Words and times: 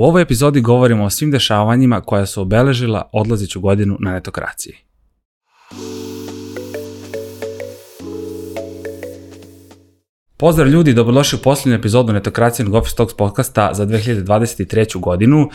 U 0.00 0.04
ovoj 0.04 0.22
epizodi 0.22 0.60
govorimo 0.60 1.04
o 1.04 1.10
svim 1.10 1.30
dešavanjima 1.30 2.00
koja 2.00 2.26
su 2.26 2.42
obeležila 2.42 3.08
odlaziću 3.12 3.60
godinu 3.60 3.96
na 4.00 4.12
netokraciji. 4.12 4.74
Pozdrav 10.40 10.68
ljudi, 10.68 10.94
dobrodošli 10.94 11.36
u 11.36 11.42
posljednju 11.42 11.78
epizodu 11.78 12.12
Netokracijenog 12.12 12.74
Office 12.74 12.96
Talks 12.96 13.14
podcasta 13.14 13.70
za 13.72 13.86
2023. 13.86 15.00
godinu. 15.00 15.50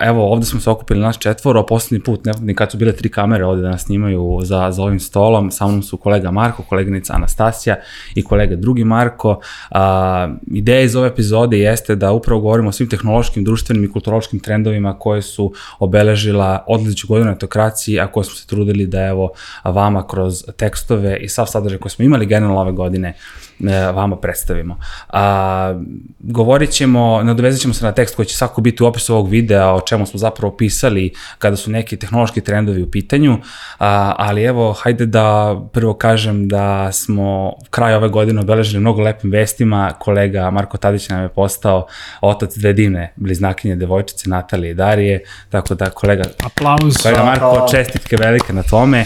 Evo, 0.00 0.32
ovde 0.32 0.46
smo 0.46 0.60
se 0.60 0.70
okupili 0.70 1.00
naš 1.00 1.18
četvoro, 1.18 1.66
poslednji 1.66 2.04
put, 2.04 2.24
ne 2.24 2.32
ni 2.40 2.54
kad 2.54 2.70
su 2.70 2.78
bile 2.78 2.92
tri 2.92 3.08
kamere 3.08 3.44
ovde 3.44 3.62
da 3.62 3.70
nas 3.70 3.82
snimaju 3.82 4.40
za, 4.42 4.70
za 4.70 4.82
ovim 4.82 5.00
stolom, 5.00 5.50
sa 5.50 5.66
mnom 5.66 5.82
su 5.82 5.96
kolega 5.96 6.30
Marko, 6.30 6.62
koleginica 6.62 7.14
Anastasija 7.16 7.76
i 8.14 8.24
kolega 8.24 8.56
drugi 8.56 8.84
Marko. 8.84 9.30
Uh, 9.30 9.78
ideja 10.52 10.80
iz 10.80 10.96
ove 10.96 11.08
epizode 11.08 11.58
jeste 11.58 11.96
da 11.96 12.12
upravo 12.12 12.40
govorimo 12.40 12.68
o 12.68 12.72
svim 12.72 12.88
tehnološkim, 12.88 13.44
društvenim 13.44 13.84
i 13.84 13.92
kulturološkim 13.92 14.40
trendovima 14.40 14.98
koje 14.98 15.22
su 15.22 15.52
obeležila 15.78 16.64
odliču 16.68 17.06
godinu 17.06 17.30
netokraciji, 17.30 18.00
a 18.00 18.06
koje 18.06 18.24
smo 18.24 18.34
se 18.34 18.46
trudili 18.46 18.86
da 18.86 19.06
evo 19.06 19.30
vama 19.64 20.06
kroz 20.06 20.44
tekstove 20.56 21.16
i 21.16 21.28
sav 21.28 21.46
sadržaj 21.46 21.78
koje 21.78 21.90
smo 21.90 22.04
imali 22.04 22.26
generalno 22.26 22.60
ove 22.60 22.72
godine 22.72 23.14
vama 23.94 24.16
predstavimo. 24.16 24.78
A, 25.08 25.74
govorit 26.18 26.70
ćemo, 26.70 27.22
nadovezat 27.22 27.60
ćemo 27.60 27.74
se 27.74 27.84
na 27.84 27.92
tekst 27.92 28.16
koji 28.16 28.26
će 28.26 28.36
svako 28.36 28.60
biti 28.60 28.82
u 28.82 28.86
opisu 28.86 29.14
ovog 29.14 29.28
videa 29.28 29.74
o 29.74 29.80
čemu 29.80 30.06
smo 30.06 30.18
zapravo 30.18 30.56
pisali 30.56 31.12
kada 31.38 31.56
su 31.56 31.70
neki 31.70 31.96
tehnološki 31.96 32.40
trendovi 32.40 32.82
u 32.82 32.90
pitanju, 32.90 33.38
a, 33.78 34.14
ali 34.18 34.42
evo, 34.42 34.72
hajde 34.72 35.06
da 35.06 35.56
prvo 35.72 35.94
kažem 35.94 36.48
da 36.48 36.92
smo 36.92 37.52
kraj 37.70 37.94
ove 37.94 38.08
godine 38.08 38.40
obeležili 38.40 38.80
mnogo 38.80 39.02
lepim 39.02 39.30
vestima. 39.30 39.92
Kolega 39.98 40.50
Marko 40.50 40.76
Tadić 40.76 41.08
nam 41.08 41.22
je 41.22 41.28
postao 41.28 41.86
otac 42.20 42.56
dve 42.56 42.72
divne 42.72 43.12
bliznakinje 43.16 43.76
devojčice 43.76 44.30
Natalije 44.30 44.70
i 44.70 44.74
Darije, 44.74 45.20
tako 45.50 45.74
da 45.74 45.90
kolega, 45.90 46.24
Aplauz. 46.44 46.96
kolega 47.02 47.24
Marko, 47.24 47.66
čestitke 47.70 48.16
velike 48.16 48.52
na 48.52 48.62
tome. 48.62 49.04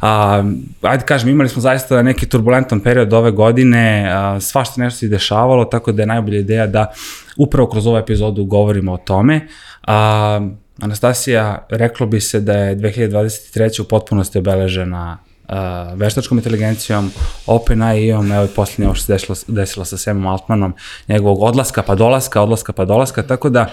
A, 0.00 0.42
ajde 0.82 1.04
kažem, 1.04 1.28
imali 1.28 1.48
smo 1.48 1.62
zaista 1.62 2.02
neki 2.02 2.28
turbulentan 2.28 2.80
period 2.80 3.12
ove 3.12 3.30
godine, 3.30 4.10
a, 4.12 4.40
svašta 4.40 4.80
nešto 4.80 4.98
se 4.98 5.08
dešavalo, 5.08 5.64
tako 5.64 5.92
da 5.92 6.02
je 6.02 6.06
najbolja 6.06 6.38
ideja 6.38 6.66
da 6.66 6.92
upravo 7.38 7.68
kroz 7.68 7.86
ovu 7.86 7.96
epizodu 7.96 8.44
govorimo 8.44 8.92
o 8.92 8.98
tome. 8.98 9.48
A, 9.86 10.40
Anastasija, 10.80 11.66
reklo 11.70 12.06
bi 12.06 12.20
se 12.20 12.40
da 12.40 12.52
je 12.52 12.76
2023. 12.76 13.82
u 13.82 13.84
potpunosti 13.84 14.38
obeležena 14.38 15.18
uh, 15.50 15.98
veštačkom 15.98 16.38
inteligencijom, 16.38 17.10
OpenAI-om, 17.46 18.32
evo 18.32 18.44
i 18.44 18.54
posljednje 18.56 18.86
ovo 18.86 18.94
što 18.94 19.04
se 19.04 19.12
desilo, 19.12 19.36
desilo 19.46 19.84
sa 19.84 19.96
Samom 19.96 20.26
Altmanom, 20.26 20.74
njegovog 21.08 21.42
odlaska 21.42 21.82
pa 21.82 21.94
dolaska, 21.94 22.42
odlaska 22.42 22.72
pa 22.72 22.84
dolaska, 22.84 23.22
tako 23.22 23.50
da, 23.50 23.66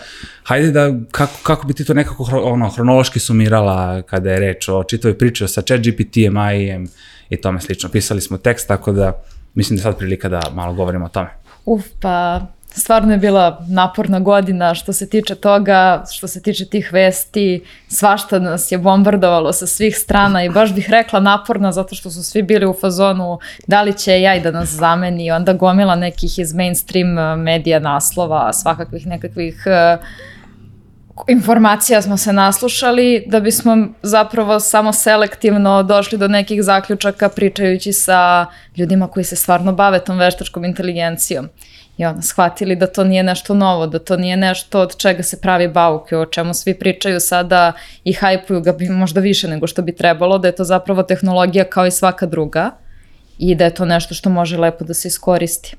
hajde 0.44 0.72
da, 0.72 0.94
kako, 1.12 1.34
kako 1.44 1.68
bi 1.68 1.74
ti 1.74 1.86
to 1.86 1.94
nekako 1.94 2.30
ono, 2.44 2.70
hronološki 2.70 3.20
sumirala 3.20 4.02
kada 4.02 4.32
je 4.32 4.40
reč 4.40 4.70
o 4.70 4.84
čitavoj 4.84 5.18
priči 5.18 5.48
sa 5.48 5.62
chat 5.62 5.82
GPT-em, 5.82 6.38
AI-em 6.38 6.88
i 7.30 7.42
tome 7.42 7.62
slično. 7.62 7.90
Pisali 7.90 8.22
smo 8.22 8.38
tekst, 8.38 8.68
tako 8.68 8.92
da 8.92 9.24
mislim 9.56 9.78
da 9.78 9.84
sad 9.84 9.98
prilika 9.98 10.30
da 10.30 10.42
malo 10.54 10.74
govorimo 10.74 11.06
o 11.06 11.10
tome. 11.10 11.30
Uf, 11.66 11.86
pa 12.02 12.42
stvarno 12.78 13.12
je 13.12 13.18
bila 13.18 13.66
naporna 13.70 14.20
godina 14.20 14.76
što 14.76 14.94
se 14.94 15.10
tiče 15.10 15.36
toga, 15.36 16.04
što 16.12 16.28
se 16.28 16.42
tiče 16.42 16.66
tih 16.66 16.90
vesti, 16.94 17.64
svašta 17.88 18.40
nas 18.40 18.72
je 18.72 18.78
bombardovalo 18.78 19.54
sa 19.54 19.68
svih 19.68 19.98
strana 19.98 20.44
i 20.44 20.50
baš 20.50 20.74
bih 20.74 20.90
rekla 20.90 21.20
naporna 21.20 21.72
zato 21.72 21.96
što 21.96 22.12
su 22.12 22.24
svi 22.24 22.44
bili 22.44 22.66
u 22.66 22.76
fazonu 22.82 23.40
da 23.68 23.82
li 23.82 23.98
će 23.98 24.22
ja 24.22 24.36
i 24.36 24.42
da 24.42 24.52
nas 24.52 24.70
zameni, 24.70 25.32
onda 25.32 25.54
gomila 25.54 25.96
nekih 25.96 26.40
iz 26.40 26.54
mainstream 26.54 27.18
eh, 27.18 27.36
medija 27.36 27.80
naslova, 27.80 28.54
svakakvih 28.54 29.08
nekakvih 29.08 29.64
uh, 29.66 30.06
informacija 31.28 32.02
smo 32.02 32.18
se 32.18 32.34
naslušali 32.34 33.24
da 33.28 33.40
bismo 33.40 33.88
zapravo 34.02 34.60
samo 34.60 34.94
selektivno 34.94 35.84
došli 35.84 36.18
do 36.18 36.28
nekih 36.28 36.64
zaključaka 36.64 37.30
pričajući 37.30 37.94
sa 37.94 38.46
ljudima 38.78 39.08
koji 39.08 39.24
se 39.24 39.36
stvarno 39.36 39.74
bave 39.74 40.00
tom 40.00 40.18
veštačkom 40.18 40.66
inteligencijom 40.66 41.50
i 41.98 42.06
ono, 42.06 42.22
shvatili 42.22 42.76
da 42.76 42.88
to 42.88 43.04
nije 43.04 43.24
nešto 43.24 43.54
novo, 43.54 43.88
da 43.88 44.00
to 44.00 44.18
nije 44.18 44.38
nešto 44.38 44.80
od 44.80 44.98
čega 44.98 45.24
se 45.24 45.42
pravi 45.42 45.68
bauke, 45.68 46.18
o 46.18 46.26
čemu 46.26 46.54
svi 46.54 46.74
pričaju 46.74 47.20
sada 47.20 47.74
i 48.04 48.14
hajpuju 48.14 48.62
ga 48.62 48.74
bi 48.74 48.90
možda 48.90 49.22
više 49.22 49.48
nego 49.48 49.68
što 49.68 49.82
bi 49.82 49.96
trebalo, 49.96 50.38
da 50.38 50.48
je 50.48 50.56
to 50.56 50.64
zapravo 50.64 51.04
tehnologija 51.04 51.66
kao 51.66 51.86
i 51.86 51.92
svaka 51.92 52.26
druga 52.26 52.72
i 53.38 53.56
da 53.56 53.64
je 53.64 53.74
to 53.74 53.86
nešto 53.86 54.14
što 54.14 54.30
može 54.30 54.58
lepo 54.58 54.86
da 54.86 54.94
se 54.94 55.08
iskoristi. 55.08 55.76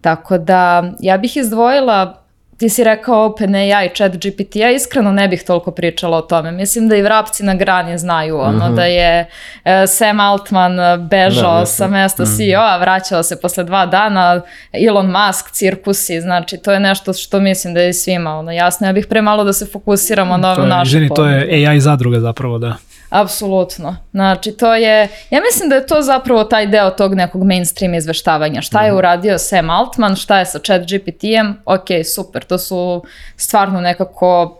Tako 0.00 0.38
da 0.38 0.92
ja 1.00 1.18
bih 1.18 1.36
izdvojila 1.36 2.19
ti 2.60 2.68
si 2.68 2.84
rekao 2.84 3.24
OpenAI, 3.24 3.88
chat 3.94 4.12
GPT, 4.16 4.56
ja 4.56 4.70
iskreno 4.70 5.12
ne 5.12 5.28
bih 5.28 5.42
toliko 5.42 5.70
pričala 5.70 6.16
o 6.16 6.20
tome. 6.20 6.52
Mislim 6.52 6.88
da 6.88 6.96
i 6.96 7.02
vrapci 7.02 7.44
na 7.44 7.54
grani 7.54 7.98
znaju 7.98 8.40
ono 8.40 8.52
mm 8.52 8.60
-hmm. 8.60 8.74
da 8.74 8.84
je 8.84 9.26
uh, 9.64 9.70
Sam 9.86 10.20
Altman 10.20 10.72
bežao 11.08 11.60
da, 11.60 11.66
sa 11.66 11.86
mesta 11.88 12.22
mm 12.22 12.26
-hmm. 12.26 12.36
CEO-a, 12.36 12.76
vraćao 12.76 13.22
se 13.22 13.40
posle 13.40 13.64
dva 13.64 13.86
dana, 13.86 14.40
Elon 14.72 15.06
Musk, 15.06 15.50
cirkusi, 15.50 16.20
znači 16.20 16.56
to 16.56 16.72
je 16.72 16.80
nešto 16.80 17.12
što 17.12 17.40
mislim 17.40 17.74
da 17.74 17.80
je 17.80 17.92
svima 17.92 18.38
ono 18.38 18.52
jasno. 18.52 18.86
Ja 18.86 18.92
bih 18.92 19.06
pre 19.06 19.22
malo 19.22 19.44
da 19.44 19.52
se 19.52 19.66
fokusiramo 19.66 20.36
na 20.36 20.52
ovo 20.52 20.66
naše 20.66 20.90
Ženi, 20.90 21.08
to 21.14 21.26
je 21.26 21.68
AI 21.68 21.80
zadruga 21.80 22.20
zapravo, 22.20 22.58
da. 22.58 22.76
Apsolutno. 23.10 23.96
Znači, 24.12 24.52
to 24.52 24.74
je, 24.74 25.08
ja 25.30 25.40
mislim 25.50 25.68
da 25.68 25.74
je 25.74 25.86
to 25.86 26.02
zapravo 26.02 26.44
taj 26.44 26.66
deo 26.66 26.90
tog 26.90 27.14
nekog 27.14 27.44
mainstream 27.44 27.94
izveštavanja. 27.94 28.62
Šta 28.62 28.82
je 28.82 28.90
mhm. 28.90 28.98
uradio 28.98 29.38
Sam 29.38 29.70
Altman, 29.70 30.16
šta 30.16 30.38
je 30.38 30.46
sa 30.46 30.58
chat 30.58 30.82
GPT-em, 30.82 31.54
ok, 31.64 31.86
super, 32.14 32.44
to 32.44 32.58
su 32.58 33.02
stvarno 33.36 33.80
nekako 33.80 34.56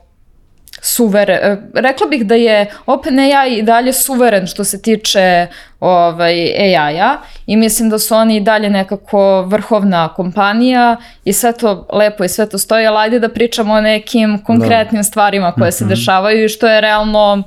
suveren, 0.82 1.38
e, 1.42 1.56
rekla 1.74 2.06
bih 2.06 2.26
da 2.26 2.34
je 2.34 2.70
OpenAI 2.86 3.58
i 3.58 3.62
dalje 3.62 3.92
suveren 3.92 4.46
što 4.46 4.64
se 4.64 4.82
tiče 4.82 5.46
ovaj, 5.80 6.32
AI-a 6.58 7.16
i 7.46 7.56
mislim 7.56 7.90
da 7.90 7.98
su 7.98 8.14
oni 8.14 8.36
i 8.36 8.40
dalje 8.40 8.70
nekako 8.70 9.42
vrhovna 9.42 10.08
kompanija 10.08 10.96
i 11.24 11.32
sve 11.32 11.52
to 11.52 11.88
lepo 11.92 12.24
i 12.24 12.28
sve 12.28 12.48
to 12.48 12.58
stoji, 12.58 12.86
ali 12.86 12.98
ajde 12.98 13.18
da 13.18 13.28
pričamo 13.28 13.74
o 13.74 13.80
nekim 13.80 14.44
konkretnim 14.44 15.00
da. 15.00 15.04
stvarima 15.04 15.52
koje 15.52 15.68
mm 15.68 15.72
-hmm. 15.72 15.78
se 15.78 15.84
dešavaju 15.84 16.44
i 16.44 16.48
što 16.48 16.68
je 16.68 16.80
realno 16.80 17.42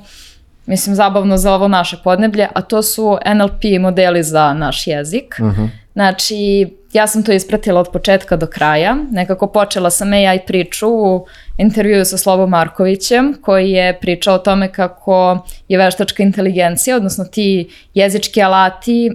mislim, 0.66 0.94
zabavno 0.94 1.36
za 1.36 1.54
ovo 1.54 1.68
naše 1.68 1.96
podneblje, 2.04 2.48
a 2.54 2.62
to 2.62 2.82
su 2.82 3.18
NLP 3.34 3.80
modeli 3.80 4.22
za 4.22 4.52
naš 4.52 4.86
jezik. 4.86 5.36
Uh 5.40 5.46
mhm. 5.46 5.62
-huh. 5.62 5.68
Znači, 5.92 6.68
ja 6.92 7.06
sam 7.06 7.22
to 7.22 7.32
ispratila 7.32 7.80
od 7.80 7.88
početka 7.92 8.36
do 8.36 8.46
kraja. 8.46 8.96
Nekako 9.10 9.46
počela 9.46 9.90
sam 9.90 10.12
AI 10.12 10.38
priču 10.46 10.88
u 10.88 11.26
intervju 11.58 12.04
sa 12.04 12.18
Slobom 12.18 12.50
Markovićem, 12.50 13.34
koji 13.42 13.70
je 13.70 14.00
pričao 14.00 14.34
o 14.34 14.38
tome 14.38 14.72
kako 14.72 15.46
je 15.68 15.78
veštačka 15.78 16.22
inteligencija, 16.22 16.96
odnosno 16.96 17.24
ti 17.24 17.70
jezički 17.94 18.42
alati 18.42 19.10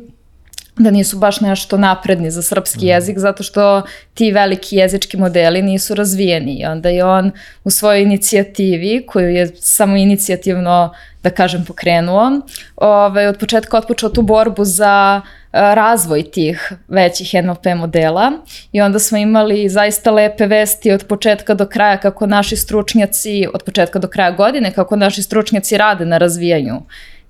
da 0.80 0.92
nisu 0.92 1.18
baš 1.18 1.42
nešto 1.42 1.78
napredni 1.78 2.32
za 2.32 2.42
srpski 2.42 2.86
mm. 2.86 2.88
jezik 2.88 3.18
zato 3.18 3.44
što 3.44 3.82
ti 4.14 4.32
veliki 4.32 4.76
jezički 4.76 5.18
modeli 5.18 5.62
nisu 5.62 5.96
razvijeni 5.96 6.60
i 6.60 6.66
onda 6.66 6.90
je 6.90 7.06
on 7.06 7.32
u 7.64 7.70
svojoj 7.70 8.02
inicijativi 8.02 9.06
koju 9.08 9.30
je 9.30 9.48
samo 9.56 9.96
inicijativno 9.98 10.94
da 11.24 11.30
kažem 11.30 11.66
pokrenuo 11.66 12.42
ovaj, 12.76 13.28
od 13.28 13.38
početka 13.38 13.78
otpočeo 13.78 14.10
tu 14.10 14.22
borbu 14.22 14.66
za 14.66 15.22
razvoj 15.52 16.24
tih 16.32 16.74
većih 16.88 17.44
NLP 17.44 17.66
modela 17.76 18.32
i 18.72 18.82
onda 18.82 19.00
smo 19.00 19.18
imali 19.18 19.70
zaista 19.70 20.12
lepe 20.12 20.46
vesti 20.46 20.92
od 20.92 21.04
početka 21.08 21.54
do 21.54 21.66
kraja 21.66 21.98
kako 21.98 22.28
naši 22.28 22.56
stručnjaci, 22.56 23.48
od 23.54 23.64
početka 23.64 24.00
do 24.00 24.08
kraja 24.08 24.32
godine, 24.32 24.72
kako 24.72 24.96
naši 24.96 25.24
stručnjaci 25.24 25.78
rade 25.78 26.06
na 26.06 26.18
razvijanju 26.18 26.82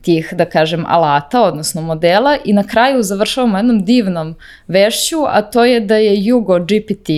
tih, 0.02 0.34
da 0.38 0.46
kažem, 0.46 0.86
alata, 0.88 1.42
odnosno 1.42 1.82
modela 1.82 2.38
i 2.46 2.54
na 2.54 2.64
kraju 2.64 3.04
završavamo 3.04 3.58
jednom 3.58 3.86
divnom 3.86 4.36
vešću, 4.68 5.18
a 5.28 5.42
to 5.42 5.66
je 5.66 5.80
da 5.80 5.96
je 5.96 6.26
Jugo 6.26 6.60
GPT, 6.60 7.10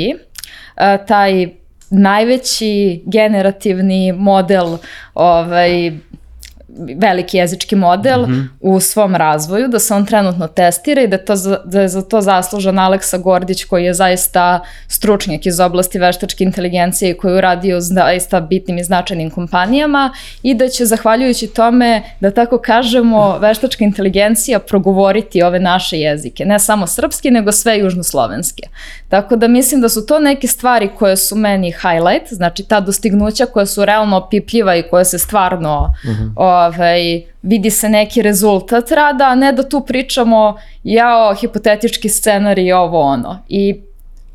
taj 1.07 1.47
najveći 1.89 3.03
generativni 3.05 4.11
model 4.11 4.77
ovaj, 5.13 5.91
veliki 6.97 7.37
jezički 7.37 7.75
model 7.75 8.21
mm 8.21 8.31
-hmm. 8.31 8.47
u 8.59 8.79
svom 8.79 9.15
razvoju, 9.15 9.67
da 9.67 9.79
se 9.79 9.93
on 9.93 10.05
trenutno 10.05 10.47
testira 10.47 11.01
i 11.01 11.07
da, 11.07 11.17
to, 11.17 11.33
da 11.65 11.81
je 11.81 11.87
za 11.87 12.01
to 12.01 12.21
zaslužan 12.21 12.79
Aleksa 12.79 13.17
Gordić 13.17 13.63
koji 13.63 13.85
je 13.85 13.93
zaista 13.93 14.59
stručnjak 14.87 15.45
iz 15.45 15.59
oblasti 15.59 15.99
veštačke 15.99 16.43
inteligencije 16.43 17.11
i 17.11 17.17
koji 17.17 17.31
je 17.31 17.37
uradio 17.37 17.81
zaista 17.81 18.41
bitnim 18.41 18.77
i 18.77 18.83
značajnim 18.83 19.29
kompanijama 19.29 20.13
i 20.43 20.53
da 20.53 20.67
će 20.67 20.85
zahvaljujući 20.85 21.47
tome, 21.47 22.03
da 22.19 22.31
tako 22.31 22.57
kažemo, 22.57 23.37
veštačka 23.37 23.83
inteligencija 23.83 24.59
progovoriti 24.59 25.43
ove 25.43 25.59
naše 25.59 25.97
jezike, 25.97 26.45
ne 26.45 26.59
samo 26.59 26.87
srpski, 26.87 27.31
nego 27.31 27.51
sve 27.51 27.79
južnoslovenske. 27.79 28.63
Tako 29.11 29.35
da 29.35 29.47
mislim 29.47 29.81
da 29.81 29.89
su 29.89 30.05
to 30.05 30.19
neke 30.19 30.47
stvari 30.47 30.89
koje 30.97 31.17
su 31.17 31.35
meni 31.35 31.71
highlight, 31.71 32.33
znači 32.33 32.63
ta 32.63 32.79
dostignuća 32.79 33.45
koja 33.45 33.65
su 33.65 33.85
realno 33.85 34.17
opipljiva 34.17 34.75
i 34.75 34.83
koja 34.83 35.03
se 35.05 35.19
stvarno 35.19 35.93
mm 36.05 36.07
-hmm 36.07 36.31
ovaj, 36.35 37.21
vidi 37.41 37.69
se 37.69 37.89
neki 37.89 38.21
rezultat 38.21 38.91
rada, 38.91 39.25
a 39.25 39.35
ne 39.35 39.51
da 39.51 39.69
tu 39.69 39.81
pričamo 39.81 40.57
jao, 40.83 41.35
hipotetički 41.35 42.09
scenarij, 42.09 42.73
ovo 42.73 42.99
ono. 42.99 43.39
I 43.47 43.81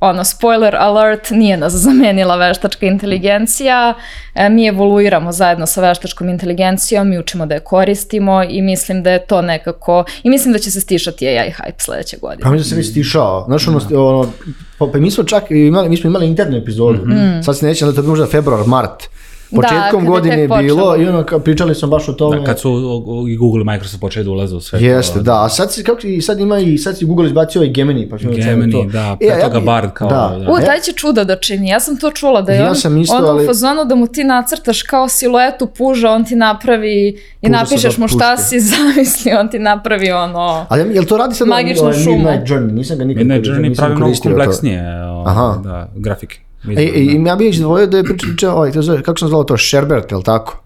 ono, 0.08 0.24
spoiler 0.24 0.76
alert, 0.76 1.30
nije 1.30 1.56
nas 1.56 1.72
zamenila 1.72 2.36
veštačka 2.36 2.86
inteligencija, 2.86 3.94
e, 4.34 4.48
mi 4.48 4.66
evoluiramo 4.66 5.32
zajedno 5.32 5.66
sa 5.66 5.88
veštačkom 5.88 6.28
inteligencijom, 6.28 7.08
mi 7.08 7.18
učimo 7.18 7.46
da 7.46 7.54
je 7.54 7.60
koristimo 7.60 8.42
i 8.48 8.62
mislim 8.62 9.02
da 9.02 9.10
je 9.10 9.26
to 9.26 9.42
nekako, 9.42 10.04
i 10.22 10.30
mislim 10.30 10.52
da 10.52 10.58
će 10.58 10.70
se 10.70 10.80
stišati 10.80 11.28
AI 11.28 11.50
hype 11.50 11.84
sledeće 11.84 12.16
godine. 12.16 12.42
Pa 12.42 12.50
mi 12.50 12.58
da 12.58 12.64
se 12.64 12.76
mi 12.76 12.82
stišao. 12.82 13.44
Znaš, 13.46 13.68
ono, 13.68 13.80
ono, 13.90 14.32
pa, 14.78 14.86
pa 14.92 14.98
mi 14.98 15.10
smo 15.10 15.24
čak 15.24 15.44
imali, 15.50 15.88
mi 15.88 15.96
smo 15.96 16.10
imali 16.10 16.26
internu 16.26 16.56
epizodu. 16.56 17.00
Sad 17.42 17.58
se 17.58 17.66
neće, 17.66 17.84
ali 17.84 17.94
to 17.94 18.00
je 18.00 18.06
možda 18.06 18.26
februar, 18.26 18.66
mart. 18.66 19.08
Početkom 19.52 20.02
je 20.02 20.08
godine 20.08 20.38
je 20.38 20.48
bilo 20.48 20.58
počelo. 20.76 20.96
i 20.96 21.06
ono, 21.06 21.40
pričali 21.40 21.74
smo 21.74 21.88
baš 21.88 22.08
o 22.08 22.12
tome. 22.14 22.38
Da, 22.38 22.44
kad 22.44 22.60
su 22.60 22.70
o- 22.70 23.02
o- 23.08 23.28
i 23.28 23.36
Google 23.36 23.60
i 23.62 23.66
Microsoft 23.66 24.00
počeli 24.00 24.24
da 24.24 24.30
ulaze 24.30 24.56
u 24.56 24.60
sve. 24.60 24.78
to, 24.78 24.84
Jeste, 24.84 25.20
da. 25.20 25.44
A 25.44 25.48
sad, 25.48 25.82
kako, 25.82 26.06
i 26.06 26.20
sad 26.20 26.40
ima 26.40 26.58
i 26.58 26.78
sad 26.78 26.98
si 26.98 27.04
Google 27.04 27.26
izbacio 27.26 27.62
i 27.62 27.68
Gemini. 27.68 28.08
Pa 28.08 28.16
Gemini, 28.16 28.72
to. 28.72 28.84
da, 28.84 29.16
E, 29.20 29.28
pre 29.28 29.40
toga 29.40 29.58
bi- 29.60 29.66
Bard 29.66 29.90
kao, 29.92 30.08
Da. 30.08 30.38
da. 30.38 30.52
U, 30.52 30.56
taj 30.58 30.80
će 30.80 30.92
čuda 30.92 31.24
da 31.24 31.36
čini. 31.36 31.68
Ja 31.68 31.80
sam 31.80 31.96
to 31.96 32.10
čula 32.10 32.42
da 32.42 32.52
je 32.52 32.58
Ja 32.58 32.68
on, 32.68 32.74
sam 32.76 32.98
isto, 32.98 33.16
on 33.16 33.24
ali- 33.24 33.44
u 33.44 33.46
fazonu 33.46 33.84
da 33.84 33.94
mu 33.94 34.06
ti 34.06 34.24
nacrtaš 34.24 34.82
kao 34.82 35.08
siluetu 35.08 35.66
puža, 35.68 36.10
on 36.10 36.24
ti 36.24 36.36
napravi 36.36 37.08
i 37.08 37.16
Puža 37.42 37.52
napišeš 37.52 37.98
mu 37.98 38.08
šta 38.08 38.18
puške. 38.30 38.42
si 38.44 38.60
zamislio, 38.70 39.40
on 39.40 39.48
ti 39.48 39.58
napravi 39.60 40.10
ono... 40.12 40.66
Ali 40.68 40.94
jel 40.94 41.04
to 41.04 41.16
radi 41.16 41.34
sad 41.34 41.48
Magičnu 41.48 41.82
ovaj 41.82 41.94
šumu. 41.94 42.16
Midnight 42.18 42.48
Journey? 42.48 42.72
Nisam 42.72 42.98
ga 42.98 43.04
nikad 43.04 43.26
Midnight 43.26 43.46
Journey 43.48 43.76
pravi 43.76 43.94
mnogo 43.94 44.12
kompleksnije 44.22 44.82
o, 45.04 45.24
Aha. 45.26 45.60
da, 45.64 45.88
grafike. 45.96 46.45
E, 46.64 46.82
e, 46.82 46.84
i 46.84 47.24
ja 47.26 47.36
bih 47.36 47.50
izdvojio 47.50 47.86
da 47.86 47.96
je 47.96 48.04
pričao, 48.04 48.56
ovaj, 48.56 48.72
to 48.72 48.82
zove, 48.82 49.02
kako 49.02 49.18
sam 49.18 49.28
zvalo 49.28 49.44
to, 49.44 49.56
Sherbert, 49.56 50.12
je 50.12 50.16
li 50.16 50.24
tako? 50.24 50.62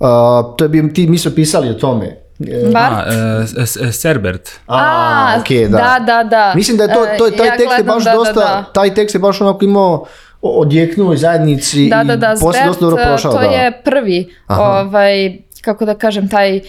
Uh, 0.00 0.56
to 0.56 0.64
je 0.64 0.68
bi, 0.68 0.92
ti, 0.92 1.06
mi 1.06 1.18
smo 1.18 1.30
pisali 1.34 1.70
o 1.70 1.74
tome. 1.74 2.16
E, 2.48 2.70
Bar? 2.72 2.92
A, 2.92 3.44
e, 3.86 3.92
Serbert. 3.92 4.50
A, 4.66 5.36
okej, 5.40 5.68
da. 5.68 5.76
da, 5.78 6.04
da, 6.06 6.28
da. 6.28 6.52
Mislim 6.56 6.76
da 6.76 6.84
je 6.84 6.94
to, 6.94 7.06
to 7.18 7.26
je, 7.26 7.36
taj 7.36 7.46
ja 7.46 7.56
tekst 7.56 7.78
je 7.78 7.84
baš 7.84 8.04
da, 8.04 8.10
da, 8.10 8.16
dosta, 8.16 8.34
da. 8.34 8.64
taj 8.72 8.94
tekst 8.94 9.14
je 9.14 9.18
baš 9.18 9.40
onako 9.40 9.64
imao 9.64 10.06
odjeknuo 10.42 11.12
i 11.12 11.16
zajednici 11.16 11.88
Da, 11.88 12.04
da, 12.04 12.16
da, 12.16 12.34
i 12.36 12.40
posle 12.40 12.62
dosta 12.66 12.84
dobro 12.84 13.04
prošao. 13.06 13.32
to 13.32 13.38
da. 13.38 13.44
je 13.44 13.82
prvi, 13.84 14.34
Aha. 14.46 14.62
ovaj, 14.62 15.38
kako 15.60 15.84
da 15.84 15.94
kažem, 15.94 16.28
taj 16.28 16.56
e, 16.56 16.62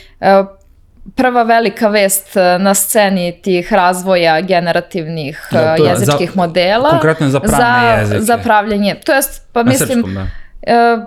prva 1.12 1.44
velika 1.44 1.88
vest 1.88 2.38
e, 2.38 2.58
na 2.58 2.74
sceni 2.74 3.32
tih 3.34 3.74
razvoja 3.74 4.42
generativnih 4.42 5.48
Da, 5.52 5.76
e, 5.76 5.76
je 5.78 5.90
jezičkih 5.90 6.30
za- 6.30 6.36
modela. 6.36 6.90
konkretno 6.90 7.30
za 7.30 7.40
pravne 7.40 7.58
za, 7.58 8.00
jezike. 8.02 8.22
Za 8.22 8.38
pravljenje. 8.38 8.96
To 8.96 9.14
jest, 9.14 9.48
pa 9.54 9.64
Na 9.64 9.70
mislim, 9.70 9.88
srpskom, 9.90 10.14
da. 10.14 10.28
e, 10.64 11.06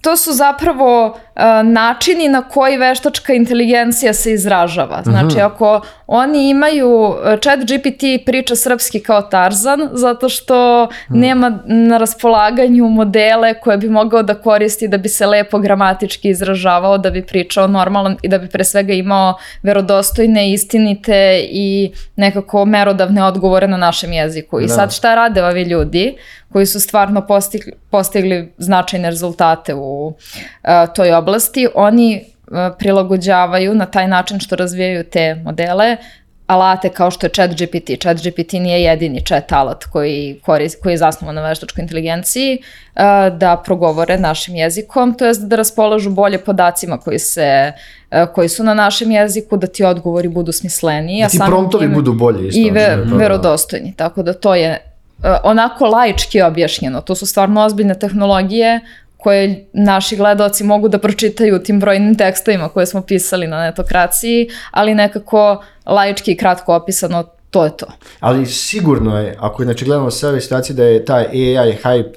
to 0.00 0.16
su 0.16 0.32
zapravo 0.32 1.18
načini 1.64 2.28
na 2.28 2.42
koji 2.42 2.76
veštačka 2.76 3.32
inteligencija 3.32 4.12
se 4.12 4.32
izražava. 4.32 5.02
Znači, 5.04 5.40
ako 5.40 5.80
oni 6.06 6.50
imaju, 6.50 7.14
e, 7.24 7.36
chat 7.42 7.58
GPT 7.60 8.24
priča 8.26 8.56
srpski 8.56 9.00
kao 9.00 9.22
Tarzan, 9.22 9.88
zato 9.92 10.28
što 10.28 10.88
nema 11.08 11.58
na 11.66 11.98
raspolaganju 11.98 12.88
modele 12.88 13.54
koje 13.54 13.76
bi 13.76 13.88
mogao 13.88 14.22
da 14.22 14.34
koristi 14.34 14.88
da 14.88 14.98
bi 14.98 15.08
se 15.08 15.26
lepo 15.26 15.58
gramatički 15.58 16.28
izražavao, 16.28 16.98
da 16.98 17.10
bi 17.10 17.26
pričao 17.26 17.66
normalno 17.66 18.16
i 18.22 18.28
da 18.28 18.38
bi 18.38 18.48
pre 18.48 18.64
svega 18.64 18.92
imao 18.92 19.34
verodostojne, 19.62 20.52
istinite 20.52 21.46
i 21.50 21.92
nekako 22.16 22.64
merodavne 22.64 23.24
odgovore 23.24 23.68
na 23.68 23.76
našem 23.76 24.12
jeziku. 24.12 24.60
I 24.60 24.66
Da. 24.66 24.74
sad 24.74 24.94
šta 24.94 25.14
rade 25.14 25.44
ovi 25.44 25.62
ljudi 25.62 26.16
koji 26.52 26.66
su 26.66 26.80
stvarno 26.80 27.26
postigli, 27.26 27.72
postigli 27.90 28.52
značajne 28.58 29.10
rezultate 29.10 29.74
u 29.74 30.14
e, 30.64 30.86
toj 30.94 31.12
oblasti, 31.12 31.21
oni 31.74 32.14
e, 32.14 32.22
prilagođavaju 32.78 33.74
na 33.74 33.86
taj 33.86 34.08
način 34.08 34.40
što 34.40 34.56
razvijaju 34.56 35.04
te 35.04 35.34
modele 35.34 35.96
alate 36.46 36.88
kao 36.88 37.10
što 37.10 37.26
je 37.26 37.30
ChatGPT. 37.30 38.00
ChatGPT 38.00 38.52
nije 38.52 38.82
jedini 38.82 39.24
chat 39.26 39.52
alat 39.52 39.84
koji, 39.84 40.40
koris, 40.42 40.76
koji 40.82 40.92
je 40.92 40.96
zasnovan 40.96 41.34
na 41.34 41.48
veštačkoj 41.48 41.82
inteligenciji, 41.82 42.52
e, 42.54 42.60
da 43.30 43.62
progovore 43.64 44.18
našim 44.18 44.54
jezikom, 44.56 45.14
to 45.14 45.26
jest 45.26 45.46
da 45.46 45.56
raspolažu 45.56 46.10
bolje 46.10 46.38
podacima 46.38 46.98
koji 46.98 47.18
se 47.18 47.72
e, 48.10 48.26
koji 48.34 48.48
su 48.48 48.64
na 48.64 48.74
našem 48.74 49.10
jeziku, 49.10 49.56
da 49.56 49.66
ti 49.66 49.84
odgovori 49.84 50.28
budu 50.28 50.52
smisleniji. 50.52 51.22
Da 51.22 51.28
ti 51.28 51.38
promptovi 51.46 51.86
tim- 51.86 51.94
budu 51.94 52.12
bolji 52.12 52.48
isto. 52.48 52.60
i 52.60 52.70
ve, 52.70 52.84
znači, 52.84 53.10
to, 53.10 53.10
da. 53.10 53.16
verodostojni, 53.16 53.94
tako 53.96 54.22
da 54.22 54.32
to 54.32 54.54
je 54.54 54.78
onako 55.42 55.86
laički 55.86 56.42
objašnjeno. 56.42 57.00
To 57.00 57.14
su 57.14 57.26
stvarno 57.26 57.64
ozbiljne 57.64 57.94
tehnologije 57.94 58.80
koje 59.22 59.68
naši 59.72 60.16
gledaoci 60.16 60.64
mogu 60.64 60.88
da 60.88 60.98
pročitaju 60.98 61.56
u 61.56 61.58
tim 61.58 61.80
brojnim 61.80 62.14
tekstovima 62.14 62.68
koje 62.68 62.86
smo 62.86 63.02
pisali 63.02 63.46
na 63.46 63.62
netokraciji, 63.62 64.48
ali 64.70 64.94
nekako 64.94 65.64
laički 65.86 66.32
i 66.32 66.36
kratko 66.36 66.74
opisano, 66.74 67.24
to 67.50 67.64
je 67.64 67.76
to. 67.76 67.86
Ali 68.20 68.46
sigurno 68.46 69.18
je, 69.18 69.36
ako 69.40 69.64
znači 69.64 69.84
gledamo 69.84 70.10
sve 70.10 70.28
ove 70.28 70.40
situacije 70.40 70.76
da 70.76 70.84
je 70.84 71.04
taj 71.04 71.24
AI 71.24 71.76
hype 71.84 72.12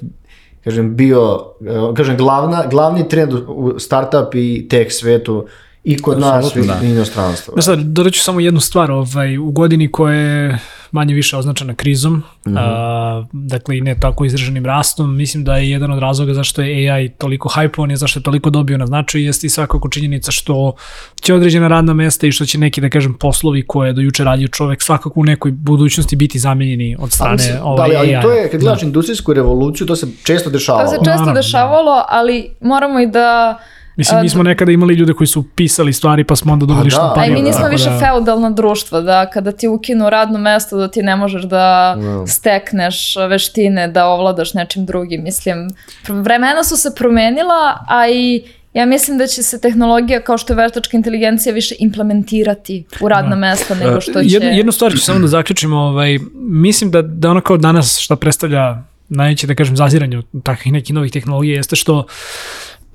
kažem, 0.64 0.96
bio, 0.96 1.52
eh, 1.60 1.94
kažem, 1.96 2.16
glavna, 2.16 2.64
glavni 2.70 3.08
trend 3.08 3.32
u- 3.32 3.74
startup 3.78 4.34
i 4.34 4.66
tech 4.70 4.92
svetu 4.92 5.46
i 5.84 5.98
kod 5.98 6.20
nas 6.20 6.56
i 6.56 6.66
da. 6.66 6.80
inostranstvo. 6.82 7.52
Znaš 7.52 7.64
sad, 7.64 7.78
dodat 7.78 8.12
ću 8.12 8.20
samo 8.20 8.40
jednu 8.40 8.60
stvar, 8.60 8.90
ovaj, 8.90 9.38
u 9.38 9.50
godini 9.50 9.92
koja 9.92 10.14
je 10.14 10.58
manje 10.92 11.14
više 11.14 11.36
označena 11.36 11.74
krizom, 11.74 12.22
a, 12.56 13.24
dakle 13.32 13.78
i 13.78 13.80
ne 13.80 13.96
tako 14.00 14.24
izraženim 14.24 14.66
rastom, 14.66 15.16
mislim 15.16 15.44
da 15.44 15.56
je 15.56 15.70
jedan 15.70 15.92
od 15.92 15.98
razloga 15.98 16.34
zašto 16.34 16.62
je 16.62 16.90
AI 16.90 17.08
toliko 17.08 17.48
hajpovan 17.48 17.90
i 17.90 17.96
zašto 17.96 18.18
je 18.18 18.22
toliko 18.22 18.50
dobio 18.50 18.78
na 18.78 18.86
značaju, 18.86 19.24
jeste 19.24 19.46
i 19.46 19.50
svakako 19.50 19.88
činjenica 19.88 20.32
što 20.32 20.72
će 21.20 21.34
određena 21.34 21.68
radna 21.68 21.94
mesta 21.94 22.26
i 22.26 22.32
što 22.32 22.44
će 22.44 22.58
neki, 22.58 22.80
da 22.80 22.88
kažem, 22.88 23.14
poslovi 23.14 23.66
koje 23.66 23.88
je 23.88 23.92
do 23.92 24.00
juče 24.00 24.24
radio 24.24 24.48
čovek 24.48 24.82
svakako 24.82 25.20
u 25.20 25.24
nekoj 25.24 25.52
budućnosti 25.52 26.16
biti 26.16 26.38
zamenjeni 26.38 26.96
od 26.98 27.12
strane 27.12 27.32
mislim, 27.32 27.56
ovaj, 27.62 27.76
da, 27.76 27.82
ali, 27.82 27.96
ali 27.96 28.16
AI. 28.16 28.22
to 28.22 28.32
je, 28.32 28.50
kad 28.50 28.60
gledaš 28.60 28.82
industrijsku 28.82 29.32
revoluciju, 29.32 29.86
to 29.86 29.96
se 29.96 30.06
često 30.24 30.50
dešavalo. 30.50 30.84
To 30.84 30.90
se 30.90 30.96
često 30.96 31.10
Naravno, 31.10 31.32
dešavalo, 31.32 32.04
ali 32.08 32.50
moramo 32.60 33.00
i 33.00 33.06
da... 33.06 33.58
Mislim, 33.96 34.20
mi 34.20 34.28
smo 34.28 34.42
nekada 34.42 34.72
imali 34.72 34.94
ljude 34.94 35.12
koji 35.12 35.26
su 35.26 35.44
pisali 35.54 35.92
stvari 35.92 36.24
pa 36.24 36.36
smo 36.36 36.52
onda 36.52 36.66
dobili 36.66 36.90
da. 36.90 36.96
A 36.96 37.06
i 37.06 37.10
štampanju. 37.10 37.32
mi 37.32 37.42
nismo 37.42 37.60
tako 37.60 37.72
više 37.72 37.90
da- 37.90 37.98
feudalno 37.98 38.50
društvo, 38.50 39.00
da 39.00 39.30
kada 39.30 39.52
ti 39.52 39.68
ukinu 39.68 40.10
radno 40.10 40.38
mesto, 40.38 40.76
da 40.76 40.88
ti 40.88 41.02
ne 41.02 41.16
možeš 41.16 41.42
da 41.42 41.96
stekneš 42.26 43.16
veštine, 43.28 43.88
da 43.88 44.06
ovladaš 44.06 44.54
nečim 44.54 44.86
drugim. 44.86 45.22
Mislim, 45.22 45.70
vremena 46.08 46.64
su 46.64 46.76
se 46.76 46.94
promenila, 46.94 47.84
a 47.88 48.08
i 48.08 48.42
ja 48.72 48.86
mislim 48.86 49.18
da 49.18 49.26
će 49.26 49.42
se 49.42 49.60
tehnologija 49.60 50.20
kao 50.20 50.38
što 50.38 50.52
je 50.52 50.56
veštačka 50.56 50.96
inteligencija 50.96 51.52
više 51.54 51.74
implementirati 51.78 52.84
u 53.00 53.08
radna 53.08 53.36
mesta 53.36 53.74
nego 53.74 54.00
što 54.00 54.12
će... 54.12 54.28
Jednu, 54.28 54.48
jednu 54.48 54.72
stvar 54.72 54.92
ću 54.92 54.98
samo 54.98 55.18
da 55.18 55.26
zaključimo, 55.26 55.76
ovaj, 55.76 56.18
mislim 56.34 56.90
da, 56.90 57.02
da 57.02 57.30
ono 57.30 57.40
kao 57.40 57.56
danas 57.56 57.98
šta 57.98 58.16
predstavlja 58.16 58.82
najveće, 59.08 59.46
da 59.46 59.54
kažem, 59.54 59.76
zaziranje 59.76 60.18
od 60.18 60.24
takvih 60.42 60.72
nekih 60.72 60.94
novih 60.94 61.12
tehnologija 61.12 61.56
jeste 61.56 61.76
što 61.76 62.06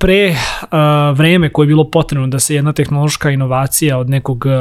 pre 0.02 0.30
uh, 0.30 1.18
vreme 1.18 1.48
koje 1.48 1.64
je 1.64 1.68
bilo 1.68 1.90
potrebno 1.90 2.26
da 2.26 2.38
se 2.38 2.54
jedna 2.54 2.72
tehnološka 2.72 3.30
inovacija 3.30 3.98
od 3.98 4.10
nekog 4.10 4.44
uh, 4.46 4.52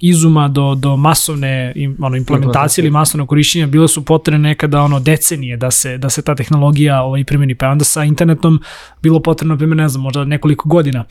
izuma 0.00 0.48
do, 0.48 0.74
do 0.74 0.96
masovne 0.96 1.72
im, 1.76 1.96
ono, 2.00 2.16
implementacije 2.16 2.82
ili 2.82 2.90
masovnog 2.90 3.28
korišćenja 3.28 3.66
bile 3.66 3.88
su 3.88 4.04
potrebne 4.04 4.48
nekada 4.48 4.82
ono 4.82 5.00
decenije 5.00 5.56
da 5.56 5.70
se, 5.70 5.98
da 5.98 6.10
se 6.10 6.22
ta 6.22 6.34
tehnologija 6.34 7.02
ovaj, 7.02 7.24
primjeni. 7.24 7.54
Pa 7.54 7.68
onda 7.68 7.84
sa 7.84 8.04
internetom 8.04 8.60
bilo 9.02 9.20
potrebno, 9.20 9.56
primjer, 9.56 9.76
ne 9.76 9.88
znam, 9.88 10.02
možda 10.02 10.24
nekoliko 10.24 10.68
godina. 10.68 11.04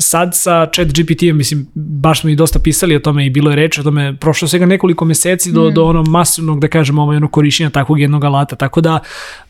Sad 0.00 0.30
sa 0.34 0.66
chat 0.74 0.88
GPT-em, 0.88 1.36
mislim, 1.36 1.66
baš 1.74 2.20
smo 2.20 2.30
i 2.30 2.36
dosta 2.36 2.58
pisali 2.58 2.96
o 2.96 2.98
tome 2.98 3.26
i 3.26 3.30
bilo 3.30 3.50
je 3.50 3.56
reč 3.56 3.78
o 3.78 3.82
tome, 3.82 4.16
prošlo 4.16 4.48
svega 4.48 4.66
nekoliko 4.66 5.04
meseci 5.04 5.52
do, 5.52 5.70
do 5.70 5.84
ono 5.84 6.02
masivnog, 6.02 6.60
da 6.60 6.68
kažemo, 6.68 7.02
ovaj, 7.02 7.16
ono 7.16 7.28
korišćenja 7.28 7.70
takvog 7.70 8.00
jednog 8.00 8.24
alata, 8.24 8.56
tako 8.56 8.80
da, 8.80 8.98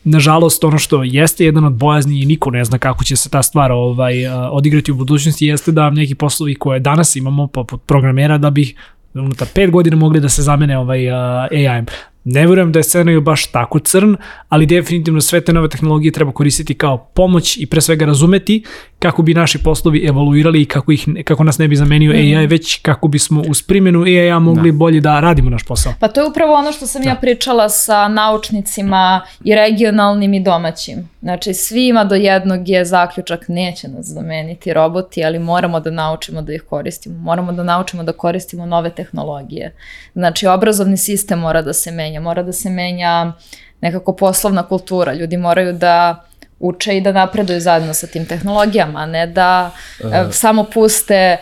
nažalost, 0.05 0.65
ono 0.65 0.79
što 0.79 1.03
jeste 1.03 1.45
jedan 1.45 1.65
od 1.65 1.73
bojazni 1.73 2.23
i 2.23 2.27
niko 2.27 2.51
ne 2.51 2.65
zna 2.65 2.79
kako 2.79 3.05
će 3.05 3.17
se 3.17 3.29
ta 3.31 3.43
stvar 3.43 3.73
ovaj, 3.73 4.15
odigrati 4.51 4.93
u 4.93 4.95
budućnosti, 4.95 5.47
jeste 5.47 5.73
da 5.73 5.91
neki 5.91 6.15
poslovi 6.15 6.55
koje 6.55 6.81
danas 6.81 7.17
imamo, 7.17 7.47
poput 7.47 7.83
programera, 7.87 8.39
da 8.39 8.51
bi 8.51 8.75
unutar 9.15 9.49
pet 9.55 9.71
godina 9.71 9.97
mogli 9.97 10.21
da 10.21 10.29
se 10.29 10.43
zamene 10.43 10.79
ovaj, 10.79 11.11
a, 11.11 11.49
AI-em. 11.51 11.87
Ne 12.31 12.47
verujem 12.47 12.73
da 12.73 12.79
je 12.79 12.83
scenariju 12.83 13.21
baš 13.21 13.47
tako 13.47 13.79
crn, 13.79 14.17
ali 14.49 14.67
definitivno 14.67 15.21
sve 15.21 15.41
te 15.41 15.53
nove 15.53 15.69
tehnologije 15.69 16.13
treba 16.13 16.33
koristiti 16.33 16.75
kao 16.75 16.99
pomoć 17.15 17.57
i 17.57 17.67
pre 17.67 17.81
svega 17.81 18.07
razumeti 18.07 18.65
kako 18.99 19.23
bi 19.23 19.35
naši 19.35 19.59
poslovi 19.59 20.07
evoluirali 20.07 20.63
i 20.63 20.65
kako, 20.65 20.93
ih, 20.93 21.09
kako 21.25 21.45
nas 21.45 21.59
ne 21.59 21.69
bi 21.69 21.77
zamenio 21.77 22.13
AI, 22.13 22.47
već 22.47 22.81
kako 22.83 23.09
bismo 23.09 23.43
uz 23.49 23.63
primjenu 23.63 24.03
AI-a 24.03 24.39
mogli 24.39 24.73
bolje 24.73 25.01
da 25.01 25.21
radimo 25.21 25.51
naš 25.51 25.63
posao. 25.63 25.93
Pa 26.01 26.09
to 26.09 26.21
je 26.21 26.29
upravo 26.31 26.55
ono 26.55 26.73
što 26.73 26.87
sam 26.87 27.03
ja 27.03 27.15
pričala 27.15 27.69
sa 27.69 28.09
naučnicima 28.09 29.21
i 29.45 29.55
regionalnim 29.55 30.35
i 30.35 30.41
domaćim. 30.41 31.09
Znači 31.23 31.55
svima 31.55 32.05
do 32.05 32.15
jednog 32.15 32.69
je 32.69 32.85
zaključak 32.85 33.45
neće 33.49 33.89
nas 33.89 34.07
zameniti 34.07 34.73
roboti, 34.73 35.25
ali 35.25 35.39
moramo 35.39 35.81
da 35.81 35.91
naučimo 35.91 36.43
da 36.43 36.53
ih 36.53 36.63
koristimo. 36.63 37.19
Moramo 37.19 37.53
da 37.53 37.63
naučimo 37.63 38.03
da 38.03 38.13
koristimo 38.13 38.67
nove 38.67 38.91
tehnologije. 38.91 39.75
Znači 40.13 40.47
obrazovni 40.47 40.97
sistem 40.97 41.39
mora 41.39 41.63
da 41.63 41.73
se 41.73 41.91
menja, 41.91 42.21
mora 42.21 42.43
da 42.43 42.53
se 42.53 42.71
menja 42.71 43.33
nekako 43.81 44.17
poslovna 44.17 44.63
kultura. 44.63 45.13
Ljudi 45.13 45.37
moraju 45.37 45.73
da 45.73 46.25
uče 46.61 46.97
i 46.97 47.01
da 47.01 47.13
napreduju 47.13 47.61
zajedno 47.61 47.95
sa 47.95 48.07
tim 48.07 48.27
tehnologijama, 48.27 48.99
a 48.99 49.07
ne 49.07 49.27
da 49.27 49.71
e, 50.01 50.05
samo 50.33 50.65
puste 50.65 51.15
e, 51.15 51.37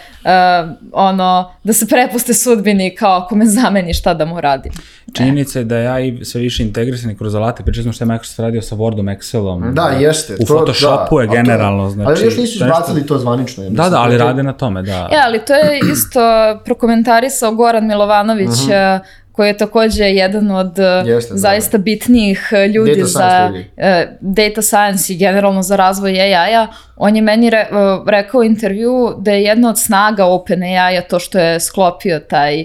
ono, 0.92 1.52
da 1.64 1.72
se 1.72 1.86
prepuste 1.86 2.34
sudbini 2.34 2.94
kao 2.94 3.12
ako 3.12 3.34
me 3.34 3.46
zameni 3.46 3.94
šta 3.94 4.14
da 4.14 4.24
mu 4.24 4.40
radim. 4.40 4.72
Činjenica 5.14 5.58
je 5.58 5.64
da 5.64 5.76
ja 5.78 6.00
i 6.00 6.24
sve 6.24 6.40
više 6.40 6.62
integrisan 6.62 7.10
i 7.10 7.16
kroz 7.16 7.34
alate, 7.34 7.62
pričali 7.62 7.82
smo 7.82 7.92
što 7.92 8.04
je 8.04 8.08
Microsoft 8.08 8.38
radio 8.38 8.62
sa 8.62 8.76
Wordom, 8.76 9.16
Excelom. 9.16 9.72
Da, 9.72 9.88
jeste. 9.90 10.34
U 10.34 10.36
to- 10.38 10.44
Photoshopu 10.46 11.16
da, 11.16 11.22
je 11.22 11.28
a 11.28 11.30
to- 11.30 11.34
generalno, 11.34 11.90
znači... 11.90 12.10
Ali 12.10 12.24
još 12.24 12.36
nisu 12.36 12.54
izbacili 12.56 13.06
to 13.06 13.18
zvanično. 13.18 13.64
ja 13.64 13.70
Da, 13.70 13.88
da, 13.88 14.00
ali 14.00 14.18
To- 14.18 14.24
rade 14.24 14.42
na 14.42 14.52
tome, 14.52 14.82
da. 14.82 15.08
E, 15.12 15.16
ali 15.24 15.38
to 15.38 15.54
je 15.54 15.80
isto 15.92 16.20
prokomentarisao 16.64 17.52
Goran 17.52 17.86
Milovanović, 17.86 18.68
e, 18.70 18.98
koji 19.36 19.48
je 19.48 19.56
takođe 19.56 20.04
jedan 20.04 20.50
od 20.50 20.78
e. 20.78 21.02
Jeste, 21.06 21.34
da. 21.34 21.38
zaista 21.38 21.78
bitnijih 21.78 22.48
e, 22.52 22.68
ljudi 22.68 22.90
Data 22.92 23.06
za 23.06 23.46
ljudi. 23.48 23.70
e, 23.76 24.16
data 24.20 24.62
science 24.62 25.12
i 25.12 25.16
generalno 25.16 25.62
za 25.62 25.76
razvoj 25.76 26.20
AI-a. 26.20 26.66
On 26.96 27.16
je 27.16 27.22
meni 27.22 27.50
re, 27.50 27.66
rekao 28.08 28.40
u 28.40 28.44
intervju 28.44 29.14
da 29.18 29.30
je 29.30 29.42
jedna 29.42 29.68
od 29.70 29.78
snaga 29.78 30.24
OpenAI-a 30.24 31.02
to 31.02 31.18
što 31.18 31.38
je 31.38 31.60
sklopio 31.60 32.18
taj 32.20 32.64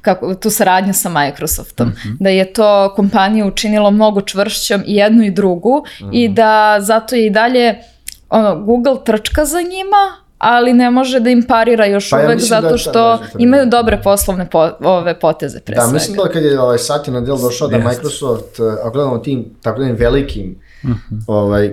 kako, 0.00 0.34
tu 0.34 0.50
saradnju 0.50 0.92
sa 0.94 1.08
Microsoftom. 1.10 1.88
Mhm. 1.88 2.08
Da 2.20 2.28
je 2.30 2.52
to 2.52 2.92
kompaniju 2.96 3.46
učinilo 3.46 3.90
mnogo 3.90 4.20
čvršćom 4.20 4.82
i 4.86 4.94
jednu 4.96 5.22
i 5.24 5.30
drugu 5.30 5.84
i 6.12 6.24
Mhm. 6.26 6.34
da 6.34 6.76
zato 6.80 7.14
je 7.16 7.26
i 7.26 7.30
dalje 7.30 7.74
ono, 8.30 8.60
Google 8.60 8.96
trčka 9.04 9.44
za 9.44 9.60
njima, 9.60 10.19
ali 10.40 10.72
ne 10.72 10.90
može 10.90 11.20
da 11.20 11.30
im 11.30 11.42
parira 11.42 11.86
još 11.86 12.10
Pa 12.10 12.18
ja 12.18 12.24
uvek 12.24 12.36
mislim 12.36 12.50
da 12.50 12.60
zato 12.60 12.78
što 12.78 13.10
veza 13.10 13.22
treba. 13.22 13.42
imaju 13.42 13.66
dobre 13.66 14.00
poslovne 14.02 14.48
po, 14.50 14.68
ove 14.80 15.18
poteze 15.20 15.60
pre 15.60 15.74
Da, 15.74 15.80
svega. 15.80 15.94
mislim 15.94 16.16
da 16.16 16.28
kad 16.28 16.42
je 16.44 16.60
ovaj, 16.60 16.78
Satya 16.78 17.10
Nadella 17.10 17.40
došao 17.40 17.68
da. 17.68 17.78
Microsoft, 17.78 18.60
eh, 18.60 18.80
ako 18.80 18.90
gledamo 18.90 19.18
tim 19.18 19.44
tako 19.62 19.80
da 19.80 19.86
velikim 19.88 20.58
ovaj, 21.26 21.66
eh, 21.66 21.72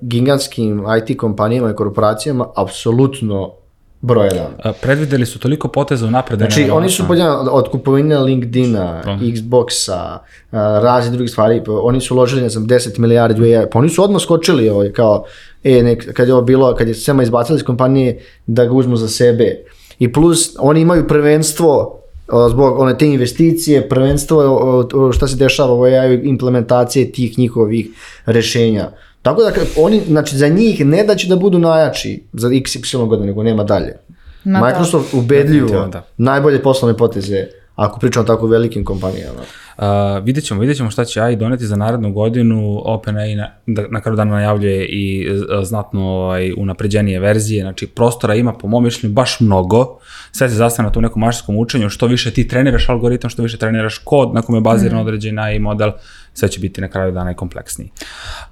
gigantskim 0.00 0.84
IT 0.98 1.16
kompanijama 1.18 1.70
i 1.70 1.74
korporacijama, 1.74 2.46
apsolutno 2.56 3.52
broj 4.00 4.26
jedan. 4.26 4.46
A, 4.62 4.72
Predvideli 4.72 5.26
su 5.26 5.38
toliko 5.38 5.68
poteza 5.68 6.06
u 6.06 6.10
napred. 6.10 6.38
Znači, 6.38 6.70
oni 6.70 6.88
su 6.88 7.06
pod 7.08 7.18
jedan, 7.18 7.48
od 7.50 7.68
kupovine 7.70 8.18
LinkedIna, 8.18 9.02
Da. 9.04 9.10
Xboxa, 9.12 10.14
uh, 10.14 10.58
raznih 10.82 11.12
drugih 11.12 11.30
stvari, 11.30 11.62
pa 11.64 11.72
oni 11.72 12.00
su 12.00 12.14
uložili, 12.14 12.42
ne 12.42 12.48
znam, 12.48 12.66
10 12.66 12.98
milijardi 12.98 13.40
u 13.42 13.58
AI, 13.58 13.66
pa 13.72 13.78
oni 13.78 13.88
su 13.88 14.04
odmah 14.04 14.22
skočili, 14.22 14.68
ovaj, 14.68 14.92
kao, 14.92 15.24
e, 15.66 15.82
nek, 15.82 16.12
kad 16.12 16.28
je 16.28 16.34
ovo 16.34 16.42
bilo, 16.42 16.74
kad 16.74 16.88
je 16.88 16.94
Sema 16.94 17.22
izbacili 17.22 17.56
iz 17.56 17.64
kompanije, 17.64 18.20
da 18.46 18.64
ga 18.64 18.72
uzmu 18.72 18.96
za 18.96 19.08
sebe. 19.08 19.64
I 19.98 20.12
plus, 20.12 20.56
oni 20.58 20.80
imaju 20.80 21.08
prvenstvo 21.08 22.00
o, 22.28 22.48
zbog 22.48 22.78
one 22.78 22.98
te 22.98 23.06
investicije, 23.06 23.88
prvenstvo 23.88 24.38
o, 24.38 24.88
o, 24.94 25.12
šta 25.12 25.28
se 25.28 25.36
dešava 25.36 25.74
u 25.74 25.82
AI 25.82 26.20
implementacije 26.24 27.12
tih 27.12 27.38
njihovih 27.38 27.86
rešenja. 28.26 28.90
Tako 29.22 29.42
da, 29.42 29.50
kad 29.50 29.66
oni, 29.76 30.02
znači, 30.08 30.36
za 30.36 30.48
njih 30.48 30.86
ne 30.86 31.04
da 31.04 31.14
će 31.14 31.28
da 31.28 31.36
budu 31.36 31.58
najjači 31.58 32.22
za 32.32 32.48
XY 32.48 33.08
godina, 33.08 33.26
nego 33.26 33.42
nema 33.42 33.64
dalje. 33.64 33.96
Ma 34.44 34.60
da. 34.60 34.66
Microsoft 34.66 35.14
ubedljivo 35.14 35.66
Definitivno, 35.66 35.88
da. 35.88 36.06
najbolje 36.16 36.62
poslovne 36.62 36.96
poteze 36.96 37.46
ako 37.76 37.98
pričamo 37.98 38.22
o 38.22 38.26
tako 38.26 38.46
velikim 38.46 38.84
kompanijama. 38.84 39.40
Uh, 39.78 39.84
vidjet 40.24 40.44
ćemo, 40.44 40.60
vidjet 40.60 40.76
ćemo 40.76 40.90
šta 40.90 41.04
će 41.04 41.20
AI 41.20 41.36
doneti 41.36 41.66
za 41.66 41.76
narednu 41.76 42.12
godinu. 42.12 42.82
OpenAI 42.84 43.34
na, 43.34 43.50
da, 43.66 43.84
na 43.90 44.00
kraju 44.00 44.16
dana 44.16 44.30
najavljuje 44.30 44.86
i 44.86 45.30
uh, 45.30 45.64
znatno 45.64 46.02
ovaj, 46.02 46.52
unapređenije 46.56 47.20
verzije. 47.20 47.62
Znači, 47.62 47.86
prostora 47.86 48.34
ima, 48.34 48.52
po 48.52 48.68
mom 48.68 48.84
mišljenju, 48.84 49.14
baš 49.14 49.40
mnogo. 49.40 49.98
Sve 50.32 50.48
se 50.48 50.54
zastavlja 50.54 50.88
na 50.88 50.92
tom 50.92 51.02
nekom 51.02 51.20
mašinskom 51.20 51.56
učenju. 51.56 51.88
Što 51.88 52.06
više 52.06 52.30
ti 52.30 52.48
treniraš 52.48 52.88
algoritam, 52.88 53.30
što 53.30 53.42
više 53.42 53.56
treniraš 53.56 53.98
kod 53.98 54.34
na 54.34 54.42
kome 54.42 54.58
je 54.58 54.62
baziran 54.62 55.00
određen 55.00 55.38
AI 55.38 55.58
model, 55.58 55.90
sve 56.34 56.48
će 56.48 56.60
biti 56.60 56.80
na 56.80 56.88
kraju 56.88 57.12
dana 57.12 57.30
i 57.30 57.34
kompleksniji. 57.34 57.90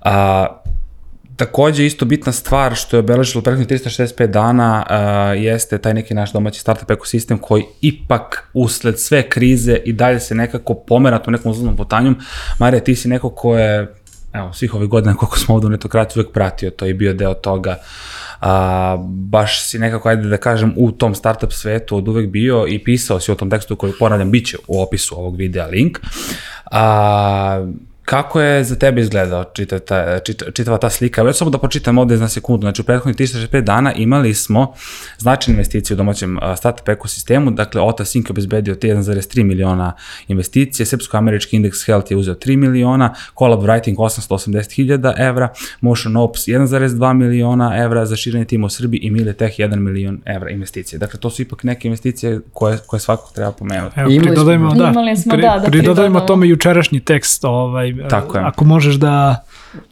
Uh, 0.05 0.11
Takođe, 1.37 1.87
isto 1.87 2.05
bitna 2.05 2.33
stvar 2.33 2.75
što 2.75 2.97
je 2.97 3.01
obeležilo 3.01 3.43
prethodnih 3.43 3.69
365 3.69 4.27
dana 4.27 4.87
uh, 4.91 5.43
jeste 5.43 5.79
taj 5.79 5.95
neki 5.95 6.15
naš 6.15 6.33
domaći 6.33 6.61
startup 6.61 6.91
ekosistem 6.91 7.39
koji 7.39 7.65
ipak 7.81 8.51
usled 8.53 9.01
sve 9.01 9.29
krize 9.29 9.77
i 9.85 9.93
dalje 9.93 10.21
se 10.21 10.35
nekako 10.35 10.75
pomera 10.75 11.19
tu 11.19 11.31
nekom 11.31 11.51
uzlaznom 11.51 11.77
putanjom. 11.77 12.17
Marija, 12.59 12.85
ti 12.85 12.95
si 12.95 13.09
neko 13.09 13.31
ko 13.31 13.59
je 13.59 13.95
evo, 14.35 14.53
svih 14.53 14.75
ovih 14.75 14.89
godina 14.89 15.15
koliko 15.15 15.39
smo 15.39 15.55
ovde 15.55 15.67
u 15.67 15.71
netokraciji 15.71 16.21
uvek 16.21 16.33
pratio 16.33 16.71
to 16.71 16.87
i 16.87 16.95
bio 16.95 17.15
deo 17.15 17.35
toga. 17.35 17.77
A, 18.41 18.97
baš 19.09 19.63
si 19.63 19.79
nekako, 19.79 20.09
ajde 20.09 20.29
da 20.29 20.37
kažem, 20.37 20.75
u 20.77 20.93
tom 20.93 21.15
startup 21.15 21.53
svetu 21.53 21.97
od 21.97 22.09
uvek 22.09 22.31
bio 22.31 22.67
i 22.69 22.85
pisao 22.85 23.21
si 23.21 23.33
o 23.33 23.35
tom 23.35 23.51
tekstu 23.51 23.77
koji, 23.77 23.93
ponavljam, 23.99 24.31
bit 24.31 24.47
će 24.47 24.57
u 24.69 24.83
opisu 24.83 25.19
ovog 25.19 25.37
videa 25.37 25.67
link. 25.67 25.99
A, 26.71 27.67
Kako 28.05 28.41
je 28.41 28.65
za 28.65 28.77
tebe 28.77 29.01
izgledao 29.01 29.45
čita, 29.45 29.79
ta, 29.79 30.19
čita, 30.19 30.51
čitava 30.51 30.79
ta 30.79 30.91
slika? 30.91 31.21
Evo, 31.21 31.33
samo 31.33 31.51
da 31.51 31.59
počitam 31.59 31.99
ovde 31.99 32.17
na 32.17 32.29
sekundu. 32.29 32.65
Znači, 32.65 32.83
u 32.83 32.85
prethodnih 32.85 33.17
365 33.17 33.61
dana 33.61 33.93
imali 33.93 34.35
smo 34.35 34.73
značajne 35.19 35.55
investicije 35.57 35.95
u 35.95 35.99
domaćem 35.99 36.39
startup 36.57 36.89
ekosistemu. 36.89 37.51
Dakle, 37.51 37.81
Otas 37.81 38.15
Inc. 38.15 38.29
je 38.29 38.31
obezbedio 38.31 38.75
te 38.75 38.89
1,3 38.89 39.43
miliona 39.45 39.93
investicije, 40.29 40.87
Srpsko-američki 40.87 41.57
Index 41.59 41.87
Health 41.87 42.11
je 42.11 42.17
uzeo 42.17 42.35
3 42.35 42.57
miliona, 42.57 43.15
Collab 43.39 43.61
Writing 43.63 43.97
880.000 43.97 45.15
evra, 45.29 45.49
Motion 45.81 46.17
Ops 46.17 46.41
1,2 46.47 47.13
miliona 47.13 47.77
evra 47.77 48.07
za 48.07 48.17
širenje 48.17 48.45
tima 48.45 48.67
u 48.67 48.71
Srbiji 48.71 49.01
i 49.01 49.11
Mile 49.11 49.33
Tech 49.33 49.57
1 49.59 49.77
milion 49.77 50.21
evra 50.25 50.51
investicije. 50.51 50.99
Dakle, 50.99 51.21
to 51.21 51.31
su 51.31 51.43
ipak 51.43 51.63
neke 51.65 51.89
investicije 51.89 52.41
koje, 52.53 52.79
koje 52.87 53.01
svakako 53.01 53.33
treba 53.35 53.53
pomenuti. 53.53 54.01
Evo, 54.01 54.11
Imali 54.11 54.21
smo- 54.21 54.27
pridodajmo, 54.35 54.75
da, 54.75 54.89
Imali 54.91 55.17
smo, 55.17 55.33
pri, 55.33 55.43
da, 55.43 55.59
da 55.65 55.71
pridodajmo 55.71 56.21
tome 56.21 56.49
jučerašnji 56.49 57.01
tekst, 57.01 57.45
ovaj, 57.45 57.94
Tako 58.11 58.39
je. 58.39 58.45
ako 58.45 58.65
možeš 58.65 58.95
da, 58.95 59.45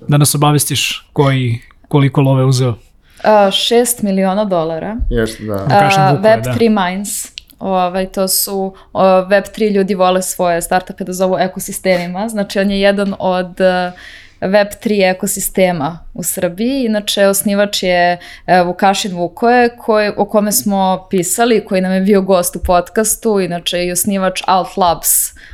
da 0.08 0.16
nas 0.16 0.34
obavestiš 0.34 1.08
koji, 1.12 1.58
koliko 1.88 2.20
love 2.20 2.44
uzeo. 2.44 2.70
Uh, 2.70 2.76
6 3.24 4.02
miliona 4.02 4.44
dolara. 4.44 4.96
Jeste, 5.10 5.44
da. 5.44 5.66
Kažem 5.68 6.02
Uh, 6.02 6.10
bukve, 6.10 6.30
Web3 6.30 6.86
Minds. 6.86 7.32
Ovaj, 7.58 8.06
to 8.06 8.28
su 8.28 8.74
uh, 8.92 9.00
Web3 9.02 9.72
ljudi 9.72 9.94
vole 9.94 10.22
svoje 10.22 10.62
startupe 10.62 11.04
da 11.04 11.12
zovu 11.12 11.36
ekosistemima. 11.38 12.28
Znači 12.28 12.58
on 12.58 12.70
je 12.70 12.80
jedan 12.80 13.14
od 13.18 13.60
uh, 13.60 13.98
Web3 14.42 15.10
ekosistema 15.10 15.98
u 16.14 16.22
Srbiji. 16.22 16.84
Inače, 16.84 17.26
osnivač 17.26 17.82
je 17.82 18.18
e, 18.46 18.62
Vukašin 18.62 19.16
Vukoje, 19.16 19.76
koji, 19.78 20.10
o 20.16 20.24
kome 20.24 20.52
smo 20.52 21.06
pisali, 21.10 21.64
koji 21.64 21.80
nam 21.80 21.92
je 21.92 22.00
bio 22.00 22.22
gost 22.22 22.56
u 22.56 22.58
podcastu, 22.58 23.40
inače 23.40 23.84
i 23.84 23.92
osnivač 23.92 24.42
Alt 24.46 24.76
Labs, 24.76 25.08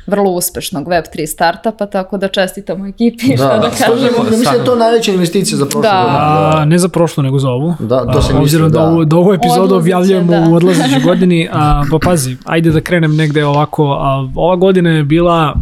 vrlo 0.07 0.31
uspešnog 0.31 0.87
Web3 0.89 1.27
startupa, 1.27 1.87
tako 1.87 2.19
da 2.19 2.29
čestitamo 2.29 2.87
ekipi, 2.87 3.37
šta 3.37 3.59
da, 3.59 3.71
kažemo. 3.71 3.95
kažemo. 3.97 4.23
Mislim 4.23 4.45
da 4.45 4.51
je 4.59 4.65
to 4.65 4.75
najveća 4.77 5.13
investicija 5.13 5.59
za 5.59 5.65
prošlu 5.65 5.83
Da. 5.83 6.03
godinu. 6.03 6.63
A, 6.63 6.65
ne 6.65 6.79
za 6.79 6.89
prošlu, 6.89 7.23
nego 7.23 7.39
za 7.39 7.49
ovu. 7.49 7.75
Da, 7.79 8.13
to 8.13 8.19
Obzirom 8.19 8.43
mislio, 8.43 8.69
da, 8.69 8.69
da. 8.69 8.85
ovu, 8.85 9.05
da 9.05 9.17
ovu 9.17 9.33
epizodu 9.33 9.75
objavljujemo 9.77 10.33
da. 10.33 10.47
u 10.51 10.55
odlazećoj 10.55 11.01
godini, 11.05 11.49
a, 11.53 11.83
pa 11.91 11.99
pazi, 11.99 12.37
ajde 12.45 12.71
da 12.71 12.81
krenem 12.81 13.17
negde 13.17 13.45
ovako. 13.45 13.85
A, 14.01 14.29
ova 14.35 14.57
godina 14.57 14.91
je 14.91 15.03
bila 15.03 15.55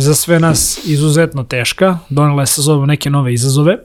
za 0.00 0.14
sve 0.14 0.40
nas 0.40 0.80
izuzetno 0.86 1.44
teška, 1.44 1.98
donela 2.08 2.42
je 2.42 2.46
sa 2.46 2.62
sobom 2.62 2.88
neke 2.88 3.10
nove 3.10 3.34
izazove, 3.34 3.76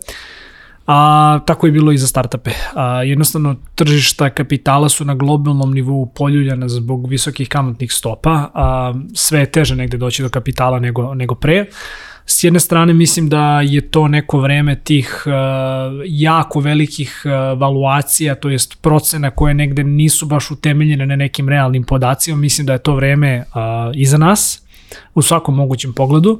a 0.87 1.39
tako 1.45 1.67
je 1.67 1.71
bilo 1.71 1.91
i 1.91 1.97
za 1.97 2.07
startupe. 2.07 2.51
A, 2.75 3.03
jednostavno, 3.03 3.55
tržišta 3.75 4.29
kapitala 4.29 4.89
su 4.89 5.05
na 5.05 5.15
globalnom 5.15 5.73
nivou 5.73 6.05
poljuljana 6.05 6.69
zbog 6.69 7.09
visokih 7.09 7.49
kamatnih 7.49 7.93
stopa, 7.93 8.49
a 8.53 8.93
sve 9.13 9.39
je 9.39 9.51
teže 9.51 9.75
negde 9.75 9.97
doći 9.97 10.23
do 10.23 10.29
kapitala 10.29 10.79
nego, 10.79 11.13
nego 11.15 11.35
pre. 11.35 11.65
S 12.25 12.43
jedne 12.43 12.59
strane 12.59 12.93
mislim 12.93 13.29
da 13.29 13.61
je 13.61 13.81
to 13.91 14.07
neko 14.07 14.39
vreme 14.39 14.75
tih 14.75 15.23
uh, 15.25 15.31
jako 16.05 16.59
velikih 16.59 17.23
uh, 17.25 17.59
valuacija, 17.59 18.35
to 18.35 18.49
jest 18.49 18.81
procena 18.81 19.31
koje 19.31 19.53
negde 19.53 19.83
nisu 19.83 20.25
baš 20.25 20.51
utemeljene 20.51 21.05
na 21.05 21.15
nekim 21.15 21.49
realnim 21.49 21.83
podacima, 21.83 22.37
mislim 22.37 22.67
da 22.67 22.73
je 22.73 22.79
to 22.79 22.95
vreme 22.95 23.43
uh, 23.47 23.61
iza 23.95 24.17
nas 24.17 24.61
u 25.13 25.21
svakom 25.21 25.55
mogućem 25.55 25.93
pogledu. 25.93 26.39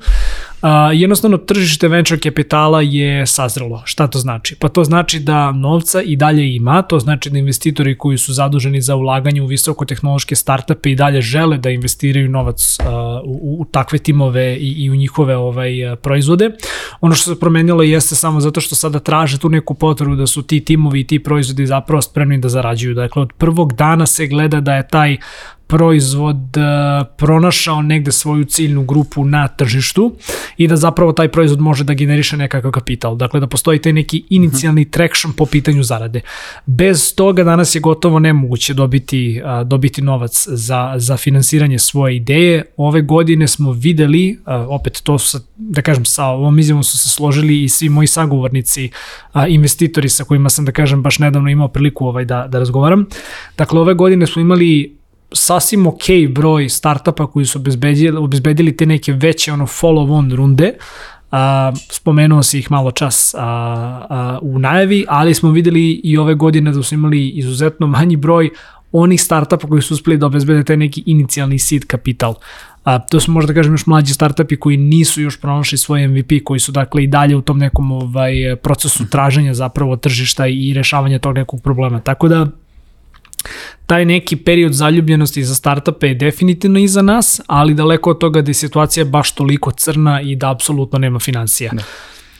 Uh, 0.61 0.69
jednostavno, 0.93 1.37
tržište 1.37 1.87
venture 1.87 2.19
kapitala 2.19 2.81
je 2.81 3.27
sazrelo. 3.27 3.81
Šta 3.85 4.07
to 4.07 4.19
znači? 4.19 4.55
Pa 4.55 4.69
to 4.69 4.83
znači 4.83 5.19
da 5.19 5.51
novca 5.51 6.01
i 6.01 6.15
dalje 6.15 6.55
ima, 6.55 6.81
to 6.81 6.99
znači 6.99 7.29
da 7.29 7.37
investitori 7.37 7.97
koji 7.97 8.17
su 8.17 8.33
zaduženi 8.33 8.81
za 8.81 8.95
ulaganje 8.95 9.41
u 9.41 9.45
visokotehnološke 9.45 10.35
startupe 10.35 10.91
i 10.91 10.95
dalje 10.95 11.21
žele 11.21 11.57
da 11.57 11.69
investiraju 11.69 12.29
novac 12.29 12.77
uh, 12.79 12.85
u, 13.25 13.61
u 13.61 13.65
takve 13.65 13.99
timove 13.99 14.55
i, 14.55 14.83
i 14.83 14.89
u 14.89 14.95
njihove 14.95 15.37
ovaj 15.37 15.71
proizvode. 16.01 16.51
Ono 17.01 17.15
što 17.15 17.33
se 17.33 17.39
promenilo 17.39 17.83
jeste 17.83 18.15
samo 18.15 18.39
zato 18.39 18.61
što 18.61 18.75
sada 18.75 18.99
traže 18.99 19.39
tu 19.39 19.49
neku 19.49 19.73
potvrdu 19.73 20.15
da 20.15 20.27
su 20.27 20.41
ti 20.41 20.59
timovi 20.65 20.99
i 20.99 21.07
ti 21.07 21.23
proizvodi 21.23 21.65
zapravo 21.65 22.01
spremni 22.01 22.37
da 22.37 22.49
zarađuju. 22.49 22.93
Dakle, 22.93 23.21
od 23.21 23.33
prvog 23.33 23.73
dana 23.73 24.05
se 24.05 24.27
gleda 24.27 24.61
da 24.61 24.75
je 24.75 24.87
taj 24.87 25.17
proizvod 25.71 26.57
uh, 26.57 27.07
pronašao 27.17 27.81
negde 27.81 28.11
svoju 28.11 28.45
ciljnu 28.45 28.83
grupu 28.83 29.25
na 29.25 29.47
tržištu 29.47 30.15
i 30.57 30.67
da 30.67 30.75
zapravo 30.75 31.11
taj 31.11 31.31
proizvod 31.31 31.59
može 31.59 31.83
da 31.83 31.93
generiše 31.93 32.37
nekakav 32.37 32.71
kapital. 32.71 33.15
Dakle, 33.15 33.39
da 33.39 33.47
postoji 33.47 33.79
taj 33.79 33.93
neki 33.93 34.23
inicijalni 34.29 34.85
traction 34.91 35.33
po 35.33 35.45
pitanju 35.45 35.83
zarade. 35.83 36.21
Bez 36.65 37.15
toga 37.15 37.43
danas 37.43 37.75
je 37.75 37.79
gotovo 37.79 38.19
nemoguće 38.19 38.73
dobiti, 38.73 39.41
dobiti 39.65 40.01
novac 40.01 40.47
za, 40.47 40.93
za 40.97 41.17
finansiranje 41.17 41.79
svoje 41.79 42.15
ideje. 42.15 42.63
Ove 42.77 43.01
godine 43.01 43.47
smo 43.47 43.71
videli, 43.71 44.39
opet 44.67 45.01
to 45.03 45.17
su, 45.17 45.39
da 45.55 45.81
kažem, 45.81 46.05
sa 46.05 46.25
ovom 46.25 46.59
izjavom 46.59 46.83
su 46.83 46.97
se 46.97 47.09
složili 47.09 47.63
i 47.63 47.69
svi 47.69 47.89
moji 47.89 48.07
sagovornici, 48.07 48.89
investitori 49.47 50.09
sa 50.09 50.23
kojima 50.23 50.49
sam, 50.49 50.65
da 50.65 50.71
kažem, 50.71 51.03
baš 51.03 51.19
nedavno 51.19 51.49
imao 51.49 51.67
priliku 51.67 52.07
ovaj, 52.07 52.25
da, 52.25 52.47
da 52.47 52.59
razgovaram. 52.59 53.05
Dakle, 53.57 53.79
ove 53.79 53.93
godine 53.93 54.27
smo 54.27 54.41
imali 54.41 55.00
sasvim 55.33 55.87
ok 55.87 56.03
broj 56.29 56.69
startupa 56.69 57.27
koji 57.27 57.45
su 57.45 57.59
obezbedili, 57.59 58.17
obezbedili 58.17 58.77
te 58.77 58.85
neke 58.85 59.13
veće 59.13 59.53
ono 59.53 59.65
follow-on 59.65 60.35
runde, 60.35 60.73
a, 61.31 61.71
spomenuo 61.91 62.43
si 62.43 62.59
ih 62.59 62.71
malo 62.71 62.91
čas 62.91 63.35
a, 63.37 63.39
a, 64.09 64.39
u 64.41 64.59
najavi, 64.59 65.05
ali 65.07 65.33
smo 65.33 65.51
videli 65.51 66.01
i 66.03 66.17
ove 66.17 66.35
godine 66.35 66.71
da 66.71 66.83
su 66.83 66.95
imali 66.95 67.29
izuzetno 67.29 67.87
manji 67.87 68.15
broj 68.15 68.49
onih 68.91 69.21
startupa 69.21 69.67
koji 69.67 69.81
su 69.81 69.93
uspeli 69.93 70.17
da 70.17 70.25
obezbede 70.25 70.63
taj 70.63 70.77
neki 70.77 71.03
inicijalni 71.05 71.59
seed 71.59 71.85
kapital. 71.85 72.35
A, 72.83 72.99
to 72.99 73.19
su 73.19 73.31
možda 73.31 73.53
kažem 73.53 73.73
još 73.73 73.85
mlađi 73.85 74.13
startupi 74.13 74.55
koji 74.55 74.77
nisu 74.77 75.21
još 75.21 75.41
pronašli 75.41 75.77
svoj 75.77 76.07
MVP, 76.07 76.31
koji 76.43 76.59
su 76.59 76.71
dakle 76.71 77.03
i 77.03 77.07
dalje 77.07 77.35
u 77.35 77.41
tom 77.41 77.59
nekom 77.59 77.91
ovaj, 77.91 78.55
procesu 78.63 79.09
traženja 79.09 79.53
zapravo 79.53 79.95
tržišta 79.95 80.47
i 80.47 80.73
rešavanja 80.73 81.19
tog 81.19 81.35
nekog 81.35 81.61
problema. 81.61 81.99
Tako 81.99 82.27
da 82.27 82.47
taj 83.85 84.05
neki 84.05 84.35
period 84.35 84.73
zaljubljenosti 84.73 85.43
za 85.43 85.55
startupe 85.55 86.07
je 86.07 86.15
definitivno 86.15 86.79
iza 86.79 87.01
nas, 87.01 87.41
ali 87.47 87.73
daleko 87.73 88.09
od 88.09 88.17
toga 88.17 88.41
da 88.41 88.49
je 88.49 88.53
situacija 88.53 89.05
baš 89.05 89.31
toliko 89.35 89.71
crna 89.71 90.21
i 90.21 90.35
da 90.35 90.51
apsolutno 90.51 90.99
nema 90.99 91.19
financija. 91.19 91.71
Ne. 91.73 91.83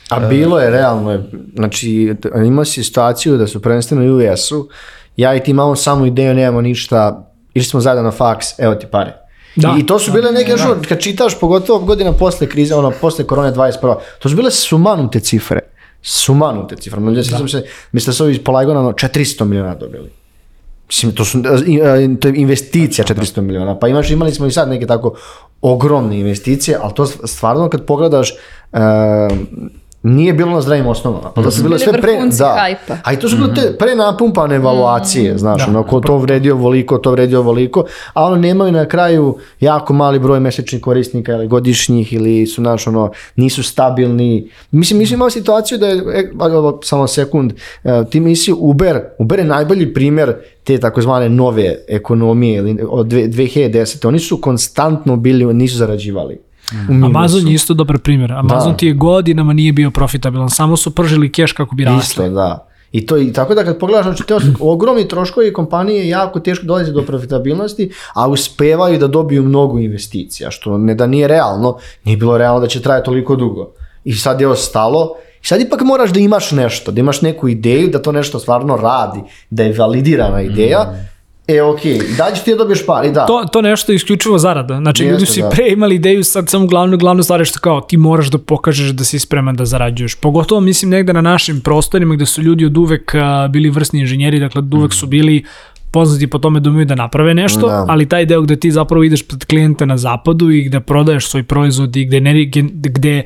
A 0.08 0.20
bilo 0.20 0.58
je 0.60 0.70
realno, 0.70 1.22
znači 1.54 2.14
imao 2.46 2.64
si 2.64 2.84
situaciju 2.84 3.36
da 3.36 3.46
su 3.46 3.62
prvenstveno 3.62 4.12
u 4.12 4.16
US-u, 4.16 4.68
ja 5.16 5.34
i 5.34 5.42
ti 5.42 5.50
imamo 5.50 5.76
samo 5.76 6.06
ideju, 6.06 6.34
nemamo 6.34 6.60
ništa, 6.60 7.30
išli 7.54 7.70
smo 7.70 7.80
zajedno 7.80 8.02
na 8.02 8.10
faks, 8.10 8.58
evo 8.58 8.74
ti 8.74 8.86
pare. 8.90 9.22
Da. 9.56 9.76
I 9.78 9.86
to 9.86 9.98
su 9.98 10.12
bile 10.12 10.32
neke, 10.32 10.54
da. 10.54 10.76
kad 10.88 11.00
čitaš, 11.00 11.40
pogotovo 11.40 11.78
godina 11.78 12.12
posle 12.12 12.46
krize, 12.46 12.74
ono, 12.74 12.92
posle 13.00 13.24
korone 13.26 13.52
21. 13.52 13.96
To 14.18 14.28
su 14.28 14.36
bile 14.36 14.50
sumanute 14.50 15.20
cifre. 15.20 15.60
Sumanute 16.02 16.76
cifre. 16.76 17.00
Da. 17.00 17.38
Mislim 17.92 18.10
da 18.10 18.12
su 18.12 18.24
ovi 18.24 18.38
polagona 18.38 18.80
400 18.80 19.44
miliona 19.44 19.74
dobili. 19.74 20.10
Mislim, 20.92 21.12
to 21.12 21.24
su 21.24 21.42
to 22.20 22.28
je 22.28 22.34
investicija 22.34 23.04
400 23.04 23.40
miliona. 23.40 23.78
Pa 23.78 23.88
imaš, 23.88 24.10
imali 24.10 24.32
smo 24.32 24.46
i 24.46 24.50
sad 24.50 24.68
neke 24.68 24.86
tako 24.86 25.14
ogromne 25.60 26.20
investicije, 26.20 26.78
ali 26.82 26.94
to 26.94 27.06
stvarno 27.06 27.68
kad 27.68 27.86
pogledaš 27.86 28.34
uh, 28.72 28.78
nije 30.02 30.32
bilo 30.32 30.50
na 30.50 30.60
zdravim 30.60 30.86
osnovama. 30.86 31.30
Pa 31.34 31.42
da 31.42 31.50
su 31.50 31.62
bile 31.62 31.78
sve 31.78 31.92
pre... 31.92 32.12
Da. 32.38 32.70
A 33.04 33.12
i 33.12 33.16
to 33.16 33.28
su 33.28 33.36
bile 33.36 33.54
te 33.54 33.60
mhm. 33.60 33.76
prenapumpane 33.78 34.56
evaluacije, 34.56 35.34
mm. 35.34 35.38
znaš, 35.38 35.64
da. 35.64 35.70
ono, 35.70 35.82
ko 35.82 36.00
to 36.00 36.18
vredio 36.18 36.56
voliko, 36.56 36.98
to 36.98 37.10
vredio 37.10 37.42
voliko, 37.42 37.84
a 38.14 38.24
ono 38.24 38.36
nemaju 38.36 38.72
na 38.72 38.88
kraju 38.88 39.38
jako 39.60 39.92
mali 39.92 40.18
broj 40.18 40.40
mesečnih 40.40 40.82
korisnika 40.82 41.32
ili 41.32 41.48
godišnjih 41.48 42.12
ili 42.12 42.46
su, 42.46 42.60
znaš, 42.62 42.86
ono, 42.86 43.10
nisu 43.36 43.62
stabilni. 43.62 44.50
Mislim, 44.70 44.98
mislim 44.98 45.16
imao 45.16 45.30
situaciju 45.30 45.78
da 45.78 45.86
je, 45.86 45.96
e, 45.96 46.30
samo 46.82 47.06
sekund, 47.06 47.52
e, 47.84 48.04
ti 48.10 48.20
misli 48.20 48.54
Uber, 48.58 49.00
Uber 49.18 49.38
je 49.38 49.44
najbolji 49.44 49.94
primer 49.94 50.34
te 50.64 50.78
takozvane 50.78 51.28
nove 51.28 51.76
ekonomije 51.88 52.58
ili 52.58 52.78
od 52.88 53.06
2010. 53.06 54.08
Oni 54.08 54.18
su 54.18 54.40
konstantno 54.40 55.16
bili, 55.16 55.54
nisu 55.54 55.76
zarađivali. 55.76 56.51
Mm. 56.88 57.04
Amazon 57.04 57.48
je 57.48 57.54
isto 57.54 57.74
dobar 57.74 57.98
primjer. 57.98 58.32
Amazon 58.32 58.72
da. 58.72 58.76
ti 58.76 58.86
je 58.86 58.92
godinama 58.92 59.52
nije 59.52 59.72
bio 59.72 59.90
profitabilan, 59.90 60.50
samo 60.50 60.76
su 60.76 60.94
pržili 60.94 61.32
keš 61.32 61.52
kako 61.52 61.74
bi 61.74 61.84
rasli. 61.84 62.24
Isto, 62.24 62.28
da. 62.28 62.68
I 62.92 63.06
to 63.06 63.18
i 63.18 63.32
tako 63.32 63.54
da 63.54 63.64
kad 63.64 63.78
pogledaš, 63.78 64.04
znači 64.04 64.22
te 64.22 64.34
ogromni 64.60 65.08
troškovi 65.08 65.52
kompanije 65.52 66.08
jako 66.08 66.40
teško 66.40 66.66
dolaze 66.66 66.92
do 66.92 67.02
profitabilnosti, 67.02 67.90
a 68.14 68.28
uspevaju 68.28 68.98
da 68.98 69.06
dobiju 69.06 69.42
mnogo 69.42 69.78
investicija, 69.78 70.50
što 70.50 70.78
ne 70.78 70.94
da 70.94 71.06
nije 71.06 71.28
realno, 71.28 71.78
nije 72.04 72.16
bilo 72.16 72.38
realno 72.38 72.60
da 72.60 72.66
će 72.66 72.82
traje 72.82 73.04
toliko 73.04 73.36
dugo. 73.36 73.72
I 74.04 74.14
sad 74.14 74.40
je 74.40 74.48
ostalo 74.48 75.14
I 75.42 75.46
sad 75.46 75.60
ipak 75.60 75.80
moraš 75.80 76.12
da 76.12 76.20
imaš 76.20 76.50
nešto, 76.50 76.92
da 76.92 77.00
imaš 77.00 77.22
neku 77.22 77.48
ideju, 77.48 77.88
da 77.88 78.02
to 78.02 78.12
nešto 78.12 78.38
stvarno 78.38 78.76
radi, 78.76 79.20
da 79.50 79.62
je 79.62 79.72
validirana 79.78 80.42
ideja, 80.42 80.82
mm 80.92 81.11
E, 81.48 81.62
okej, 81.62 81.98
okay. 81.98 82.16
da 82.16 82.34
ćeš 82.34 82.44
ti 82.44 82.50
da 82.50 82.56
dobiješ 82.56 82.86
par, 82.86 83.04
i 83.04 83.10
da. 83.10 83.26
To, 83.26 83.44
to 83.52 83.62
nešto 83.62 83.92
je 83.92 83.96
isključivo 83.96 84.38
zarada. 84.38 84.76
Znači, 84.76 85.02
Jeste, 85.02 85.12
ljudi 85.12 85.26
su 85.26 85.40
da. 85.40 85.48
pre 85.48 85.68
imali 85.68 85.94
ideju, 85.94 86.24
sad 86.24 86.48
samo 86.48 86.66
glavno, 86.66 86.96
glavno 86.96 87.22
stvar 87.22 87.40
je 87.40 87.44
što 87.44 87.58
kao 87.58 87.80
ti 87.80 87.96
moraš 87.96 88.30
da 88.30 88.38
pokažeš 88.38 88.90
da 88.90 89.04
si 89.04 89.18
spreman 89.18 89.56
da 89.56 89.64
zarađuješ. 89.64 90.14
Pogotovo, 90.14 90.60
mislim, 90.60 90.90
negde 90.90 91.12
na 91.12 91.20
našim 91.20 91.60
prostorima 91.60 92.14
gde 92.14 92.26
su 92.26 92.42
ljudi 92.42 92.66
od 92.66 92.78
uvek 92.78 93.14
a, 93.14 93.48
bili 93.50 93.70
vrsni 93.70 94.00
inženjeri, 94.00 94.40
dakle, 94.40 94.58
od 94.58 94.74
uvek 94.74 94.92
su 94.92 95.06
bili 95.06 95.44
poznati 95.90 96.26
po 96.26 96.38
tome 96.38 96.60
da 96.60 96.70
umeju 96.70 96.86
da 96.86 96.94
naprave 96.94 97.34
nešto, 97.34 97.68
da. 97.68 97.84
ali 97.88 98.08
taj 98.08 98.26
deo 98.26 98.40
gde 98.42 98.56
ti 98.56 98.70
zapravo 98.70 99.04
ideš 99.04 99.28
pred 99.28 99.44
klijente 99.44 99.86
na 99.86 99.96
zapadu 99.96 100.50
i 100.50 100.62
gde 100.62 100.80
prodaješ 100.80 101.26
svoj 101.26 101.42
proizvod 101.42 101.96
i 101.96 102.04
gde, 102.04 102.20
ne, 102.20 102.50
gde 102.72 103.22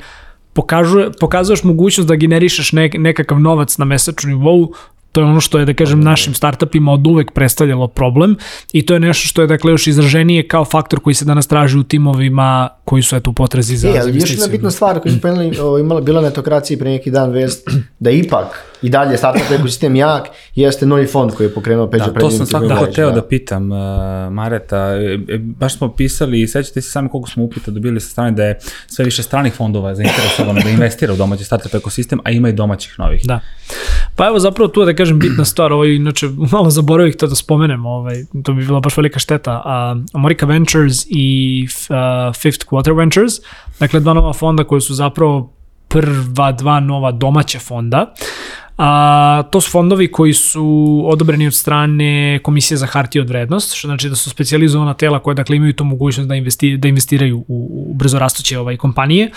pokažuje, 0.53 1.09
pokazuješ 1.19 1.63
mogućnost 1.63 2.07
da 2.07 2.15
generišeš 2.15 2.71
nek, 2.71 2.95
nekakav 2.97 3.39
novac 3.39 3.77
na 3.77 3.85
mesečnom 3.85 4.33
nivou, 4.33 4.73
To 5.17 5.21
je 5.21 5.25
ono 5.25 5.41
što 5.41 5.59
je, 5.59 5.65
da 5.65 5.73
kažem, 5.73 6.01
našim 6.01 6.33
startupima 6.33 6.91
od 6.93 7.07
uvek 7.07 7.31
predstavljalo 7.31 7.87
problem 7.87 8.35
i 8.73 8.85
to 8.85 8.93
je 8.93 8.99
nešto 8.99 9.27
što 9.27 9.41
je, 9.41 9.47
dakle, 9.47 9.71
još 9.71 9.87
izraženije 9.87 10.47
kao 10.47 10.65
faktor 10.65 10.99
koji 10.99 11.13
se 11.13 11.25
danas 11.25 11.47
traži 11.47 11.77
u 11.77 11.83
timovima 11.83 12.69
koji 12.85 13.03
su 13.03 13.15
eto 13.15 13.29
u 13.29 13.33
potrazi 13.33 13.77
za, 13.77 13.89
e, 13.89 14.01
za 14.01 14.09
Još 14.09 14.29
jedna 14.29 14.47
bitna 14.47 14.71
stvar 14.71 14.99
koju 14.99 15.11
smo 15.11 15.21
penali, 15.21 15.47
imala, 15.81 16.01
bila 16.01 16.21
na 16.21 16.27
etokraciji 16.27 16.77
pre 16.77 16.89
neki 16.89 17.11
dan 17.11 17.31
vest, 17.31 17.69
da 17.99 18.09
ipak 18.11 18.63
i 18.81 18.89
dalje 18.89 19.17
startup 19.17 19.51
ekosistem 19.51 19.95
jak, 19.95 20.27
jeste 20.55 20.85
novi 20.85 21.07
fond 21.07 21.31
koji 21.33 21.47
je 21.47 21.53
pokrenuo 21.53 21.89
Peđa 21.89 22.05
da, 22.05 22.19
To 22.19 22.31
sam 22.31 22.45
svakako 22.45 22.85
da. 22.85 22.91
hteo 22.91 23.09
da. 23.09 23.15
da 23.15 23.27
pitam 23.27 23.71
uh, 23.71 23.77
Mareta, 24.31 24.77
e, 24.77 25.19
e, 25.29 25.37
baš 25.37 25.77
smo 25.77 25.93
pisali 25.93 26.41
i 26.41 26.47
sećate 26.47 26.81
se 26.81 26.91
sami 26.91 27.09
koliko 27.09 27.29
smo 27.29 27.43
upita 27.43 27.71
dobili 27.71 27.99
sa 27.99 28.09
strane 28.09 28.31
da 28.31 28.43
je 28.43 28.59
sve 28.87 29.05
više 29.05 29.23
stranih 29.23 29.53
fondova 29.53 29.95
zainteresovano 29.95 30.61
da 30.63 30.69
investira 30.69 31.13
u 31.13 31.15
domaći 31.15 31.43
startup 31.43 31.75
ekosistem, 31.75 32.19
a 32.23 32.31
ima 32.31 32.49
i 32.49 32.53
domaćih 32.53 32.95
novih. 32.99 33.21
Da. 33.25 33.39
Pa 34.17 34.27
evo 34.27 34.39
zapravo 34.39 34.67
tu 34.67 34.85
da 34.85 34.95
kažem 34.95 35.19
bitna 35.19 35.45
stvar, 35.51 35.73
ovaj, 35.73 35.95
inače 35.95 36.27
malo 36.51 36.69
zaboravih 36.69 37.15
to 37.15 37.27
da 37.27 37.35
spomenem, 37.35 37.85
ovaj, 37.85 38.23
to 38.43 38.53
bi 38.53 38.65
bila 38.65 38.79
baš 38.79 38.97
velika 38.97 39.19
šteta. 39.19 39.61
Uh, 39.65 40.03
America 40.13 40.45
Ventures 40.45 41.05
i 41.09 41.67
uh, 41.89 42.35
Fifth 42.35 42.65
Quarter 42.65 42.97
Ventures, 42.97 43.33
dakle 43.79 43.99
dva 43.99 44.13
nova 44.13 44.33
fonda 44.33 44.63
koji 44.63 44.81
su 44.81 44.93
zapravo 44.93 45.53
prva 45.87 46.51
dva 46.51 46.79
nova 46.79 47.11
domaća 47.11 47.59
fonda. 47.59 48.13
A, 48.77 49.43
to 49.51 49.61
su 49.61 49.71
fondovi 49.71 50.11
koji 50.11 50.33
su 50.33 51.03
odobreni 51.05 51.47
od 51.47 51.53
strane 51.53 52.39
Komisije 52.43 52.77
za 52.77 52.85
hartije 52.85 53.21
od 53.21 53.29
vrednost, 53.29 53.73
što 53.73 53.87
znači 53.87 54.09
da 54.09 54.15
su 54.15 54.29
specializovana 54.29 54.93
tela 54.93 55.19
koje 55.19 55.35
dakle 55.35 55.55
imaju 55.55 55.73
tu 55.73 55.83
mogućnost 55.83 56.29
da, 56.29 56.35
investi, 56.35 56.77
da 56.77 56.87
investiraju 56.87 57.37
u, 57.37 57.87
u 57.87 57.93
brzo 57.93 58.19
rastuće 58.19 58.59
ovaj, 58.59 58.77
kompanije. 58.77 59.31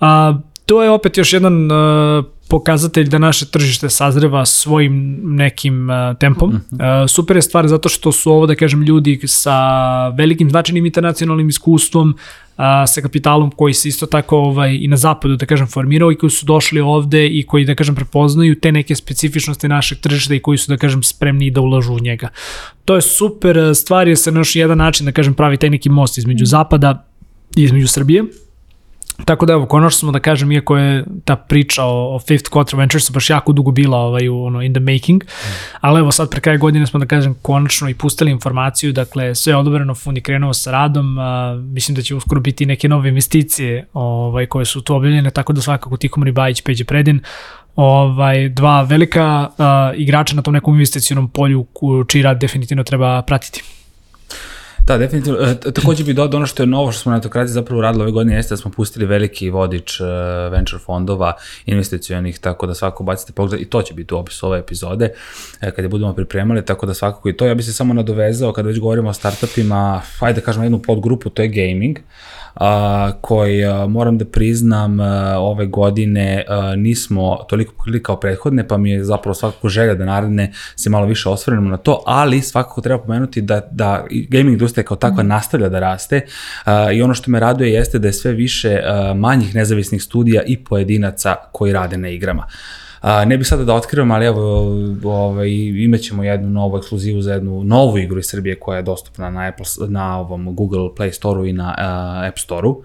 A, 0.00 0.38
to 0.66 0.82
je 0.82 0.90
opet 0.90 1.18
još 1.18 1.32
jedan 1.32 1.70
uh, 1.72 2.24
pokazatelj 2.50 3.08
da 3.08 3.18
naše 3.18 3.46
tržište 3.46 3.90
sazreva 3.90 4.46
svojim 4.46 5.20
nekim 5.22 5.90
uh, 5.90 6.16
tempom. 6.18 6.50
Uh, 6.50 6.78
super 7.08 7.36
je 7.36 7.42
stvar 7.42 7.68
zato 7.68 7.88
što 7.88 8.12
su 8.12 8.32
ovo, 8.32 8.46
da 8.46 8.54
kažem, 8.54 8.82
ljudi 8.82 9.20
sa 9.24 10.08
velikim 10.08 10.50
značajnim 10.50 10.86
internacionalnim 10.86 11.48
iskustvom, 11.48 12.10
uh, 12.10 12.64
sa 12.86 13.00
kapitalom 13.00 13.50
koji 13.50 13.74
se 13.74 13.88
isto 13.88 14.06
tako 14.06 14.38
ovaj, 14.38 14.74
i 14.80 14.88
na 14.88 14.96
zapadu, 14.96 15.36
da 15.36 15.46
kažem, 15.46 15.66
formirao 15.66 16.12
i 16.12 16.18
koji 16.18 16.30
su 16.30 16.46
došli 16.46 16.80
ovde 16.80 17.26
i 17.26 17.46
koji, 17.46 17.64
da 17.64 17.74
kažem, 17.74 17.94
prepoznaju 17.94 18.60
te 18.60 18.72
neke 18.72 18.94
specifičnosti 18.94 19.68
našeg 19.68 19.98
tržišta 19.98 20.34
i 20.34 20.42
koji 20.42 20.58
su, 20.58 20.72
da 20.72 20.76
kažem, 20.76 21.02
spremni 21.02 21.50
da 21.50 21.60
ulažu 21.60 21.94
u 21.94 22.00
njega. 22.00 22.28
To 22.84 22.94
je 22.94 23.02
super 23.02 23.56
stvar, 23.74 24.08
je 24.08 24.16
se 24.16 24.32
na 24.32 24.40
još 24.40 24.56
jedan 24.56 24.78
način, 24.78 25.06
da 25.06 25.12
kažem, 25.12 25.34
pravi 25.34 25.56
taj 25.56 25.70
neki 25.70 25.88
most 25.88 26.18
između 26.18 26.46
zapada 26.46 27.06
i 27.56 27.62
između 27.62 27.88
Srbije 27.88 28.24
Tako 29.24 29.46
da 29.46 29.52
evo, 29.52 29.66
konačno 29.66 29.98
smo 29.98 30.12
da 30.12 30.20
kažem, 30.20 30.52
iako 30.52 30.76
je 30.76 31.04
ta 31.24 31.36
priča 31.36 31.84
o, 31.84 32.14
o 32.14 32.18
Fifth 32.18 32.50
Quarter 32.50 32.76
Ventures 32.76 33.10
baš 33.10 33.30
jako 33.30 33.52
dugo 33.52 33.70
bila 33.70 33.98
ovaj, 33.98 34.28
u, 34.28 34.44
ono, 34.44 34.62
in 34.62 34.72
the 34.72 34.80
making, 34.80 35.24
mm. 35.24 35.52
ali 35.80 36.00
evo 36.00 36.12
sad 36.12 36.30
pre 36.30 36.40
kraja 36.40 36.58
godine 36.58 36.86
smo 36.86 37.00
da 37.00 37.06
kažem 37.06 37.34
konačno 37.42 37.88
i 37.88 37.94
pustili 37.94 38.30
informaciju, 38.30 38.92
dakle 38.92 39.34
sve 39.34 39.52
je 39.52 39.56
odobreno, 39.56 39.94
fund 39.94 40.16
je 40.16 40.22
krenuo 40.22 40.54
sa 40.54 40.70
radom, 40.70 41.18
a, 41.18 41.54
mislim 41.54 41.94
da 41.94 42.02
će 42.02 42.14
uskoro 42.14 42.40
biti 42.40 42.66
neke 42.66 42.88
nove 42.88 43.08
investicije 43.08 43.86
ovaj, 43.92 44.46
koje 44.46 44.64
su 44.64 44.80
tu 44.80 44.94
objavljene, 44.94 45.30
tako 45.30 45.52
da 45.52 45.60
svakako 45.60 45.96
Tihomir 45.96 46.32
Bajić, 46.32 46.62
Peđe 46.62 46.84
Predin, 46.84 47.20
ovaj, 47.76 48.48
dva 48.48 48.82
velika 48.82 49.48
a, 49.58 49.92
igrača 49.96 50.36
na 50.36 50.42
tom 50.42 50.54
nekom 50.54 50.74
investicionom 50.74 51.28
polju 51.28 51.66
čiji 52.08 52.22
rad 52.22 52.40
definitivno 52.40 52.84
treba 52.84 53.22
pratiti. 53.22 53.79
Da, 54.90 54.98
definitivno. 54.98 55.38
E, 55.40 55.72
takođe 55.72 56.04
bi 56.04 56.12
dodao 56.12 56.38
ono 56.38 56.46
što 56.46 56.62
je 56.62 56.66
novo 56.66 56.92
što 56.92 57.02
smo 57.02 57.10
na 57.10 57.16
Netokraciji 57.16 57.52
zapravo 57.52 57.78
uradili 57.78 58.02
ove 58.02 58.12
godine 58.12 58.36
jeste 58.36 58.52
da 58.52 58.56
smo 58.56 58.70
pustili 58.70 59.06
veliki 59.06 59.50
vodič 59.50 60.00
uh, 60.00 60.06
venture 60.52 60.78
fondova 60.78 61.32
investicionih, 61.66 62.38
tako 62.38 62.66
da 62.66 62.74
svako 62.74 63.04
bacite 63.04 63.32
pogled 63.32 63.60
i 63.60 63.64
to 63.64 63.82
će 63.82 63.94
biti 63.94 64.14
u 64.14 64.18
opisu 64.18 64.46
ove 64.46 64.58
epizode 64.58 65.12
e, 65.60 65.70
kada 65.70 65.88
budemo 65.88 66.14
pripremali, 66.14 66.64
tako 66.64 66.86
da 66.86 66.94
svakako 66.94 67.28
i 67.28 67.36
to. 67.36 67.46
Ja 67.46 67.54
bi 67.54 67.62
se 67.62 67.72
samo 67.72 67.94
nadovezao 67.94 68.52
kada 68.52 68.68
već 68.68 68.78
govorimo 68.78 69.08
o 69.08 69.12
startupima, 69.12 70.02
ajde 70.20 70.40
da 70.40 70.44
kažemo 70.44 70.64
jednu 70.64 70.82
podgrupu, 70.82 71.30
to 71.30 71.42
je 71.42 71.48
gaming 71.48 71.98
a, 72.54 73.12
koji 73.20 73.64
a, 73.64 73.86
moram 73.86 74.18
da 74.18 74.24
priznam 74.24 75.00
a, 75.00 75.36
ove 75.38 75.66
godine 75.66 76.44
a, 76.48 76.74
nismo 76.76 77.36
toliko 77.48 77.74
pokrili 77.76 78.02
kao 78.02 78.16
prethodne, 78.16 78.68
pa 78.68 78.76
mi 78.76 78.90
je 78.90 79.04
zapravo 79.04 79.34
svakako 79.34 79.68
želja 79.68 79.94
da 79.94 80.04
naredne 80.04 80.52
se 80.76 80.90
malo 80.90 81.06
više 81.06 81.28
osvrnemo 81.28 81.70
na 81.70 81.76
to, 81.76 82.02
ali 82.06 82.40
svakako 82.40 82.80
treba 82.80 83.02
pomenuti 83.02 83.40
da, 83.40 83.68
da 83.70 84.04
gaming 84.28 84.52
industrija 84.52 84.84
kao 84.84 84.96
takva 84.96 85.22
nastavlja 85.22 85.68
da 85.68 85.80
raste 85.80 86.26
a, 86.64 86.92
i 86.92 87.02
ono 87.02 87.14
što 87.14 87.30
me 87.30 87.40
raduje 87.40 87.72
jeste 87.72 87.98
da 87.98 88.08
je 88.08 88.12
sve 88.12 88.32
više 88.32 88.80
a, 88.84 89.14
manjih 89.14 89.54
nezavisnih 89.54 90.02
studija 90.02 90.42
i 90.46 90.64
pojedinaca 90.64 91.36
koji 91.52 91.72
rade 91.72 91.96
na 91.96 92.08
igrama. 92.08 92.46
A, 93.00 93.24
ne 93.24 93.38
bih 93.38 93.46
sada 93.46 93.64
da 93.64 93.74
otkrivam, 93.74 94.10
ali 94.10 94.26
evo, 94.26 94.66
ovaj, 95.04 95.48
imat 95.84 96.00
ćemo 96.00 96.24
jednu 96.24 96.48
novu 96.50 96.78
ekskluzivu 96.78 97.22
za 97.22 97.32
jednu 97.32 97.64
novu 97.64 97.98
igru 97.98 98.18
iz 98.18 98.26
Srbije 98.26 98.60
koja 98.60 98.76
je 98.76 98.82
dostupna 98.82 99.30
na, 99.30 99.48
Apple, 99.48 99.66
na 99.88 100.18
ovom 100.18 100.54
Google 100.54 100.88
Play 100.96 101.12
Store-u 101.12 101.46
i 101.46 101.52
na 101.52 101.74
uh, 101.78 102.28
App 102.28 102.38
Store-u, 102.38 102.82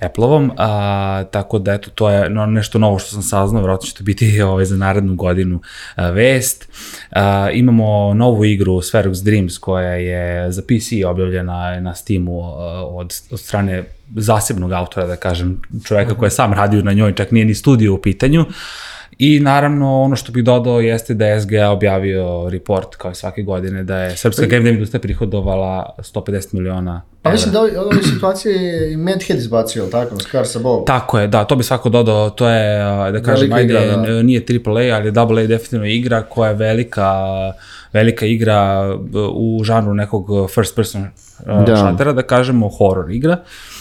Apple-ovom, 0.00 0.52
a, 0.56 1.24
tako 1.30 1.58
da 1.58 1.72
eto, 1.72 1.90
to 1.90 2.10
je 2.10 2.30
no, 2.30 2.46
nešto 2.46 2.78
novo 2.78 2.98
što 2.98 3.10
sam 3.10 3.22
saznao, 3.22 3.62
vjerojatno 3.62 3.86
će 3.86 3.94
to 3.94 4.04
biti 4.04 4.40
ovaj, 4.42 4.64
za 4.64 4.76
narednu 4.76 5.14
godinu 5.14 5.60
a, 5.94 6.10
vest. 6.10 6.68
A, 7.10 7.50
imamo 7.52 8.14
novu 8.14 8.44
igru 8.44 8.72
Spherux 8.72 9.24
Dreams 9.24 9.58
koja 9.58 9.92
je 9.92 10.52
za 10.52 10.62
PC 10.62 11.06
objavljena 11.06 11.80
na 11.80 11.94
Steamu 11.94 12.42
a, 12.42 12.86
od, 12.86 13.14
od 13.30 13.40
strane 13.40 13.84
zasebnog 14.16 14.72
autora, 14.72 15.06
da 15.06 15.16
kažem, 15.16 15.62
čoveka 15.84 16.14
koji 16.14 16.26
je 16.26 16.30
sam 16.30 16.52
radio 16.52 16.82
na 16.82 16.92
njoj, 16.92 17.14
čak 17.14 17.30
nije 17.30 17.44
ni 17.44 17.54
studio 17.54 17.94
u 17.94 17.98
pitanju. 17.98 18.46
I 19.18 19.40
naravno 19.40 20.02
ono 20.02 20.16
što 20.16 20.32
bih 20.32 20.44
dodao 20.44 20.80
jeste 20.80 21.14
da 21.14 21.26
je 21.26 21.40
SGA 21.40 21.70
objavio 21.70 22.48
report 22.50 22.94
kao 22.94 23.10
i 23.10 23.14
svake 23.14 23.42
godine 23.42 23.84
da 23.84 23.98
je 23.98 24.16
srpska 24.16 24.46
game 24.46 24.62
dev 24.62 24.72
industrija 24.74 25.00
prihodovala 25.00 25.94
150 25.98 26.54
miliona 26.54 27.02
Pa 27.22 27.30
mislim 27.30 27.52
da 27.52 27.60
ove, 27.60 28.02
situacije 28.04 28.54
je 28.54 28.92
i 28.92 28.96
Madhead 28.96 29.38
izbacio, 29.38 29.86
tako, 29.86 30.20
Scar 30.20 30.46
sa 30.46 30.58
Bob. 30.58 30.86
Tako 30.86 31.18
je, 31.18 31.26
da, 31.26 31.44
to 31.44 31.56
bi 31.56 31.62
svako 31.62 31.88
dodao, 31.88 32.30
to 32.30 32.48
je, 32.48 32.78
da 33.12 33.22
kažem, 33.22 33.50
Velika 33.50 33.56
ajde, 33.56 33.74
igra, 33.74 33.96
da. 33.96 34.22
nije 34.22 34.44
AAA, 34.66 34.96
ali 34.96 35.10
AA 35.10 35.40
je 35.40 35.46
definitivno 35.46 35.86
igra 35.86 36.22
koja 36.22 36.48
je 36.48 36.54
velika, 36.56 37.12
velika 37.92 38.26
igra 38.26 38.88
b- 38.96 39.18
u 39.34 39.60
žanru 39.64 39.94
nekog 39.94 40.26
first 40.54 40.76
person 40.76 41.06
Da. 41.46 41.54
da. 41.66 41.76
šatera, 41.76 42.12
da 42.12 42.22
kažemo, 42.22 42.68
horror 42.68 43.10
igra. 43.10 43.32
Uh, 43.32 43.77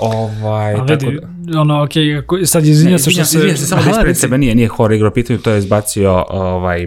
ovaj, 0.00 0.74
A 0.74 0.86
tako 0.86 1.06
vidi, 1.06 1.20
da, 1.38 1.60
ono, 1.60 1.82
okej, 1.82 2.18
ako- 2.18 2.38
sad 2.44 2.66
izvinjam 2.66 2.98
se 2.98 3.10
što 3.10 3.24
se... 3.24 3.38
Izvinjam 3.38 3.56
se 3.56 3.66
samo 3.66 3.82
da 3.82 3.90
ispred 3.90 4.16
sebe 4.18 4.38
nije, 4.38 4.54
nije 4.54 4.68
horror 4.68 4.92
igra 4.92 5.10
pitanju, 5.10 5.38
to 5.38 5.50
je 5.50 5.58
izbacio 5.58 6.24
ovaj, 6.28 6.86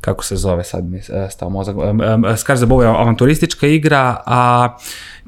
kako 0.00 0.24
se 0.24 0.36
zove 0.36 0.64
sad 0.64 0.84
mi 0.84 0.96
je 0.96 1.30
stao 1.30 1.50
mozak, 1.50 1.76
um, 1.76 2.00
um, 2.00 2.36
Skar 2.36 2.56
za 2.56 2.66
Bogu 2.66 2.82
je 2.82 2.88
avanturistička 2.88 3.66
igra, 3.66 4.16
a 4.26 4.68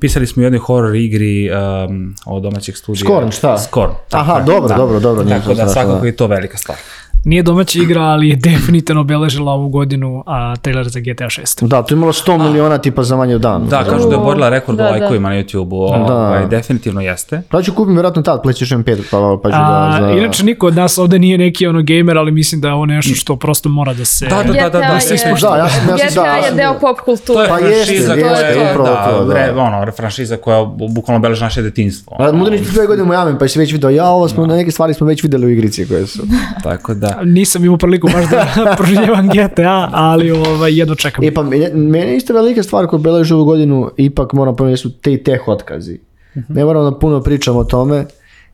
pisali 0.01 0.27
smo 0.27 0.41
u 0.41 0.45
jednoj 0.45 0.59
horror 0.59 0.97
igri 0.97 1.51
um, 1.51 2.15
od 2.27 2.43
domaćeg 2.43 2.77
studija. 2.77 3.05
Scorn, 3.05 3.31
šta? 3.31 3.59
Scorn. 3.59 3.93
tako 4.09 4.31
Aha, 4.31 4.43
dobro, 4.47 4.77
dobro, 4.77 5.01
dobro, 5.01 5.25
nije 5.25 5.39
Tako 5.41 5.49
to 5.49 5.55
da 5.55 5.69
svakako 5.69 6.01
da. 6.01 6.07
je 6.07 6.17
to 6.17 6.27
velika 6.27 6.59
stvar. 6.59 6.79
Nije 7.27 7.43
domaća 7.43 7.79
igra, 7.83 8.03
ali 8.03 8.29
je 8.29 8.37
definitivno 8.37 9.01
obeležila 9.01 9.53
ovu 9.53 9.69
godinu 9.69 10.23
a, 10.27 10.57
trailer 10.57 10.89
za 10.89 11.01
GTA 11.01 11.25
6. 11.25 11.67
Da, 11.67 11.83
to 11.83 11.95
je 11.95 11.97
imalo 11.97 12.13
100 12.13 12.43
miliona 12.43 12.79
tipa 12.79 13.03
za 13.03 13.17
manje 13.17 13.35
od 13.35 13.41
dana. 13.41 13.65
Da, 13.65 13.85
kažu 13.85 14.09
da 14.09 14.15
je 14.15 14.21
oborila 14.21 14.49
rekord 14.49 14.79
Da, 14.79 14.85
u 14.85 14.87
da. 14.87 14.93
lajkovima 14.93 15.29
na 15.29 15.35
YouTube-u, 15.35 15.77
ovaj, 15.77 16.47
definitivno 16.47 17.01
jeste. 17.01 17.43
Pa 17.51 17.63
ću 17.63 17.75
kupim 17.75 17.95
vjerojatno 17.95 18.23
tad 18.23 18.43
PlayStation 18.45 18.85
5, 18.85 19.03
pa, 19.11 19.39
pa 19.43 19.51
ću 19.51 19.57
A, 19.59 19.99
da... 20.01 20.07
Za... 20.07 20.13
Inače, 20.13 20.45
niko 20.45 20.67
od 20.67 20.75
nas 20.77 20.99
ovde 20.99 21.19
nije 21.19 21.39
neki 21.39 21.67
ono 21.67 21.83
gamer, 21.83 22.19
ali 22.19 22.33
mislim 22.33 22.61
da 22.61 22.69
je 22.69 22.75
ovo 22.75 22.87
nešto 22.87 23.15
što 23.15 23.37
prosto 23.37 23.69
mora 23.69 23.95
da 23.95 24.05
se... 24.05 24.27
Da, 24.27 24.43
da, 24.43 24.43
da, 24.43 24.53
da, 24.53 24.69
da. 24.69 24.79
Da, 24.79 24.99
GTA 24.99 26.23
da, 26.23 26.27
ja 26.27 26.37
je 26.37 26.43
sam- 26.49 26.57
deo 26.57 26.75
pop 26.81 27.01
kulture. 27.01 27.37
To 27.37 27.43
je 27.43 27.49
Pa 27.49 27.59
jeste, 27.59 27.85
franšiza 27.85 28.13
jeste, 28.13 28.29
koja 28.29 28.39
je, 28.39 28.71
upravo 28.71 28.89
da, 28.89 29.19
to, 29.19 29.25
da. 29.25 29.86
Ono, 29.87 29.97
franšiza 29.97 30.37
koja 30.37 30.59
bu- 30.59 30.93
bukvalno 30.95 31.17
obeleži 31.19 31.43
naše 31.43 31.63
detinstvo. 31.63 32.17
A 32.21 32.33
Mudrinić 32.33 32.67
ti 32.67 32.73
dve 32.75 32.87
godine 32.87 33.03
u 33.03 33.09
Miami, 33.09 33.39
pa 33.39 33.49
si 33.49 33.59
već 33.59 33.73
video, 33.73 33.91
ja 33.91 34.09
ovo 34.09 34.29
smo, 34.29 34.47
neke 34.47 34.71
stvari 34.71 34.95
smo 34.95 35.07
već 35.07 35.23
videli 35.23 35.47
u 35.47 35.51
igrici 35.51 35.89
koje 35.89 36.07
su. 36.07 36.23
Tako 36.65 36.95
da, 36.95 37.21
Nisam 37.25 37.65
imao 37.65 37.79
priliku 37.79 38.09
baš 38.13 38.31
da 38.31 38.47
proživljavam 38.79 39.29
GTA, 39.29 39.89
ali 39.93 40.31
ovaj, 40.31 40.79
jedno 40.79 40.95
čekam. 40.95 41.25
E 41.25 41.35
pa 41.35 41.43
meni 41.75 42.17
isto 42.17 42.35
velika 42.35 42.63
stvar 42.63 42.87
koja 42.87 43.01
beleži 43.01 43.35
ovu 43.35 43.45
godinu, 43.45 43.91
ipak 43.97 44.33
moram 44.33 44.57
pomenuti 44.57 44.83
su 44.83 44.93
te 45.01 45.13
i 45.13 45.23
teh 45.23 45.49
otkazi. 45.49 46.01
Ne 46.49 46.65
moramo 46.65 46.91
da 46.91 46.99
puno 46.99 47.21
pričamo 47.21 47.59
o 47.59 47.65
tome, 47.65 48.05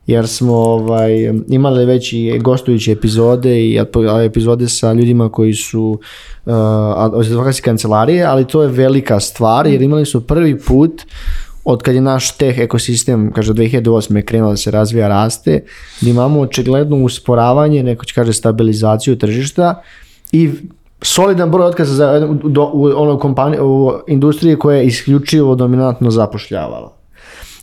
jer 0.07 0.27
smo 0.27 0.53
ovaj, 0.53 1.33
imali 1.47 1.85
već 1.85 2.13
i 2.13 2.39
gostujuće 2.39 2.91
epizode 2.91 3.61
i 3.61 3.79
epizode 4.25 4.69
sa 4.69 4.93
ljudima 4.93 5.29
koji 5.29 5.53
su 5.53 5.99
uh, 6.45 6.53
advokatske 6.97 7.63
kancelarije, 7.63 8.23
ali 8.23 8.47
to 8.47 8.61
je 8.61 8.67
velika 8.67 9.19
stvar 9.19 9.67
jer 9.67 9.81
imali 9.81 10.05
su 10.05 10.27
prvi 10.27 10.59
put 10.59 11.01
od 11.65 11.81
kad 11.81 11.95
je 11.95 12.01
naš 12.01 12.37
teh 12.37 12.59
ekosistem, 12.59 13.31
kaže 13.31 13.53
2008. 13.53 14.15
je 14.15 14.25
krenuo 14.25 14.49
da 14.49 14.57
se 14.57 14.71
razvija, 14.71 15.07
raste, 15.07 15.63
da 16.01 16.09
imamo 16.09 16.41
očigledno 16.41 16.97
usporavanje, 16.97 17.83
neko 17.83 18.05
će 18.05 18.13
kaže 18.13 18.33
stabilizaciju 18.33 19.17
tržišta 19.17 19.81
i 20.31 20.51
solidan 21.01 21.51
broj 21.51 21.67
otkaza 21.67 21.93
za, 21.93 22.27
do, 22.43 22.69
u, 22.73 22.85
ono 22.95 23.19
kompaniji, 23.19 23.59
u 23.61 23.91
industriji 24.07 24.55
koja 24.55 24.77
je 24.77 24.85
isključivo 24.85 25.55
dominantno 25.55 26.11
zapošljavala. 26.11 27.02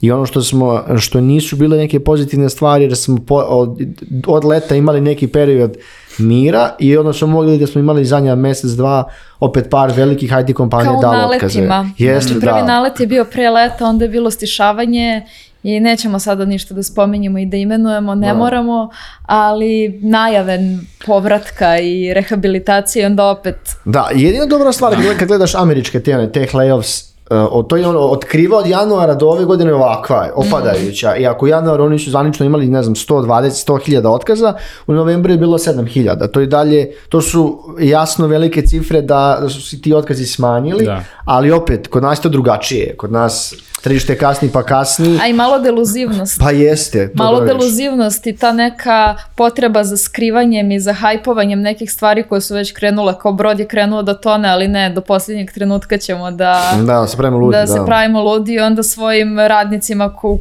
I 0.01 0.13
ono 0.13 0.27
što 0.27 0.43
smo, 0.43 0.85
što 0.99 1.21
nisu 1.21 1.57
bile 1.57 1.79
neke 1.79 2.01
pozitivne 2.01 2.49
stvari, 2.49 2.85
jer 2.85 2.97
smo 2.97 3.19
po, 3.19 3.35
od, 3.37 3.79
od 4.27 4.45
leta 4.45 4.75
imali 4.77 5.01
neki 5.01 5.27
period 5.27 5.77
mira 6.19 6.75
i 6.79 6.97
onda 6.97 7.13
smo 7.13 7.27
mogli 7.27 7.59
da 7.59 7.67
smo 7.67 7.81
imali 7.81 8.05
zadnja 8.05 8.35
mesec, 8.35 8.71
dva, 8.71 9.05
opet 9.41 9.67
par 9.71 9.93
velikih 9.97 10.33
IT 10.41 10.57
kompanija 10.57 10.91
Kao 10.91 10.99
u 10.99 11.03
dalo 11.03 11.27
otkaze. 11.27 11.61
naletima. 11.61 11.91
Jeste, 11.99 12.29
znači, 12.29 12.41
prvi 12.41 12.61
da. 12.61 12.67
nalet 12.67 13.01
je 13.01 13.07
bio 13.07 13.25
pre 13.25 13.51
leta, 13.51 13.87
onda 13.87 14.05
je 14.05 14.09
bilo 14.09 14.31
stišavanje 14.31 15.27
i 15.63 15.81
nećemo 15.81 16.19
sada 16.19 16.45
ništa 16.45 16.75
da 16.75 16.83
spominjemo 16.83 17.39
i 17.39 17.47
da 17.47 17.57
imenujemo, 17.57 18.15
ne 18.15 18.27
Da. 18.27 18.35
moramo, 18.35 18.91
ali 19.23 20.01
najave 20.03 20.59
povratka 21.07 21.79
i 21.79 22.15
rehabilitacije 22.15 23.07
onda 23.07 23.25
opet 23.27 23.57
Da, 23.85 24.09
jedina 24.15 24.47
dobra 24.47 24.73
stvar 24.73 24.95
kad, 24.95 25.19
kad 25.19 25.29
gledaš 25.29 25.55
američke 25.55 26.01
te, 26.01 26.15
one, 26.15 26.33
tech 26.33 26.55
layoffs, 26.55 27.10
uh, 27.31 27.67
to 27.69 27.77
je 27.77 27.87
ono, 27.87 27.99
otkriva 27.99 28.59
od 28.59 28.67
januara 28.67 29.15
do 29.15 29.27
ove 29.29 29.45
godine 29.45 29.75
ovakva, 29.75 30.25
je, 30.25 30.33
opadajuća. 30.35 31.17
I 31.17 31.27
ako 31.27 31.45
u 31.45 31.49
januaru 31.49 31.85
oni 31.85 31.99
su 31.99 32.11
zvanično 32.11 32.47
imali, 32.47 32.67
ne 32.67 32.83
znam, 32.83 32.95
120, 32.95 33.67
100 33.67 33.85
hiljada 33.85 34.11
otkaza, 34.11 34.55
u 34.87 34.93
novembru 34.93 35.33
je 35.33 35.39
bilo 35.39 35.59
7 35.59 35.87
hiljada. 35.89 36.29
To 36.29 36.41
je 36.41 36.47
dalje, 36.47 36.93
to 37.09 37.21
su 37.21 37.63
jasno 37.81 38.27
velike 38.27 38.63
cifre 38.63 39.03
da 39.03 39.49
su 39.49 39.63
se 39.63 39.81
ti 39.81 39.95
otkazi 39.95 40.27
smanjili, 40.27 40.85
Da. 40.85 41.05
ali 41.25 41.51
opet, 41.51 41.89
kod 41.89 42.03
nas 42.03 42.19
je 42.19 42.23
to 42.23 42.29
drugačije. 42.29 42.97
Kod 42.97 43.13
nas 43.13 43.55
tržište 43.83 44.19
kasni 44.19 44.49
pa 44.53 44.63
kasni, 44.63 45.19
a 45.23 45.27
i 45.29 45.33
malo 45.33 45.59
deluzivnost. 45.59 46.41
pa 46.41 46.51
jeste. 46.51 47.09
to 47.09 47.23
Malo 47.23 47.41
deluzivnost 47.41 48.27
i 48.27 48.37
ta 48.37 48.53
neka 48.53 49.17
potreba 49.35 49.85
za 49.85 49.97
skrivanjem 49.97 50.71
i 50.71 50.81
za 50.81 50.93
hajpovanjem 50.93 51.61
nekih 51.61 51.93
stvari 51.93 52.23
koje 52.23 52.41
su 52.41 52.55
već 52.55 52.73
krenule, 52.73 53.15
kao 53.23 53.33
brod 53.33 53.61
je 53.61 53.69
krenuo 53.69 54.03
da 54.03 54.15
tone, 54.15 54.49
ali 54.49 54.69
ne, 54.69 54.91
do 54.91 55.01
posljednjeg 55.01 55.53
trenutka 55.53 55.99
ćemo 55.99 56.31
da, 56.31 56.73
Da, 56.87 57.07
pravimo 57.21 57.39
ludi, 57.39 57.57
da 57.57 57.61
da. 57.61 57.67
se 57.67 57.81
pravimo 57.87 58.23
ludi 58.23 58.55
i 58.55 58.61
onda 58.61 58.83
svojim 58.83 59.39
radnicima 59.39 60.17
ko, 60.17 60.39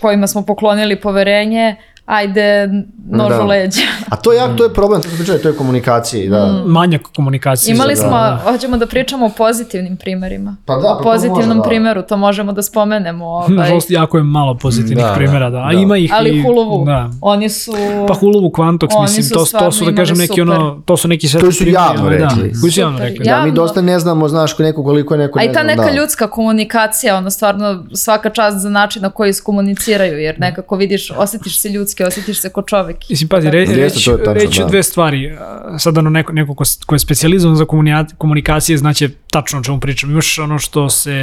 kojima 0.00 0.26
smo 0.26 0.42
poklonili 0.42 1.00
poverenje, 1.00 1.76
ajde 2.10 2.68
nožu 3.06 3.28
Da. 3.30 3.44
leđa. 3.44 3.80
A 4.08 4.16
to 4.16 4.32
je, 4.32 4.36
jak, 4.36 4.56
to 4.56 4.64
je 4.64 4.72
problem, 4.72 5.02
to 5.02 5.08
smo 5.08 5.16
pričali, 5.16 5.38
to 5.38 5.48
je 5.48 5.54
komunikacije, 5.54 6.30
da. 6.30 6.62
Manjak 6.66 7.02
komunikacije. 7.16 7.74
Imali 7.74 7.94
Da. 7.94 8.00
smo, 8.00 8.18
hoćemo 8.44 8.76
da 8.76 8.86
pričamo 8.86 9.26
o 9.26 9.30
pozitivnim 9.30 9.96
primerima. 9.96 10.56
Pa 10.66 10.74
da, 10.74 10.80
pa 10.82 10.88
o 10.90 11.02
pozitivnom 11.02 11.48
može, 11.48 11.54
da. 11.56 11.62
primeru, 11.62 12.02
to 12.02 12.16
možemo 12.16 12.52
da 12.52 12.62
spomenemo. 12.62 13.24
Ovaj. 13.36 13.48
Nažalost, 13.50 13.90
jako 13.90 14.16
je 14.16 14.22
malo 14.24 14.54
pozitivnih 14.54 14.96
Da, 14.96 15.14
da. 15.40 15.58
A 15.58 15.72
da. 15.72 15.72
ima 15.72 15.96
ih 15.96 16.10
Ali 16.14 16.30
i... 16.30 16.42
Huluvu, 16.42 16.84
Da. 16.84 17.10
oni 17.22 17.48
su... 17.48 17.72
Pa 18.08 18.14
Huluvu, 18.14 18.48
Quantox, 18.50 18.88
Oni 18.90 19.02
mislim, 19.02 19.28
to, 19.30 19.58
to 19.58 19.72
su, 19.72 19.84
da 19.84 19.94
kažem, 19.94 20.16
neki 20.18 20.40
ono, 20.40 20.82
to 20.84 20.96
su 20.96 21.08
neki 21.08 21.28
svetli 21.28 21.48
To 21.48 21.52
su 21.54 21.68
javno 21.68 22.02
da, 22.02 22.08
rekli. 22.10 22.52
koji 22.60 22.72
su 22.72 22.80
javno 22.80 22.98
Super. 22.98 23.08
rekli. 23.08 23.26
Ja- 23.26 23.38
Da, 23.38 23.44
mi 23.44 23.52
dosta 23.52 23.80
ne 23.82 23.98
znamo, 23.98 24.28
znaš, 24.28 24.52
ko 24.52 24.62
neko 24.62 24.84
koliko 24.84 25.14
je 25.14 25.18
neko 25.18 25.38
A 25.38 25.42
ne 25.42 25.44
i 25.44 25.48
ta 25.48 25.52
znam, 25.54 25.66
neka 25.66 25.84
da. 25.84 25.92
ljudska 25.92 26.26
komunikacija, 26.28 27.16
ono 27.16 27.30
stvarno 27.30 27.84
svaka 27.94 28.30
čast 28.30 28.56
za 28.58 28.68
način 28.70 29.02
na 29.02 29.10
koji 29.10 29.30
iskomuniciraju, 29.30 30.18
jer 30.18 30.40
nekako 30.40 30.76
vidiš, 30.76 31.10
osjetiš 31.10 31.60
se 31.60 31.68
ljudski 31.68 31.99
ljudski, 32.00 32.20
osjetiš 32.20 32.40
se 32.40 32.48
ko 32.48 32.62
čovek. 32.62 32.96
Mislim, 33.10 33.28
pazi, 33.28 33.50
re, 33.50 33.64
reći, 33.64 33.94
tačno, 33.94 34.32
reći 34.32 34.60
da. 34.60 34.66
dve 34.66 34.82
stvari. 34.82 35.36
Sad 35.78 35.98
ono 35.98 36.10
neko, 36.10 36.32
neko 36.32 36.54
ko, 36.54 36.64
ko 36.86 36.94
je 36.94 36.98
specializovan 36.98 37.56
za 37.56 37.64
komunika- 37.64 38.14
komunikacije, 38.18 38.78
znači 38.78 39.08
tačno 39.30 39.58
o 39.58 39.62
čemu 39.62 39.80
pričam. 39.80 40.10
Imaš 40.10 40.38
ono 40.38 40.58
što 40.58 40.88
se 40.88 41.14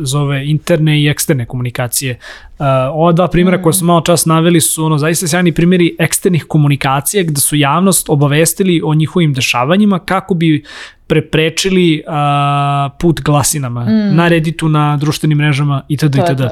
zove 0.00 0.46
interne 0.46 1.02
i 1.02 1.08
eksterne 1.08 1.46
komunikacije. 1.46 2.18
Uh, 2.58 2.66
ova 2.92 3.12
dva 3.12 3.28
primjera 3.28 3.62
koje 3.62 3.72
smo 3.72 3.86
malo 3.86 4.00
čas 4.00 4.26
naveli 4.26 4.60
su 4.60 4.84
ono 4.84 4.98
zaista 4.98 5.28
sjajni 5.28 5.52
primjeri 5.52 5.96
eksternih 5.98 6.44
komunikacija 6.44 7.22
gde 7.22 7.40
su 7.40 7.56
javnost 7.56 8.08
obavestili 8.08 8.80
o 8.84 8.94
njihovim 8.94 9.32
dešavanjima 9.32 9.98
kako 9.98 10.34
bi 10.34 10.64
preprečili 11.06 12.02
a, 12.06 12.88
put 12.98 13.20
glasinama 13.20 13.84
na 14.12 14.28
Redditu, 14.28 14.68
na 14.68 14.96
društvenim 14.96 15.38
mrežama 15.38 15.82
itd. 15.88 16.12
To 16.12 16.18
je 16.18 16.32
itd. 16.32 16.42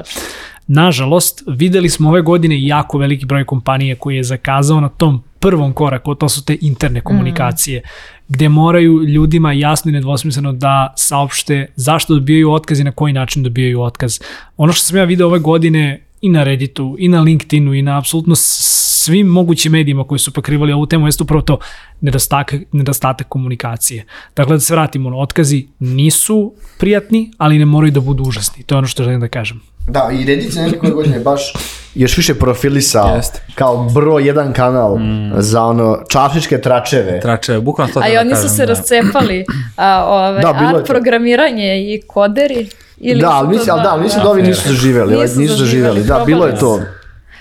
Nažalost, 0.67 1.43
videli 1.47 1.89
smo 1.89 2.09
ove 2.09 2.21
godine 2.21 2.65
jako 2.65 2.97
veliki 2.97 3.25
broj 3.25 3.45
kompanije 3.45 3.95
koji 3.95 4.15
je 4.15 4.23
zakazao 4.23 4.81
na 4.81 4.89
tom 4.89 5.23
prvom 5.39 5.73
koraku, 5.73 6.15
to 6.15 6.29
su 6.29 6.45
te 6.45 6.57
interne 6.61 7.01
komunikacije, 7.01 7.81
gde 8.27 8.49
moraju 8.49 9.03
ljudima 9.03 9.53
jasno 9.53 9.89
i 9.89 9.93
nedvosmisleno 9.93 10.51
da 10.53 10.93
saopšte 10.97 11.65
zašto 11.75 12.13
dobijaju 12.13 12.51
otkaz 12.51 12.79
i 12.79 12.83
na 12.83 12.91
koji 12.91 13.13
način 13.13 13.43
dobijaju 13.43 13.81
otkaz. 13.81 14.19
Ono 14.57 14.73
što 14.73 14.85
sam 14.85 14.97
ja 14.97 15.03
video 15.03 15.27
ove 15.27 15.39
godine 15.39 16.05
i 16.21 16.29
na 16.29 16.43
Redditu, 16.43 16.95
i 16.99 17.07
na 17.07 17.21
LinkedInu, 17.21 17.73
i 17.73 17.81
na 17.81 17.97
apsolutno 17.97 18.35
svim 18.35 19.27
mogućim 19.27 19.71
medijima 19.71 20.03
koji 20.03 20.19
su 20.19 20.33
pokrivali 20.33 20.73
ovu 20.73 20.85
temu, 20.85 21.07
jeste 21.07 21.23
upravo 21.23 21.41
to 21.41 21.57
nedostatak, 22.01 22.53
nedostatak 22.71 23.27
komunikacije. 23.27 24.05
Dakle, 24.35 24.55
da 24.55 24.59
se 24.59 24.73
vratimo, 24.73 25.09
ono, 25.09 25.19
otkazi 25.19 25.67
nisu 25.79 26.53
prijatni, 26.79 27.31
ali 27.37 27.57
ne 27.57 27.65
moraju 27.65 27.91
da 27.91 27.99
budu 27.99 28.23
užasni. 28.23 28.63
To 28.63 28.75
je 28.75 28.77
ono 28.77 28.87
što 28.87 29.03
želim 29.03 29.19
da 29.19 29.27
kažem. 29.27 29.61
Da, 29.91 30.09
i 30.13 30.25
Reddit 30.25 30.53
se 30.53 30.61
nekako 30.61 30.89
godine 30.89 31.19
baš 31.19 31.53
još 31.95 32.17
više 32.17 32.35
profilisao 32.35 33.15
Jeste. 33.15 33.41
kao 33.55 33.83
broj 33.93 34.27
jedan 34.27 34.53
kanal 34.53 34.97
za 35.37 35.63
ono 35.63 35.99
čašičke 36.09 36.61
tračeve. 36.61 37.19
Trače, 37.19 37.59
bukvalno 37.59 37.93
to 37.93 37.99
A 37.99 38.03
da 38.03 38.07
i 38.13 38.17
oni 38.17 38.35
su 38.35 38.49
se 38.49 38.65
da. 38.65 38.73
rascepali. 38.73 39.45
A, 39.77 40.05
ove, 40.07 40.41
Da, 40.41 40.53
bilo 40.53 40.69
je 40.69 40.75
art 40.75 40.87
to. 40.87 40.93
programiranje 40.93 41.93
i 41.93 42.01
koderi. 42.07 42.67
Ili 42.97 43.21
Da, 43.21 43.27
su 43.27 43.33
ali 43.35 43.45
to 43.45 43.49
mislim, 43.49 43.69
ali 43.73 43.83
da, 43.83 43.91
ali 43.91 44.03
mislim 44.03 44.23
da 44.23 44.29
ovi 44.29 44.41
nisu 44.41 44.69
zaživjeli, 44.69 45.13
ovaj, 45.15 45.27
Nisu 45.27 45.39
nisu 45.39 45.55
zaživjeli, 45.55 46.03
da, 46.03 46.23
bilo 46.25 46.45
je 46.45 46.55
to. 46.59 46.79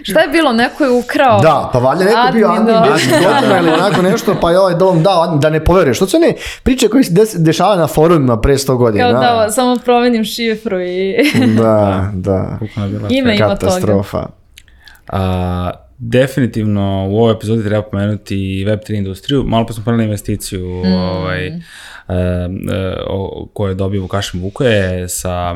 Šta 0.02 0.20
je 0.20 0.28
bilo? 0.28 0.52
Neko 0.52 0.84
je 0.84 0.90
ukrao 0.90 1.40
Da, 1.40 1.70
pa 1.72 1.78
valjda 1.78 2.04
neko 2.04 2.32
bio 2.32 2.48
admin 2.48 2.74
admin, 2.74 2.90
da. 2.90 2.96
10 2.96 3.34
godina 3.34 3.58
ili 3.58 3.68
onako 3.70 4.02
nešto, 4.02 4.36
pa 4.40 4.50
je 4.50 4.58
ovaj 4.58 4.74
dom 4.74 5.02
dao 5.02 5.22
admin, 5.22 5.40
da 5.40 5.50
ne 5.50 5.64
poveruješ. 5.64 5.96
Što 5.96 6.06
su 6.06 6.16
one 6.16 6.34
priče 6.62 6.88
koje 6.88 7.04
se 7.04 7.38
dešavaju 7.38 7.78
na 7.80 7.86
forumima 7.86 8.40
pre 8.40 8.54
100 8.54 8.76
godina? 8.76 9.10
Kao 9.12 9.20
da, 9.44 9.50
samo 9.50 9.76
promenim 9.84 10.24
šifru 10.24 10.80
i 10.80 11.16
Da, 11.56 12.10
da. 12.14 12.58
Ime 13.08 13.36
ima 13.36 13.48
toga. 13.48 13.54
Katastrofa. 13.54 14.26
A, 15.08 15.70
definitivno 15.98 17.06
u 17.10 17.16
ovoj 17.18 17.32
epizodi 17.32 17.64
treba 17.64 17.82
pomenuti 17.82 18.36
i 18.36 18.64
Web3 18.66 18.94
industriju. 18.94 19.44
Malo 19.44 19.66
pa 19.66 19.72
smo 19.72 19.84
poneli 19.84 20.04
investiciju 20.04 20.66
Mm. 20.84 20.92
ovaj, 20.92 21.52
e, 22.10 22.14
e, 22.14 22.96
o, 23.06 23.48
koju 23.48 23.68
je 23.68 23.74
dobio 23.74 24.02
Vukašin 24.02 24.40
Vukoje 24.40 24.80
sa 25.10 25.54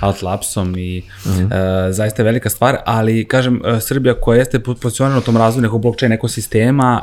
Outlapsom 0.00 0.76
i 0.76 1.02
Mhm. 1.26 1.44
e, 1.44 1.56
zaista 1.90 2.22
je 2.22 2.26
velika 2.26 2.50
stvar, 2.50 2.76
ali 2.86 3.24
kažem, 3.24 3.62
e, 3.66 3.80
Srbija 3.80 4.14
koja 4.14 4.38
jeste 4.38 4.58
pozicionirana 4.60 5.18
u 5.18 5.22
tom 5.22 5.36
razvoju 5.36 5.62
nekog 5.62 5.82
blockchain 5.82 6.12
ekosistema 6.12 7.00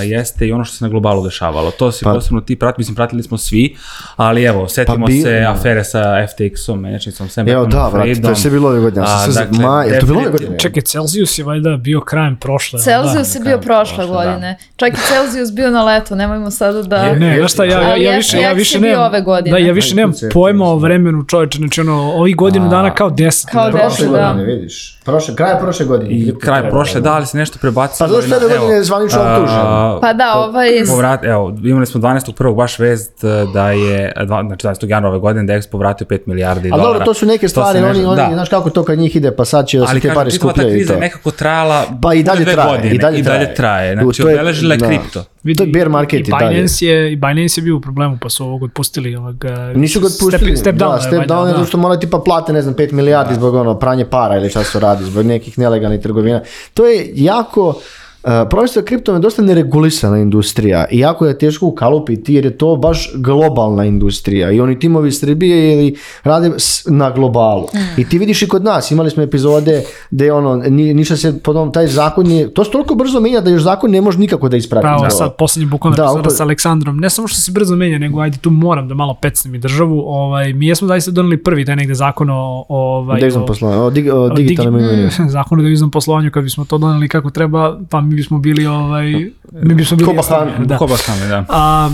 e, 0.00 0.06
jeste 0.06 0.46
i 0.46 0.52
ono 0.52 0.64
što 0.64 0.76
se 0.76 0.84
na 0.84 0.90
globalu 0.90 1.24
dešavalo. 1.24 1.70
To 1.70 1.92
si 1.92 2.04
Pa- 2.04 2.12
posebno 2.12 2.40
ti 2.40 2.56
prati, 2.56 2.74
mislim 2.78 2.94
pratili 2.94 3.22
smo 3.22 3.38
svi, 3.38 3.76
ali 4.16 4.42
evo, 4.44 4.68
setimo 4.68 5.06
bi- 5.06 5.12
se 5.14 5.30
da. 5.32 5.50
afere 5.50 5.84
sa 5.84 5.98
FTX-om, 6.28 6.76
menjačnicom, 6.76 7.28
Sam 7.28 7.48
Evo 7.48 7.66
da, 7.66 7.88
vrati, 7.88 8.22
to 8.22 8.28
je 8.28 8.36
sve 8.36 8.50
bilo 8.50 8.68
ove 8.68 8.80
godine. 8.80 9.02
Ja 9.02 9.14
A, 9.16 9.18
sve- 9.22 9.34
dakle, 9.36 9.58
ma, 9.60 9.84
je 9.84 10.00
to 10.00 10.06
bilo 10.06 10.20
ove 10.20 10.30
godine? 10.30 10.58
Čekaj, 10.58 10.82
Celsius 10.82 11.38
je 11.38 11.44
valjda 11.44 11.76
bio 11.78 12.00
krajem 12.00 12.36
prošle. 12.36 12.76
jel 12.76 12.84
Celsius 13.02 13.34
je 13.34 13.40
bio 13.40 13.58
prošle 13.58 13.96
prošle, 13.96 14.06
godine. 14.06 14.56
Čak 14.76 14.88
i 14.90 15.00
Celsius 15.08 15.52
bio 15.52 15.70
na 15.70 15.84
leto, 15.84 16.14
nemojmo 16.14 16.50
sada 16.50 16.82
da... 16.82 16.88
Da? 16.90 17.12
Ne, 17.14 17.36
znaš 17.38 17.52
šta, 17.52 17.64
ja, 17.64 17.80
ja, 17.80 17.96
ja 17.96 18.12
Jax- 18.12 18.29
više, 18.32 18.40
ja 18.40 18.52
više 18.52 18.80
nemam, 18.80 19.02
ove 19.02 19.20
godine. 19.22 19.50
da, 19.52 19.58
ja 19.58 19.72
više 19.72 19.94
nemam 19.94 20.12
pojma 20.32 20.64
o 20.66 20.76
vremenu 20.76 21.24
čoveče, 21.24 21.58
znači 21.58 21.80
ono, 21.80 22.12
ovih 22.12 22.36
godinu 22.36 22.68
dana 22.68 22.90
kao 22.90 23.10
deset. 23.10 23.46
Kao 23.46 23.64
Da. 23.64 23.70
deset. 23.72 23.86
Prošle 23.98 24.06
da. 24.08 24.26
godine, 24.26 24.44
vidiš. 24.46 24.96
Prošle, 25.04 25.36
kraj 25.36 25.58
prošle 25.60 25.86
godine. 25.86 26.10
I 26.10 26.34
kraj 26.36 26.70
prošle, 26.70 27.00
da, 27.00 27.12
ali 27.12 27.26
se 27.26 27.38
nešto 27.38 27.58
prebacilo. 27.58 28.08
Pa 28.08 28.14
došle 28.14 28.30
na- 28.30 28.38
godine 28.38 28.56
evo, 28.56 28.68
je 28.68 28.82
zvanično 28.84 29.20
a, 29.20 29.32
optužen. 29.32 29.60
Pa 30.00 30.12
da, 30.14 30.34
ovaj... 30.36 30.68
Povrat, 30.86 31.24
evo, 31.24 31.56
imali 31.64 31.86
smo 31.86 32.00
12.1. 32.00 32.30
baš 32.54 32.78
vest 32.78 33.24
e, 33.24 33.46
da 33.46 33.70
je, 33.70 34.12
znači 34.26 34.66
12. 34.66 34.88
januara 34.88 35.08
ove 35.08 35.18
godine, 35.20 35.44
da 35.44 35.52
je 35.52 35.60
Expo 35.60 35.78
vratio 35.78 36.06
5 36.06 36.18
milijardi 36.26 36.68
A 36.68 36.70
dolara. 36.70 36.86
dobro, 36.88 37.04
to 37.04 37.14
su 37.14 37.26
neke 37.26 37.48
stvari, 37.48 37.78
oni, 37.78 37.88
nešto- 37.88 38.06
oni, 38.06 38.16
da. 38.18 38.30
znaš 38.32 38.48
kako 38.48 38.70
to 38.70 38.84
kad 38.84 38.98
njih 38.98 39.16
ide, 39.16 39.30
pa 39.32 39.44
sad 39.44 39.66
će 39.66 39.78
da 39.78 39.86
se 39.86 39.90
Ali 39.90 40.00
te 40.00 40.08
kažem, 40.08 40.14
pare 40.16 40.30
ta 40.30 40.36
skupljaju 40.36 40.68
i 40.68 40.72
kriza 40.72 40.88
to. 40.88 40.94
je 40.94 41.00
nekako 41.00 41.30
trajala 41.30 41.84
Pa 42.02 42.14
i 42.14 42.22
dalje 42.22 42.44
traje, 42.44 42.68
godine, 42.68 42.94
i 42.94 42.98
dalje 42.98 43.22
traje. 43.22 43.54
traje. 43.54 43.92
U, 43.92 44.02
Znači, 44.02 44.22
to 44.22 44.28
je- 44.28 44.34
obeležila 44.34 44.74
je 44.74 44.78
da. 44.78 45.24
Kripto. 45.42 45.64
To 45.64 45.68
je 45.68 45.72
bear 45.72 45.88
market 45.88 46.20
i 46.20 46.30
i 46.30 46.30
dalje. 46.30 46.48
Binance 46.48 46.86
je, 46.86 47.12
i 47.12 47.16
Binance 47.16 47.60
je 47.60 47.62
bio 47.62 47.76
u 47.76 47.80
problemu, 47.80 48.18
pa 48.22 48.28
su 48.28 48.44
ovog 48.44 48.62
otpustili. 48.62 49.16
Ovog, 49.16 49.44
Nisu 49.74 50.00
ga 50.00 50.06
otpustili. 50.06 50.56
Step, 50.56 50.58
step 50.58 50.74
down. 50.74 50.94
da, 50.94 51.00
step 51.00 51.18
valjda, 51.18 51.34
down 51.34 51.46
je 51.46 51.52
da. 51.52 51.58
zato 51.58 51.66
što 51.66 51.78
moraju 51.78 52.00
tipa 52.00 52.18
plate, 52.18 52.52
ne 52.52 52.62
znam, 52.62 52.74
5 52.74 52.92
milijardi 52.92 53.34
zbog 53.34 53.54
ono 53.54 53.78
pranje 53.78 54.04
para 54.04 54.36
ili 54.36 54.50
šta 54.50 54.64
se 54.64 54.80
radi, 54.80 55.04
zbog 55.04 55.26
nekih 55.26 55.58
nelegalnih 55.58 56.00
trgovina. 56.00 56.40
To 56.74 56.86
je 56.86 57.10
jako 57.14 57.80
Uh, 58.22 58.30
Prvenstveno 58.50 58.86
kriptom 58.86 59.14
je 59.14 59.20
dosta 59.20 59.42
neregulisana 59.42 60.18
industrija 60.18 60.84
i 60.90 60.98
jako 60.98 61.26
je 61.26 61.38
teško 61.38 61.66
ukalupiti 61.66 62.34
jer 62.34 62.44
je 62.44 62.58
to 62.58 62.76
baš 62.76 63.10
globalna 63.14 63.84
industrija 63.84 64.50
i 64.50 64.60
oni 64.60 64.78
timovi 64.78 65.08
iz 65.08 65.18
Srbije 65.18 65.72
ili 65.74 65.94
rade 66.22 66.50
na 66.86 67.10
globalu. 67.10 67.66
I 67.96 68.04
ti 68.04 68.18
vidiš 68.18 68.42
i 68.42 68.48
kod 68.48 68.64
nas, 68.64 68.90
imali 68.90 69.10
smo 69.10 69.22
epizode 69.22 69.82
gde 70.10 70.32
ono, 70.32 70.56
ni, 70.58 70.94
ništa 70.94 71.16
se, 71.16 71.38
potom 71.38 71.72
taj 71.72 71.86
zakon 71.86 72.26
je, 72.28 72.54
to 72.54 72.64
se 72.64 72.70
toliko 72.70 72.94
brzo 72.94 73.20
menja 73.20 73.40
da 73.40 73.50
još 73.50 73.62
zakon 73.62 73.90
ne 73.90 74.00
može 74.00 74.18
nikako 74.18 74.48
da 74.48 74.56
isprati. 74.56 74.82
Pravo, 74.82 75.04
to. 75.04 75.10
sad 75.10 75.36
poslednji 75.36 75.66
bukvalno 75.66 75.96
Da, 75.96 76.02
epizoda 76.04 76.30
sa 76.30 76.42
Aleksandrom. 76.42 76.96
Ne 76.96 77.10
samo 77.10 77.28
što 77.28 77.40
se 77.40 77.52
brzo 77.52 77.76
menja, 77.76 77.98
nego 77.98 78.20
ajde 78.20 78.38
tu 78.38 78.50
moram 78.50 78.88
da 78.88 78.94
malo 78.94 79.14
pecnem 79.14 79.54
i 79.54 79.58
državu. 79.58 80.00
Ovaj, 80.00 80.52
mi 80.52 80.66
jesmo 80.66 80.88
zaista 80.88 81.10
doneli 81.10 81.36
prvi 81.36 81.64
taj 81.64 81.76
negde 81.76 81.94
zakon 81.94 82.30
o, 82.30 82.34
ovaj, 82.68 83.20
o- 83.36 83.46
o, 83.74 83.80
o 83.80 83.86
o 83.86 83.90
digitalnom 84.30 84.74
digi- 84.74 84.78
imovini. 84.84 85.30
Zakon 85.30 85.60
o 85.60 85.62
deviznom 85.62 85.90
poslovanju, 85.90 86.30
kad 86.30 86.42
bismo 86.44 86.64
to 86.64 86.78
doneli 86.78 87.08
kako 87.08 87.30
treba, 87.30 87.78
pa 87.90 88.00
mi 88.10 88.16
bismo 88.16 88.38
bili, 88.38 88.66
ovaj, 88.66 89.12
mi 89.52 89.74
bismo 89.74 89.96
bili... 89.96 90.06
Ko 90.06 90.12
Bahami, 90.12 90.50
jasni, 90.50 90.66
da. 90.66 90.78
Ko 90.78 90.86
baš 90.86 91.02
tamo, 91.02 91.26
da. 91.26 91.44
A, 91.48 91.90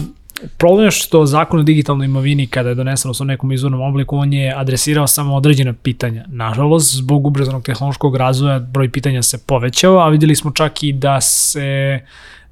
problem 0.56 0.84
je 0.84 0.90
što 0.90 1.26
zakon 1.26 1.60
o 1.60 1.62
digitalnoj 1.62 2.04
imovini 2.04 2.46
kada 2.46 2.68
je 2.68 2.74
donesen 2.74 3.10
u 3.10 3.14
svom 3.14 3.28
nekom 3.28 3.52
izvornom 3.52 3.80
obliku, 3.80 4.16
on 4.16 4.32
je 4.32 4.54
adresirao 4.56 5.06
samo 5.06 5.34
određena 5.34 5.72
pitanja. 5.72 6.24
Nažalost, 6.28 6.96
zbog 6.96 7.26
ubrzanog 7.26 7.62
tehnološkog 7.62 8.16
razvoja 8.16 8.58
broj 8.58 8.90
pitanja 8.90 9.22
se 9.22 9.38
povećao, 9.46 9.98
a 9.98 10.08
videli 10.08 10.36
smo 10.36 10.50
čak 10.50 10.82
i 10.82 10.92
da 10.92 11.20
se 11.20 12.00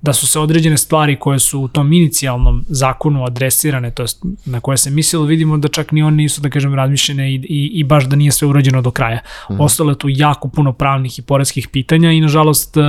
da 0.05 0.13
su 0.13 0.27
se 0.27 0.39
određene 0.39 0.77
stvari 0.77 1.17
koje 1.17 1.39
su 1.39 1.61
u 1.61 1.69
tom 1.69 1.93
inicijalnom 1.93 2.65
zakonu 2.69 3.25
adresirane, 3.25 3.91
to 3.91 4.03
jest 4.03 4.25
na 4.45 4.61
koje 4.61 4.77
se 4.77 4.91
mislilo, 4.91 5.25
vidimo 5.25 5.59
da 5.59 5.69
čak 5.69 5.93
ni 5.93 6.03
one 6.03 6.17
nisu, 6.17 6.41
da 6.41 6.51
kažem, 6.51 6.75
razmišljene 6.75 7.33
i, 7.33 7.35
i, 7.35 7.71
i 7.75 7.85
baš 7.85 8.05
da 8.05 8.17
nije 8.17 8.33
sve 8.33 8.49
urađeno 8.49 8.83
do 8.83 8.91
kraja. 8.91 9.21
Ostalo 9.49 9.91
je 9.91 9.99
tu 9.99 10.09
jako 10.11 10.49
puno 10.49 10.73
pravnih 10.73 11.19
i 11.19 11.23
poreskih 11.23 11.69
pitanja 11.69 12.13
i 12.13 12.21
nažalost 12.21 12.77
e, 12.77 12.81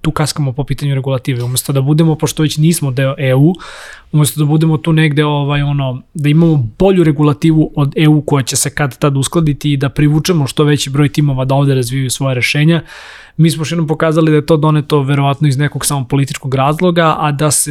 tu 0.00 0.10
kaskamo 0.10 0.52
po 0.52 0.64
pitanju 0.64 0.94
regulative. 0.94 1.42
Umesto 1.42 1.72
da 1.72 1.80
budemo, 1.80 2.14
pošto 2.14 2.42
već 2.42 2.56
nismo 2.56 2.90
deo 2.90 3.14
EU, 3.18 3.54
umesto 4.12 4.40
da 4.40 4.46
budemo 4.46 4.76
tu 4.78 4.92
negde 4.92 5.24
ovaj 5.24 5.62
ono 5.62 6.02
da 6.14 6.28
imamo 6.28 6.68
bolju 6.78 7.04
regulativu 7.04 7.72
od 7.76 7.92
EU 7.96 8.20
koja 8.20 8.42
će 8.42 8.56
se 8.56 8.70
kad 8.70 8.98
tad 8.98 9.16
uskladiti 9.16 9.72
i 9.72 9.76
da 9.76 9.88
privučemo 9.88 10.46
što 10.46 10.64
veći 10.64 10.90
broj 10.90 11.08
timova 11.08 11.44
da 11.44 11.54
ovde 11.54 11.74
razvijaju 11.74 12.10
svoje 12.10 12.34
rešenja. 12.34 12.82
Mi 13.36 13.50
smo 13.50 13.60
još 13.60 13.72
jednom 13.72 13.86
pokazali 13.86 14.30
da 14.30 14.36
je 14.36 14.46
to 14.46 14.56
doneto 14.56 15.02
verovatno 15.02 15.48
iz 15.48 15.58
nekog 15.58 15.86
samo 15.86 16.06
političkog 16.08 16.54
razloga, 16.54 17.16
a 17.18 17.32
da 17.32 17.50
se 17.50 17.70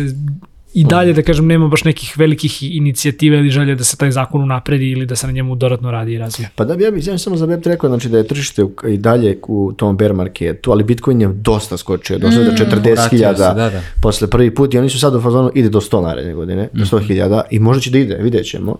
i 0.73 0.83
dalje, 0.83 1.13
da 1.13 1.21
kažem, 1.21 1.47
nema 1.47 1.67
baš 1.67 1.83
nekih 1.83 2.17
velikih 2.17 2.63
inicijativa 2.75 3.37
ili 3.37 3.49
želje 3.49 3.75
da 3.75 3.83
se 3.83 3.97
taj 3.97 4.11
zakon 4.11 4.41
unapredi 4.41 4.89
ili 4.89 5.05
da 5.05 5.15
se 5.15 5.27
na 5.27 5.33
njemu 5.33 5.55
dodatno 5.55 5.91
radi 5.91 6.13
i 6.13 6.17
razvija. 6.17 6.49
Pa 6.55 6.65
da 6.65 6.75
bi 6.75 6.83
ja 6.83 6.91
bih 6.91 7.07
ja 7.07 7.17
samo 7.17 7.37
za 7.37 7.45
web 7.45 7.61
rekao 7.65 7.89
znači 7.89 8.09
da 8.09 8.17
je 8.17 8.27
tržište 8.27 8.65
i 8.87 8.97
dalje 8.97 9.39
u 9.47 9.73
tom 9.77 9.97
bear 9.97 10.13
marketu, 10.13 10.71
ali 10.71 10.83
Bitcoin 10.83 11.21
je 11.21 11.27
dosta 11.27 11.77
skočio, 11.77 12.17
došao 12.17 12.41
je 12.41 12.45
do 12.45 12.51
40.000 12.51 12.91
Vratio 12.91 13.17
se, 13.17 13.43
da, 13.43 13.53
da. 13.53 13.81
posle 14.01 14.27
prvi 14.27 14.55
put 14.55 14.73
i 14.73 14.77
oni 14.77 14.89
su 14.89 14.99
sad 14.99 15.15
u 15.15 15.21
fazonu 15.21 15.51
ide 15.55 15.69
do 15.69 15.81
100 15.81 16.01
naredne 16.01 16.33
godine, 16.33 16.69
do 16.73 16.85
100.000 16.85 17.41
i 17.51 17.59
možda 17.59 17.81
će 17.81 17.91
da 17.91 17.97
ide, 17.97 18.15
vidjet 18.15 18.45
ćemo. 18.45 18.77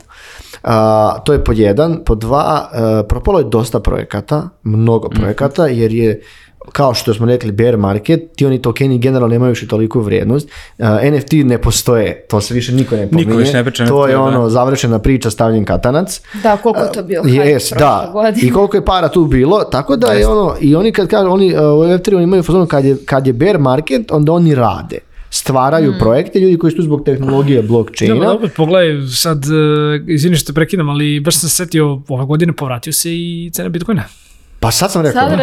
A, 0.63 1.19
to 1.26 1.34
je 1.34 1.43
pod 1.43 1.58
jedan, 1.58 2.00
pod 2.06 2.19
dva, 2.19 2.69
a, 2.74 3.04
propalo 3.10 3.39
je 3.39 3.46
dosta 3.46 3.80
projekata, 3.80 4.50
mnogo 4.63 5.10
projekata, 5.10 5.67
jer 5.67 5.93
je 5.93 6.22
kao 6.71 6.93
što 6.93 7.13
smo 7.13 7.26
rekli 7.26 7.52
bear 7.52 7.78
market, 7.78 8.21
ti 8.36 8.45
oni 8.45 8.62
tokeni 8.62 8.97
generalno 8.97 9.28
nemaju 9.28 9.49
više 9.49 9.67
toliku 9.67 9.99
vrijednost. 10.02 10.49
A, 10.80 10.99
NFT 11.12 11.32
ne 11.34 11.58
postoje, 11.58 12.26
to 12.30 12.41
se 12.41 12.54
više 12.54 12.71
niko 12.71 12.95
ne 12.95 13.10
pominje. 13.10 13.36
više 13.36 13.54
ne 13.54 13.63
priča 13.63 13.86
to 13.86 14.02
NFT, 14.02 14.10
je 14.10 14.15
da. 14.15 14.21
ono 14.21 14.49
završena 14.49 14.99
priča 14.99 15.30
stavljen 15.30 15.65
katanac. 15.65 16.21
Da, 16.43 16.58
koliko 16.58 16.82
je 16.82 16.91
to 16.91 17.04
bio 17.04 17.23
hype 17.23 17.56
Yes, 17.56 17.80
da. 17.80 18.10
godine. 18.13 18.47
I 18.47 18.52
koliko 18.52 18.78
je 18.78 18.86
para 18.86 19.10
tu 19.10 19.26
bilo, 19.26 19.63
tako 19.63 19.95
da 19.95 20.08
je 20.08 20.28
ono, 20.28 20.56
i 20.62 20.76
oni 20.76 20.91
kad 20.91 21.08
kažu, 21.08 21.30
oni 21.30 21.54
uh, 21.54 21.60
u 21.60 21.63
Web3 21.63 22.15
oni 22.15 22.23
imaju 22.23 22.43
fazonu 22.43 22.65
kad 22.65 22.86
je, 22.86 22.97
kad 23.06 23.28
je 23.28 23.34
bear 23.34 23.58
market, 23.58 24.12
onda 24.12 24.32
oni 24.32 24.56
rade. 24.56 24.97
Stvaraju 25.30 25.91
Mm. 25.91 25.99
projekte, 25.99 26.39
ljudi 26.39 26.58
koji 26.58 26.71
su 26.71 26.78
tu 26.78 26.84
zbog 26.84 27.04
tehnologije 27.06 27.62
blockchaina. 27.62 28.15
Dobro, 28.15 28.32
opet 28.32 28.52
pogledaj, 28.56 29.08
sad, 29.08 29.38
uh, 29.45 29.52
izvini 30.08 30.36
što 30.36 30.47
te 30.47 30.54
prekidam, 30.54 30.89
ali 30.89 31.19
baš 31.19 31.39
sam 31.39 31.49
se 31.49 31.56
setio, 31.56 32.02
ove 32.08 32.26
godine 32.26 32.54
povratio 32.54 32.93
se 32.93 33.10
i 33.13 33.49
cena 33.54 33.69
Bitcoina. 33.69 34.04
Pa 34.63 34.71
sad 34.71 34.91
sam 34.91 35.02
rekao. 35.02 35.21
Sad. 35.21 35.39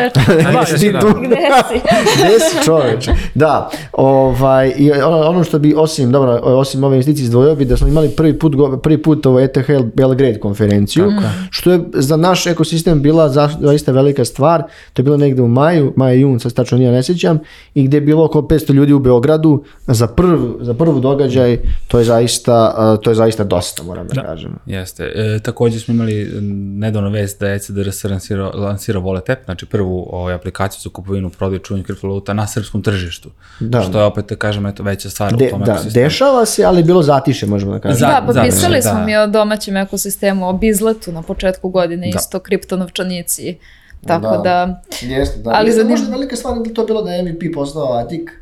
Da, 0.52 0.64
ti 0.78 0.92
da. 0.92 1.00
tu? 1.00 1.06
Gde 1.06 1.36
si? 1.68 1.80
Gde 2.18 2.38
si 2.40 2.64
čoveče? 2.64 3.12
Da, 3.34 3.70
ovaj, 3.92 4.72
i 4.76 4.92
ono, 4.92 5.16
ono 5.18 5.44
što 5.44 5.58
bi 5.58 5.74
osim, 5.76 6.12
dobro, 6.12 6.40
osim 6.42 6.84
ove 6.84 6.96
investicije 6.96 7.24
izdvojio 7.24 7.54
bi 7.54 7.64
da 7.64 7.76
smo 7.76 7.88
imali 7.88 8.08
prvi 8.08 8.38
put, 8.38 8.52
prvi 8.82 9.02
put 9.02 9.26
ovo 9.26 9.40
ETH 9.40 9.60
Belgrade 9.94 10.38
konferenciju, 10.38 11.12
što 11.50 11.72
je 11.72 11.80
za 11.92 12.16
naš 12.16 12.46
ekosistem 12.46 13.02
bila 13.02 13.28
za- 13.28 13.50
zaista 13.60 13.92
velika 13.92 14.24
stvar. 14.24 14.62
To 14.92 15.00
je 15.00 15.04
bilo 15.04 15.16
negde 15.16 15.42
u 15.42 15.48
maju, 15.48 15.92
maj 15.96 16.20
jun, 16.20 16.40
sad 16.40 16.52
tačno 16.52 16.78
nije 16.78 16.92
ne 16.92 17.02
sjećam, 17.02 17.38
i 17.74 17.84
gdje 17.84 17.96
je 17.96 18.00
bilo 18.00 18.24
oko 18.24 18.40
500 18.40 18.72
ljudi 18.72 18.92
u 18.92 18.98
Beogradu 18.98 19.64
za 19.86 20.06
prv, 20.06 20.38
za 20.60 20.74
prvu 20.74 21.00
događaj, 21.00 21.58
to 21.88 21.98
je 21.98 22.04
zaista, 22.04 22.74
to 22.96 23.10
je 23.10 23.14
zaista 23.14 23.44
dosta, 23.44 23.82
moram 23.82 24.06
da, 24.06 24.22
kažem. 24.22 24.58
Jeste. 24.66 25.04
E, 25.04 25.38
također 25.38 25.80
smo 25.80 25.94
imali 25.94 26.28
nedavno 26.76 27.10
vest 27.10 27.40
da 27.40 27.48
je 27.48 27.56
ECDRS 27.56 28.04
lansirao, 28.04 28.50
lansirao 28.54 29.02
Wallet 29.10 29.32
App, 29.32 29.44
znači 29.44 29.66
prvu 29.66 30.08
ovaj, 30.10 30.34
aplikaciju 30.34 30.80
za 30.80 30.90
kupovinu 30.90 31.30
prodaju 31.30 31.58
čuvenih 31.60 31.86
kriptovaluta 31.86 32.32
na 32.32 32.46
srpskom 32.46 32.82
tržištu. 32.82 33.30
Da. 33.60 33.82
Što 33.82 33.98
je 33.98 34.04
opet, 34.04 34.26
da 34.26 34.36
kažem, 34.36 34.66
eto, 34.66 34.82
veća 34.82 35.10
stvar 35.10 35.32
De, 35.32 35.46
u 35.46 35.50
tom 35.50 35.60
da, 35.60 35.72
ekosistemu. 35.72 36.04
dešava 36.04 36.46
se, 36.46 36.64
ali 36.64 36.82
bilo 36.82 37.02
zatiše, 37.02 37.46
možemo 37.46 37.72
da 37.72 37.80
kažem. 37.80 37.96
Za- 37.96 38.06
Da, 38.06 38.22
potpisali 38.26 38.74
da, 38.74 38.82
smo 38.82 38.92
da. 38.92 39.04
mi 39.04 39.16
o 39.16 39.26
domaćem 39.28 39.76
ekosistemu, 39.76 40.48
o 40.48 40.52
bizletu 40.54 41.12
na 41.12 41.22
početku 41.22 41.68
godine, 41.70 42.08
isto 42.10 42.38
kriptonovčanici. 42.40 43.58
Tako 44.02 44.36
da, 44.38 44.82
Jeste, 45.02 45.38
da. 45.40 45.50
Ali 45.50 45.58
Ali 45.58 45.72
zanim- 45.72 45.90
Možda 45.90 46.10
velika 46.10 46.36
stvar 46.36 46.56
je 46.66 46.74
to 46.74 46.84
bilo 46.84 47.02
da 47.02 47.10
je 47.10 47.22
MVP 47.22 47.54
postao 47.54 47.92
Atik. 47.94 48.39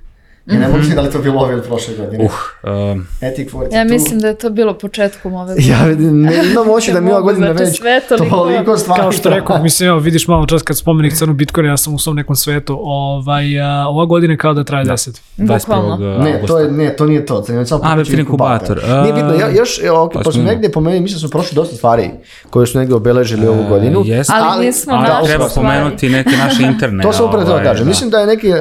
Ja 0.48 0.58
ne 0.58 0.68
mogu 0.68 0.82
da 0.94 1.00
li 1.00 1.11
to 1.11 1.18
bilo 1.18 1.40
ove 1.40 1.52
ili 1.52 1.62
prošle 1.62 1.94
godine. 1.96 2.24
Uh, 2.24 2.30
um, 2.64 3.06
Etik 3.20 3.52
42. 3.52 3.74
ja 3.74 3.84
mislim 3.84 4.20
da 4.20 4.28
je 4.28 4.34
to 4.34 4.50
bilo 4.50 4.74
početkom 4.74 5.34
ove 5.34 5.46
godine. 5.46 5.68
Ja 5.70 5.84
vidim, 5.84 6.22
ne 6.22 6.32
imam 6.44 6.70
oči 6.70 6.92
da 6.92 7.00
mi 7.00 7.11
ova 7.12 7.20
godina 7.20 7.46
znači, 7.46 7.64
već 7.64 7.78
sve 7.78 8.00
toliko- 8.08 8.37
toliko 8.37 8.76
stvari. 8.76 9.00
Kao 9.00 9.12
što 9.12 9.30
rekao, 9.30 9.62
mislim, 9.62 9.88
evo, 9.88 9.98
vidiš 9.98 10.28
malo 10.28 10.46
čas 10.46 10.62
kad 10.62 10.78
spomenik 10.78 11.14
crnu 11.14 11.34
Bitcoin, 11.34 11.66
ja 11.66 11.76
sam 11.76 11.94
u 11.94 11.98
svom 11.98 12.16
nekom 12.16 12.37
svetu, 12.37 12.78
ovaj, 12.82 13.61
a, 13.61 13.87
ova 13.88 14.04
godina 14.04 14.32
je 14.32 14.38
kao 14.38 14.54
da 14.54 14.64
traje 14.64 14.84
10. 14.84 15.20
Bukvalno. 15.37 15.96
21. 15.96 16.22
Ne, 16.24 16.42
to 16.46 16.58
je, 16.58 16.70
ne, 16.70 16.96
to 16.96 17.06
nije 17.06 17.26
to. 17.26 17.40
to 17.40 17.52
je 17.52 17.66
samo 17.66 17.82
A, 17.84 17.96
Web3 17.96 18.18
inkubator. 18.18 18.80
A, 18.84 19.02
Nije 19.02 19.12
bitno, 19.14 19.32
ja, 19.32 19.48
još, 19.50 19.80
evo, 19.82 20.02
ok, 20.04 20.12
pa 20.14 20.32
smo- 20.32 20.42
negdje 20.42 20.72
po 20.72 20.80
meni, 20.80 21.00
mislim 21.00 21.16
da 21.16 21.20
smo 21.20 21.28
prošli 21.28 21.54
dosta 21.54 21.76
stvari 21.76 22.11
koje 22.50 22.66
su 22.66 22.78
negdje 22.78 22.96
obeležili 22.96 23.46
ovu 23.46 23.64
godinu. 23.68 24.02
jeste. 24.04 24.32
Ali 24.37 24.66
nismo 24.66 24.92
Ali 24.94 25.08
naše 25.08 25.26
treba 25.26 25.48
spomenuti 25.48 26.08
neke 26.08 26.30
naše 26.38 26.62
interne. 26.62 27.02
To 27.02 27.12
sam 27.12 27.26
upravo 27.26 27.44
ovaj, 27.44 27.58
da 27.58 27.70
kažem. 27.70 27.84
da. 27.84 27.88
Mislim 27.88 28.11
da 28.11 28.18
je 28.18 28.26
neki, 28.26 28.52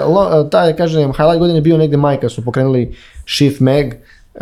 taj, 0.52 0.76
kažem, 0.76 1.12
highlight 1.12 1.40
godine 1.40 1.62
bio 1.62 1.77
negdje 1.78 1.98
maj 1.98 2.20
kad 2.20 2.32
su 2.32 2.46
pokrenuli 2.46 2.96
Shift 3.26 3.60
Mag. 3.60 3.86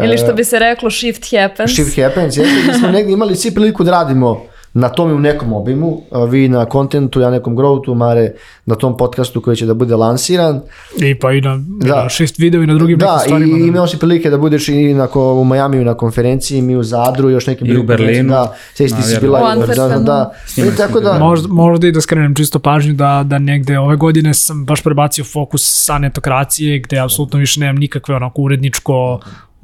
Ili 0.04 0.17
što 0.17 0.34
bi 0.34 0.43
se 0.43 0.60
reklo 0.60 0.91
shift 0.91 1.32
happens. 1.32 1.71
Shift 1.74 1.95
Happens, 2.02 2.38
jeste, 2.38 2.56
gdje 2.63 2.74
smo 2.74 2.88
negdje 2.98 3.13
imali 3.13 3.36
svi 3.36 3.54
priliku 3.54 3.84
da 3.84 3.91
radimo 3.91 4.45
na 4.75 4.89
tome 4.89 5.13
u 5.13 5.19
nekom 5.19 5.53
obimu, 5.53 5.97
vi 6.29 6.49
na 6.49 6.65
kontentu, 6.65 7.19
ja 7.19 7.29
nekom 7.29 7.55
growthu, 7.55 7.95
Mare 7.95 8.31
na 8.65 8.75
tom 8.75 8.97
podcastu 8.97 9.41
koji 9.41 9.57
će 9.57 9.65
da 9.65 9.73
bude 9.73 9.95
lansiran. 9.95 10.61
I 10.99 11.15
pa 11.15 11.31
i 11.31 11.41
na, 11.41 11.57
Da. 11.59 12.03
na 12.03 12.09
šest 12.09 12.38
video 12.38 12.63
i 12.63 12.67
na 12.67 12.73
drugim 12.73 12.97
Da, 12.97 13.05
nekim 13.07 13.19
stvarima. 13.21 13.57
i 13.57 13.61
imao 13.61 13.88
si 13.88 13.99
prilike 13.99 14.29
da 14.29 14.38
budeš 14.38 14.67
i 14.67 14.93
na, 14.93 15.07
ko- 15.07 15.33
u 15.33 15.43
Majamiju 15.45 15.85
na 15.85 15.93
konferenciji, 15.93 16.61
mi 16.61 16.75
u 16.75 16.83
Zadru, 16.83 17.29
još 17.29 17.47
nekim 17.47 17.67
I 17.67 17.69
u 17.69 17.73
drugim 17.73 17.88
Berlinu. 17.88 18.29
Da, 18.29 18.53
sve 18.73 18.88
ti 18.88 19.01
si 19.03 19.17
bila 19.21 19.39
da, 19.39 19.55
da, 19.55 19.61
Antwerpenu. 19.65 20.03
da. 20.03 20.33
I 20.57 20.77
tako 20.77 20.99
da, 20.99 21.13
Možda, 21.15 21.47
možda 21.49 21.88
i 21.88 21.91
da 21.91 22.01
skrenem 22.01 22.35
čisto 22.35 22.59
pažnju 22.59 22.93
da, 22.93 23.23
da 23.25 23.39
negde 23.39 23.79
ove 23.79 23.95
godine 23.95 24.33
sam 24.33 24.65
baš 24.65 24.83
prebacio 24.83 25.23
fokus 25.25 25.83
sa 25.85 25.97
netokracije 25.97 26.79
gde 26.79 26.99
apsolutno 26.99 27.39
više 27.39 27.59
nemam 27.59 27.75
nikakve 27.75 28.15
onako 28.15 28.41
uredničko 28.41 29.19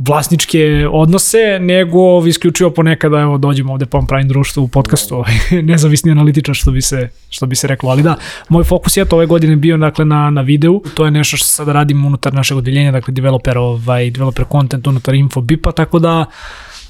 vlasničke 0.08 0.88
odnose, 0.92 1.60
nego 1.62 2.28
isključivo 2.28 2.70
ponekada 2.70 3.20
evo 3.20 3.38
dođemo 3.38 3.74
ovde 3.74 3.86
pa 3.86 3.98
vam 3.98 4.08
pravim 4.08 4.28
društvo 4.28 4.64
u 4.64 4.68
podcastu, 4.68 5.16
ovaj, 5.16 5.34
nezavisni 5.72 6.12
analitičar 6.12 6.56
što 6.56 6.72
bi 6.72 6.82
se 6.82 7.10
što 7.30 7.46
bi 7.46 7.56
se 7.56 7.68
reklo, 7.68 7.90
ali 7.90 8.04
da, 8.04 8.16
moj 8.50 8.64
fokus 8.64 8.98
je 8.98 9.06
to 9.06 9.16
ove 9.16 9.26
godine 9.26 9.56
bio 9.56 9.78
dakle 9.78 10.06
na 10.06 10.30
na 10.30 10.42
videu. 10.42 10.82
To 10.94 11.06
je 11.06 11.12
nešto 11.12 11.38
što 11.38 11.48
sada 11.48 11.74
radim 11.74 12.06
unutar 12.06 12.34
našeg 12.34 12.58
odeljenja, 12.58 12.92
dakle 12.92 13.14
developer 13.14 13.58
ovaj 13.58 14.12
developer 14.12 14.46
content 14.52 14.88
unutar 14.88 15.16
Infobipa, 15.16 15.72
tako 15.72 16.00
da 16.00 16.26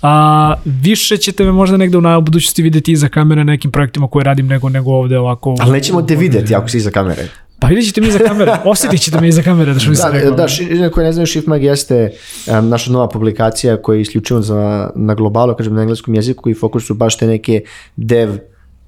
a, 0.02 0.54
više 0.66 1.18
ćete 1.18 1.44
me 1.44 1.52
možda 1.52 1.78
negde 1.78 1.98
u 1.98 2.02
na- 2.02 2.20
budućnosti 2.20 2.62
videti 2.62 2.92
iza 2.92 3.10
kamere 3.10 3.44
na 3.44 3.52
nekim 3.52 3.72
projektima 3.72 4.08
koje 4.08 4.24
radim 4.24 4.48
nego 4.48 4.70
nego 4.70 4.92
ovde 4.92 5.18
ovako. 5.18 5.56
ali 5.60 5.72
nećemo 5.72 6.02
te 6.02 6.16
vidjeti 6.16 6.56
ako 6.56 6.70
si 6.70 6.78
iza 6.78 6.92
kamere. 6.92 7.28
Pa 7.62 7.68
vidjet 7.68 7.86
ćete 7.86 8.02
me 8.02 8.08
iza 8.08 8.20
kamere, 8.20 8.52
osjetit 8.66 9.02
ćete 9.02 9.22
me 9.22 9.28
iza 9.28 9.42
kamere, 9.42 9.74
da 9.74 9.80
što 9.80 9.90
bi 9.90 9.96
se 9.96 10.02
Da, 10.04 10.10
rekao. 10.10 10.32
da, 10.32 10.48
ši- 10.48 10.68
koji 10.92 11.06
ne 11.06 11.14
znaju, 11.14 11.28
Shiftmag 11.28 11.64
jeste 11.64 12.12
um, 12.48 12.70
naša 12.70 12.92
nova 12.92 13.10
publikacija 13.10 13.78
koja 13.78 13.96
je 13.96 14.02
isključivo 14.02 14.42
za, 14.42 14.62
na 14.96 15.14
globalu, 15.14 15.56
kažem 15.56 15.74
na 15.74 15.82
engleskom 15.82 16.16
jeziku 16.16 16.50
i 16.50 16.54
fokus 16.54 16.86
su 16.86 16.94
baš 16.94 17.18
te 17.18 17.28
neke 17.28 17.62
dev, 17.96 18.30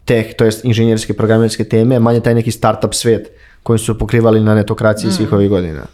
tech, 0.05 0.36
to 0.36 0.45
jest 0.45 0.65
inženjerske 0.65 1.13
programerske 1.13 1.63
teme, 1.63 1.99
manje 1.99 2.19
taj 2.19 2.36
neki 2.36 2.51
startup 2.51 2.93
svet 2.93 3.31
koji 3.63 3.79
su 3.79 3.97
pokrivali 3.97 4.39
na 4.39 4.55
netokraciji 4.55 5.12
svih 5.12 5.33
ovih 5.33 5.49
godina. 5.49 5.86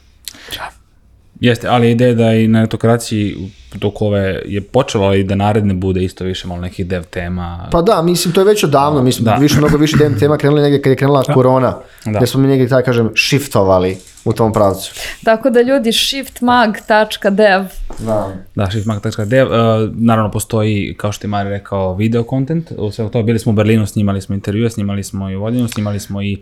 Jeste, 1.40 1.68
ali 1.68 1.92
ideja 1.92 2.14
da 2.14 2.34
i 2.34 2.48
na 2.48 2.64
etokraciji 2.64 3.52
dok 3.76 4.02
ove 4.02 4.42
je 4.46 4.62
počelo 4.62 5.14
i 5.14 5.24
da 5.24 5.36
naredne 5.36 5.74
bude 5.74 6.04
isto 6.04 6.24
više 6.24 6.48
malo 6.48 6.62
nekih 6.62 6.88
dev 6.88 7.04
tema. 7.04 7.68
Pa 7.72 7.82
da, 7.82 8.02
mislim, 8.02 8.34
to 8.34 8.42
je 8.42 8.46
već 8.46 8.64
odavno, 8.64 9.02
mislim, 9.02 9.26
Da. 9.26 9.36
više, 9.36 9.58
mnogo 9.58 9.78
više 9.78 9.98
dem 9.98 10.20
tema 10.20 10.38
krenuli 10.38 10.62
negdje 10.62 10.82
kad 10.82 10.92
je 10.92 10.96
krenula 10.96 11.24
korona, 11.24 11.78
Da. 12.06 12.12
gdje 12.12 12.28
smo 12.28 12.42
mi 12.42 12.48
negdje, 12.48 12.68
tako 12.68 12.86
kažem, 12.86 13.10
shiftovali 13.16 13.98
u 14.26 14.34
tom 14.34 14.54
pravcu. 14.54 14.94
Tako 15.24 15.50
da 15.50 15.62
ljudi 15.62 15.92
shiftmag.dev 15.92 17.64
Da. 18.00 18.34
Da, 18.56 18.70
shiftmark.dev, 18.72 19.48
uh, 19.48 19.54
naravno 19.94 20.32
postoji, 20.32 20.96
kao 20.98 21.12
što 21.12 21.28
je 21.28 21.30
Mari 21.30 21.50
rekao, 21.50 21.96
video 21.96 22.24
content, 22.30 22.72
u 22.78 22.92
svega 22.92 23.12
toga 23.12 23.26
bili 23.26 23.40
smo 23.40 23.52
u 23.52 23.56
Berlinu, 23.56 23.86
snimali 23.86 24.22
smo 24.22 24.36
intervjue, 24.36 24.70
snimali 24.70 25.04
smo 25.04 25.30
i 25.30 25.36
u 25.36 25.42
Vodinu, 25.42 25.68
snimali 25.68 26.00
smo 26.00 26.22
i 26.22 26.42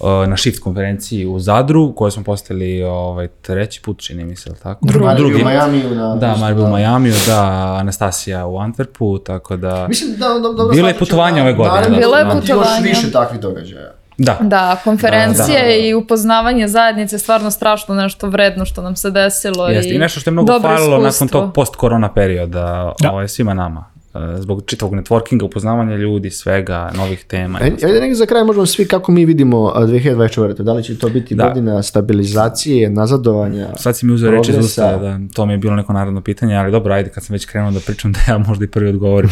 uh, 0.00 0.06
na 0.06 0.36
Shift 0.36 0.62
konferenciji 0.62 1.26
u 1.26 1.38
Zadru, 1.38 1.92
koju 1.94 2.10
smo 2.10 2.22
postavili 2.22 2.82
ovaj, 2.82 3.28
treći 3.28 3.82
put, 3.82 4.00
čini 4.00 4.24
mi 4.24 4.36
se, 4.36 4.50
jel 4.50 4.56
tako? 4.62 4.86
Drugi. 5.16 5.42
U 5.42 5.44
Majamiju 5.44 5.94
na... 5.94 6.16
Da, 6.16 6.36
Mari 6.36 6.54
bio 6.54 6.64
u 6.64 6.70
Majamiju, 6.70 7.14
da, 7.26 7.76
Anastasija 7.80 8.46
u 8.46 8.56
Antwerpu, 8.56 9.24
tako 9.24 9.56
da... 9.56 9.86
Mislim 9.88 10.10
da, 10.12 10.28
da, 10.28 10.38
dobro 10.40 10.68
Bilo 10.74 10.88
je 10.88 10.98
putovanje 10.98 11.36
da 11.36 11.42
ove 11.42 11.52
godine, 11.52 11.88
da. 11.88 11.96
Bilo 11.96 12.16
je 12.16 12.24
godine 12.24 12.40
putovanje. 12.40 12.88
Još 12.88 13.02
više 13.02 13.12
takvih 13.12 13.40
događaja. 13.40 14.01
Da, 14.24 14.38
Da, 14.40 14.76
konferencije 14.84 15.58
Da, 15.58 15.64
da. 15.64 15.70
i 15.70 15.94
upoznavanje 15.94 16.68
zajednice 16.68 17.14
je 17.14 17.20
stvarno 17.20 17.50
strašno 17.50 17.94
nešto 17.94 18.28
vredno 18.28 18.64
što 18.64 18.82
nam 18.82 18.96
se 18.96 19.10
desilo. 19.10 19.68
Jeste, 19.68 19.94
i 19.94 19.98
nešto 19.98 20.20
što 20.20 20.30
je 20.30 20.32
mnogo 20.32 20.60
falilo 20.60 20.90
nakon 20.90 21.08
iskustvo. 21.08 21.40
tog 21.40 21.52
post-korona 21.54 22.12
perioda 22.12 22.92
Da. 23.00 23.10
ovaj, 23.10 23.28
svima 23.28 23.54
nama. 23.54 23.91
Zbog 24.38 24.62
čitavog 24.66 24.94
networkinga, 24.94 25.44
upoznavanja 25.44 25.96
ljudi, 25.96 26.30
svega, 26.30 26.90
novih 26.96 27.24
tema. 27.24 27.58
Ajde, 27.62 27.86
ajde 27.86 28.00
negdje 28.00 28.14
za 28.14 28.26
kraj 28.26 28.44
možemo 28.44 28.66
svi 28.66 28.88
kako 28.88 29.12
mi 29.12 29.24
vidimo 29.24 29.72
a, 29.74 29.86
2024. 29.86 30.62
Da 30.62 30.72
li 30.72 30.82
će 30.82 30.98
to 30.98 31.08
biti 31.08 31.34
Da. 31.34 31.48
godina 31.48 31.82
stabilizacije, 31.82 32.90
nazadovanja? 32.90 33.68
Sad 33.76 33.96
si 33.96 34.06
mi 34.06 34.12
uzeo 34.12 34.30
reći 34.30 34.52
usta, 34.58 34.96
da, 34.96 35.18
to 35.34 35.46
mi 35.46 35.52
je 35.52 35.58
bilo 35.58 35.76
neko 35.76 35.92
narodno 35.92 36.20
pitanje, 36.20 36.56
ali 36.56 36.72
dobro, 36.72 36.94
ajde, 36.94 37.10
kad 37.10 37.24
sam 37.24 37.34
već 37.34 37.44
krenuo 37.46 37.70
da 37.70 37.80
pričam, 37.80 38.12
da 38.12 38.18
ja 38.28 38.38
možda 38.38 38.64
i 38.64 38.68
prvi 38.68 38.88
odgovorim. 38.88 39.30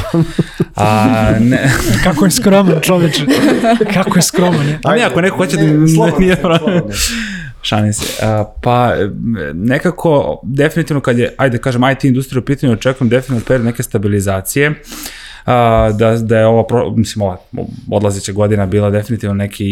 A, 0.77 1.31
ne, 1.41 1.71
Kako 2.05 2.25
je 2.25 2.31
skroman 2.31 2.81
čoveče. 2.81 3.27
Kako 3.95 4.19
je 4.19 4.23
skroman, 4.23 4.67
je. 4.69 4.79
a 4.85 4.95
ne, 4.95 5.03
ako 5.03 5.21
neko 5.21 5.37
hoće 5.37 5.57
da 5.57 5.63
Ne, 5.63 5.89
slobodno, 5.89 6.19
nije 6.19 6.37
slobodno. 6.37 6.83
Šalim 7.63 7.93
se. 7.93 8.27
A, 8.27 8.45
pa, 8.63 8.95
nekako, 9.55 10.41
definitivno 10.43 11.01
kad 11.01 11.19
je, 11.19 11.35
ajde 11.37 11.59
kažem, 11.59 11.83
IT 11.93 12.05
industrija 12.05 12.41
u 12.41 12.45
pitanju, 12.45 12.73
očekujem 12.73 13.09
definitivno 13.09 13.47
period 13.47 13.65
neke 13.65 13.83
stabilizacije, 13.83 14.75
a, 15.45 15.91
da, 15.93 16.17
da 16.17 16.39
je 16.39 16.47
ova, 16.47 16.67
pro, 16.67 16.91
mislim, 16.91 17.23
ova 17.23 17.37
odlazeća 17.91 18.33
godina 18.33 18.67
bila 18.67 18.91
definitivno 18.91 19.35
neki 19.35 19.67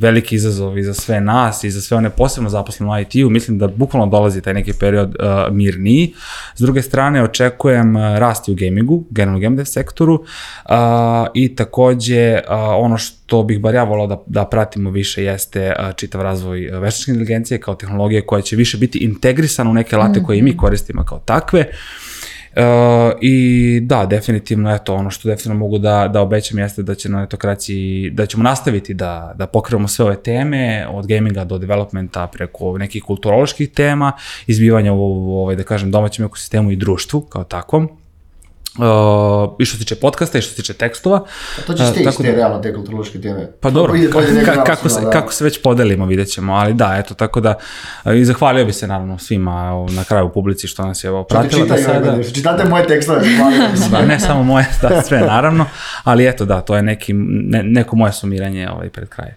veliki 0.00 0.34
izazov 0.34 0.78
i 0.78 0.82
za 0.82 0.94
sve 0.94 1.20
nas 1.20 1.64
i 1.64 1.70
za 1.70 1.80
sve 1.80 1.96
one 1.96 2.10
posebno 2.10 2.50
zaposlene 2.50 2.92
u 2.92 3.00
IT-u. 3.00 3.30
Mislim 3.30 3.58
da 3.58 3.68
bukvalno 3.68 4.06
dolazi 4.06 4.40
taj 4.40 4.54
neki 4.54 4.72
period 4.80 5.16
a, 5.20 5.48
mirniji. 5.50 6.14
S 6.56 6.60
druge 6.60 6.82
strane, 6.82 7.22
očekujem 7.22 7.96
a, 7.96 8.18
rast 8.18 8.48
i 8.48 8.52
u 8.52 8.54
gamingu, 8.54 9.04
generalno 9.10 9.40
game 9.40 9.56
dev 9.56 9.64
sektoru 9.64 10.24
a, 10.64 11.26
i 11.34 11.54
takođe 11.54 12.40
a, 12.48 12.76
ono 12.76 12.98
što 12.98 13.42
bih 13.42 13.60
bar 13.60 13.74
ja 13.74 13.84
volao 13.84 14.06
da, 14.06 14.22
da 14.26 14.44
pratimo 14.44 14.90
više 14.90 15.24
jeste 15.24 15.72
a, 15.78 15.92
čitav 15.92 16.22
razvoj 16.22 16.60
veštačke 16.60 17.10
inteligencije 17.10 17.60
kao 17.60 17.74
tehnologije 17.74 18.26
koja 18.26 18.42
će 18.42 18.56
više 18.56 18.78
biti 18.78 18.98
integrisana 18.98 19.70
u 19.70 19.74
neke 19.74 19.96
late 19.96 20.22
koje 20.22 20.38
i 20.38 20.42
mi 20.42 20.56
koristimo 20.56 21.04
kao 21.04 21.18
takve. 21.18 21.66
I 23.20 23.80
da, 23.82 24.06
definitivno, 24.06 24.74
eto, 24.74 24.94
ono 24.94 25.10
što 25.10 25.28
definitivno 25.28 25.58
mogu 25.58 25.78
da, 25.78 26.10
da 26.12 26.20
obećam 26.20 26.58
jeste 26.58 26.82
da 26.82 26.94
će 26.94 27.08
na 27.08 27.20
netokraciji, 27.20 28.10
da 28.10 28.26
ćemo 28.26 28.42
nastaviti 28.42 28.94
da, 28.94 29.34
da 29.38 29.46
pokrivamo 29.46 29.88
sve 29.88 30.04
ove 30.04 30.22
teme, 30.22 30.86
od 30.90 31.06
gaminga 31.06 31.44
do 31.44 31.58
developmenta 31.58 32.26
preko 32.26 32.78
nekih 32.78 33.02
kulturoloških 33.02 33.70
tema, 33.70 34.12
izbivanja 34.46 34.92
u 34.92 35.34
ovaj, 35.40 35.56
da 35.56 35.62
kažem, 35.62 35.90
domaćem 35.90 36.24
ekosistemu 36.24 36.70
i 36.70 36.76
društvu 36.76 37.20
kao 37.20 37.44
takvom. 37.44 38.03
Uh, 38.78 39.54
I 39.58 39.64
što 39.64 39.76
se 39.76 39.82
tiče 39.82 39.94
podcasta 39.94 40.38
i 40.38 40.42
što 40.42 40.50
se 40.50 40.56
tiče 40.56 40.72
tekstova. 40.74 41.24
To 41.66 41.74
će 41.74 41.82
Uh, 41.82 41.88
tako 41.88 42.08
iste 42.08 42.22
da- 42.22 42.30
realno 42.30 42.58
te 42.58 42.74
kulturološke 42.74 43.20
teme. 43.20 43.52
Pa 43.60 43.70
dobro, 43.70 43.92
nego 43.94 44.20
ka- 44.20 44.66
kako, 44.66 44.88
se, 44.88 45.00
da. 45.00 45.10
kako 45.10 45.32
se 45.32 45.44
već 45.44 45.62
podelimo, 45.62 46.06
vidjet 46.06 46.28
ćemo, 46.28 46.52
ali 46.54 46.74
da, 46.74 46.96
eto, 46.98 47.14
tako 47.14 47.40
da, 47.40 47.54
a, 48.02 48.12
i 48.12 48.24
zahvalio 48.24 48.64
bi 48.64 48.72
se 48.72 48.86
naravno 48.86 49.18
svima 49.18 49.68
evo, 49.68 49.86
na 49.90 50.04
kraju 50.04 50.28
publici 50.28 50.66
što 50.66 50.86
nas 50.86 51.04
je 51.04 51.10
ti 51.10 51.24
pratila 51.28 51.66
do 51.66 51.74
ove 51.74 51.82
sada. 51.82 52.22
Čitate 52.22 52.64
moje 52.64 52.86
tekstove. 52.86 53.20
Da, 53.90 54.02
ne 54.02 54.20
samo 54.20 54.42
moje, 54.42 54.66
da, 54.82 55.02
sve 55.02 55.20
naravno, 55.20 55.66
ali 56.04 56.28
eto 56.28 56.44
da, 56.44 56.60
to 56.60 56.76
je 56.76 56.82
neki, 56.82 57.12
ne, 57.12 57.62
neko 57.62 57.96
moje 57.96 58.12
sumiranje 58.12 58.68
ovaj, 58.70 58.88
pred 58.88 59.08
kraj. 59.08 59.28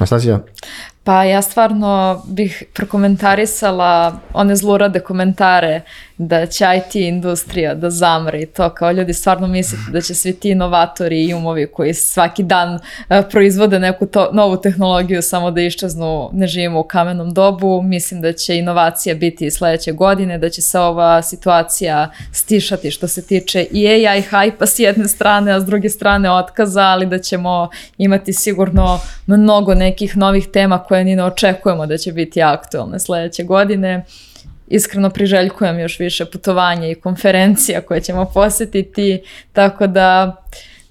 A 0.00 0.06
šta 0.06 0.20
si 0.20 0.28
ja? 0.28 0.40
Pa 1.04 1.24
ja 1.24 1.42
stvarno 1.42 2.22
bih 2.26 2.62
prokomentarisala 2.74 4.20
one 4.32 4.56
zlurade 4.56 5.00
komentare 5.00 5.80
da 6.18 6.46
će 6.46 6.64
IT 6.76 6.94
industrija 6.94 7.74
da 7.74 7.90
zamre 7.90 8.42
i 8.42 8.46
to 8.46 8.70
kao 8.70 8.92
ljudi 8.92 9.12
stvarno 9.12 9.46
mislite 9.46 9.90
da 9.92 10.00
će 10.00 10.14
svi 10.14 10.32
ti 10.32 10.50
inovatori 10.50 11.24
i 11.24 11.34
umovi 11.34 11.66
koji 11.66 11.94
svaki 11.94 12.42
dan 12.42 12.78
e, 13.08 13.22
proizvode 13.30 13.78
neku 13.78 14.06
to, 14.06 14.30
novu 14.32 14.60
tehnologiju 14.60 15.22
samo 15.22 15.50
da 15.50 15.60
iščeznu, 15.60 16.30
ne 16.32 16.46
živimo 16.46 16.80
u 16.80 16.84
kamenom 16.84 17.34
dobu, 17.34 17.82
mislim 17.82 18.20
da 18.20 18.32
će 18.32 18.56
inovacija 18.56 19.14
biti 19.14 19.50
sledeće 19.50 19.92
godine, 19.92 20.38
da 20.38 20.50
će 20.50 20.62
se 20.62 20.78
ova 20.78 21.22
situacija 21.22 22.10
stišati 22.32 22.90
što 22.90 23.08
se 23.08 23.26
tiče 23.26 23.66
i 23.70 23.88
AI 23.88 24.22
hype 24.22 24.66
s 24.66 24.78
jedne 24.78 25.08
strane, 25.08 25.52
a 25.52 25.60
s 25.60 25.64
druge 25.64 25.88
strane 25.88 26.30
otkaza, 26.30 26.82
ali 26.82 27.06
da 27.06 27.18
ćemo 27.18 27.68
imati 27.98 28.32
sigurno 28.32 29.00
mnogo 29.26 29.74
nekih 29.74 30.16
novih 30.16 30.48
tema 30.52 30.78
koje 30.78 31.04
ni 31.04 31.16
ne 31.16 31.24
očekujemo 31.24 31.86
da 31.86 31.98
će 31.98 32.12
biti 32.12 32.42
aktualne 32.42 32.98
sledeće 32.98 33.44
godine 33.44 34.04
iskreno 34.68 35.10
priželjkujem 35.10 35.78
još 35.78 35.98
više 35.98 36.24
putovanja 36.24 36.88
i 36.88 36.94
konferencija 36.94 37.80
koje 37.80 38.00
ćemo 38.00 38.24
posetiti, 38.24 39.20
tako 39.52 39.86
da 39.86 40.36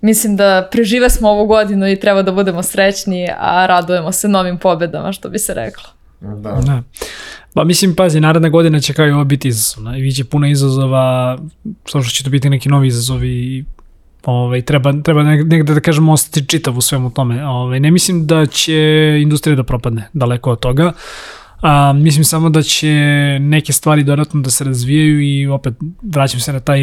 mislim 0.01 0.35
da 0.35 0.67
prežive 0.71 1.09
smo 1.09 1.29
ovu 1.29 1.45
godinu 1.45 1.91
i 1.91 1.99
treba 1.99 2.21
da 2.21 2.31
budemo 2.31 2.63
srećni, 2.63 3.29
a 3.39 3.65
radujemo 3.65 4.11
se 4.11 4.27
novim 4.27 4.57
pobedama, 4.57 5.11
što 5.11 5.29
bi 5.29 5.39
se 5.39 5.53
reklo. 5.53 5.83
Da. 6.21 6.51
Da. 6.51 6.83
Pa 7.53 7.63
mislim, 7.63 7.95
pazi, 7.95 8.19
naredna 8.19 8.49
godina 8.49 8.79
će 8.79 8.93
kao 8.93 9.07
i 9.07 9.11
ovo 9.11 9.23
biti 9.23 9.47
izazovna 9.47 9.97
i 9.97 10.01
bit 10.01 10.15
će 10.15 10.25
puno 10.25 10.47
izazova, 10.47 11.37
što 11.85 12.01
što 12.01 12.15
će 12.15 12.23
to 12.23 12.29
biti 12.29 12.49
neki 12.49 12.69
novi 12.69 12.87
izazovi 12.87 13.29
i 13.29 13.65
ovaj, 14.25 14.61
treba, 14.61 14.93
treba 15.03 15.21
neg- 15.21 15.47
negde 15.49 15.73
da 15.73 15.79
kažemo 15.79 16.13
ostati 16.13 16.47
čitav 16.47 16.77
u 16.77 16.81
svemu 16.81 17.09
tome. 17.09 17.45
Ovaj, 17.47 17.79
ne 17.79 17.91
mislim 17.91 18.27
da 18.27 18.45
će 18.45 18.75
industrija 19.21 19.55
da 19.55 19.63
propadne 19.63 20.09
daleko 20.13 20.51
od 20.51 20.59
toga, 20.59 20.91
A, 21.61 21.93
mislim 21.93 22.23
samo 22.23 22.49
da 22.49 22.61
će 22.61 22.89
neke 23.39 23.73
stvari 23.73 24.03
dodatno 24.03 24.41
da 24.41 24.49
se 24.49 24.63
razvijaju 24.63 25.21
i 25.21 25.47
opet 25.47 25.73
vraćam 26.01 26.39
se 26.39 26.53
na 26.53 26.59
taj 26.59 26.79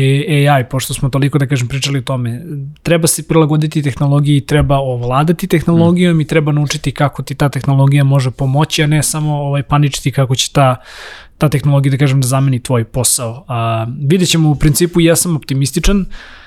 AI, 0.49 0.65
pošto 0.71 0.95
smo 0.95 1.09
toliko, 1.09 1.39
da 1.39 1.47
kažem, 1.47 1.69
pričali 1.69 1.99
o 1.99 2.03
tome. 2.03 2.43
Treba 2.83 3.07
se 3.07 3.29
prilagoditi 3.29 3.83
tehnologiji, 3.83 4.41
treba 4.41 4.79
ovladati 4.79 5.47
tehnologijom 5.47 6.17
mm. 6.17 6.21
i 6.21 6.27
treba 6.27 6.53
naučiti 6.53 6.93
kako 6.93 7.23
ti 7.23 7.35
ta 7.35 7.49
tehnologija 7.49 8.05
može 8.05 8.31
pomoći, 8.31 8.83
a 8.83 8.87
ne 8.87 9.03
samo 9.03 9.35
ovaj, 9.35 9.63
paničiti 9.63 10.13
kako 10.13 10.35
će 10.35 10.53
ta 10.53 10.77
ta 11.43 11.49
tehnologija, 11.49 11.91
da 11.91 11.99
kažem, 11.99 12.21
da 12.21 12.29
zameni 12.29 12.63
tvoj 12.63 12.85
posao. 12.85 13.45
A, 13.49 13.87
vidjet 14.07 14.31
ćemo, 14.31 14.51
u 14.51 14.55
principu, 14.55 15.01
ja 15.01 15.17
sam 15.17 15.37
optimističan, 15.37 16.05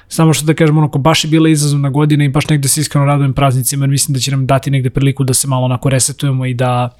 samo 0.07 0.33
što 0.33 0.45
da 0.45 0.53
kažem, 0.53 0.77
onako, 0.77 0.99
baš 0.99 1.23
je 1.23 1.29
bila 1.29 1.49
izazovna 1.49 1.89
godina 1.89 2.23
i 2.25 2.29
baš 2.29 2.47
negde 2.49 2.67
se 2.67 2.81
iskreno 2.81 3.05
radujem 3.05 3.33
praznicima, 3.33 3.83
jer 3.83 3.89
mislim 3.89 4.13
da 4.13 4.19
će 4.19 4.31
nam 4.31 4.45
dati 4.45 4.71
negde 4.71 4.89
priliku 4.89 5.23
da 5.23 5.33
se 5.33 5.47
malo 5.47 5.65
onako 5.65 5.89
resetujemo 5.89 6.45
i 6.45 6.53
da, 6.53 6.95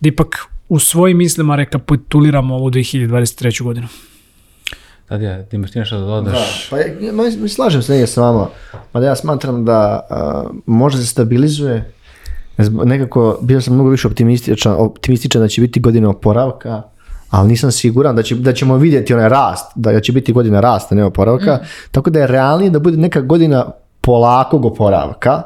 da 0.00 0.08
ipak 0.08 0.38
u 0.68 0.78
svojim 0.78 1.18
mislima 1.18 1.56
rekapituliramo 1.56 2.54
ovu 2.54 2.70
2023. 2.70 3.62
godinu. 3.62 3.88
Tadija, 5.08 5.42
ti 5.42 5.56
imaš 5.56 5.70
ti 5.70 5.78
nešto 5.78 5.98
da 5.98 6.06
dodaš? 6.06 6.32
Da, 6.32 6.76
pa 6.76 6.78
ja, 6.78 6.86
ja, 6.86 7.48
slažem 7.48 7.82
se 7.82 7.92
negdje 7.92 8.06
s 8.06 8.16
vama, 8.16 8.48
mada 8.92 9.06
ja 9.06 9.16
smatram 9.16 9.64
da 9.64 10.06
a, 10.10 10.44
možda 10.66 11.00
se 11.00 11.06
stabilizuje, 11.06 11.92
nekako 12.84 13.38
bio 13.42 13.60
sam 13.60 13.74
mnogo 13.74 13.90
više 13.90 14.08
optimističan, 14.08 14.74
optimističan 14.78 15.42
da 15.42 15.48
će 15.48 15.60
biti 15.60 15.80
godina 15.80 16.10
oporavka, 16.10 16.82
ali 17.30 17.48
nisam 17.48 17.72
siguran 17.72 18.16
da, 18.16 18.22
će, 18.22 18.34
da 18.34 18.52
ćemo 18.52 18.76
vidjeti 18.76 19.14
onaj 19.14 19.28
rast, 19.28 19.66
da 19.74 20.00
će 20.00 20.12
biti 20.12 20.32
godina 20.32 20.60
rasta, 20.60 20.94
ne 20.94 21.04
oporavka, 21.04 21.58
tako 21.90 22.10
da 22.10 22.20
je 22.20 22.26
realnije 22.26 22.70
da 22.70 22.78
bude 22.78 22.96
neka 22.96 23.20
godina 23.20 23.66
polakog 24.00 24.64
oporavka, 24.64 25.42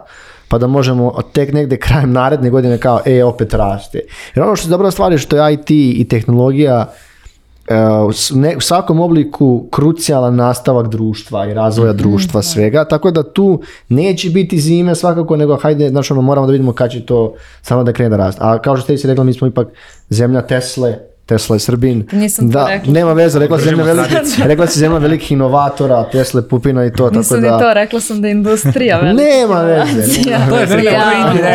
pa 0.55 0.59
da 0.59 0.67
možemo 0.67 1.13
tek 1.33 1.53
negde 1.53 1.77
krajem 1.77 2.13
naredne 2.13 2.51
godine 2.51 2.79
kao, 2.79 3.01
e, 3.05 3.25
opet 3.25 3.55
raste. 3.55 4.01
Jer 4.35 4.45
ono 4.45 4.57
što 4.57 4.69
je 4.69 4.71
dobra 4.71 4.91
stvar 4.91 5.13
je 5.13 5.19
što 5.19 5.37
je 5.37 5.55
IT 5.55 5.71
i 5.71 6.07
tehnologija 6.11 6.93
e, 7.69 7.75
u 7.79 8.11
ne- 8.35 8.57
u 8.57 8.61
svakom 8.61 9.01
obliku 9.01 9.69
krucijalan 9.71 10.37
nastavak 10.37 10.89
društva 10.89 11.47
i 11.47 11.55
razvoja 11.55 11.93
društva 11.93 12.43
svega, 12.43 12.85
tako 12.85 13.11
da 13.11 13.33
tu 13.33 13.63
neće 13.89 14.31
biti 14.31 14.61
zime 14.61 14.95
svakako, 14.95 15.37
nego 15.37 15.57
hajde, 15.57 15.89
znači 15.89 16.13
ono, 16.13 16.23
moramo 16.23 16.47
da 16.47 16.53
vidimo 16.53 16.73
kad 16.73 16.91
će 16.91 17.07
to 17.07 17.35
samo 17.63 17.85
da 17.85 17.93
krene 17.93 18.11
da 18.11 18.17
raste. 18.17 18.41
A 18.45 18.59
kao 18.59 18.77
što 18.77 18.85
ste 18.85 18.99
si 18.99 19.07
rekla, 19.07 19.25
mi 19.25 19.33
smo 19.33 19.47
ipak 19.47 19.69
zemlja 20.09 20.43
Tesle, 20.43 20.99
Tesla 21.27 21.57
je 21.57 21.61
Srbin. 21.61 22.07
Nisam 22.13 22.47
to 22.47 22.53
da, 22.55 22.67
rekla. 22.69 22.93
nema 22.93 23.13
veze, 23.13 23.39
rekla 23.39 23.59
si 23.59 23.65
zemlja, 23.65 23.85
veliki, 23.85 24.15
rekla 24.45 24.67
si 24.67 24.79
zemlja 24.79 24.99
velikih 24.99 25.33
inovatora, 25.33 26.05
Tesle, 26.05 26.43
Pupina 26.43 26.85
i 26.85 26.91
to, 26.91 26.97
tako 26.99 27.17
Nisam 27.17 27.41
da... 27.41 27.53
ni 27.53 27.63
to, 27.63 27.75
rekla 27.75 28.01
sam 28.01 28.21
da 28.21 28.29
je 28.29 28.33
industrija 28.33 28.99
velika. 28.99 29.23
Nema 29.25 29.61
veze. 29.61 30.23
To 30.23 30.29
je 30.57 30.85
Ja. 30.85 31.09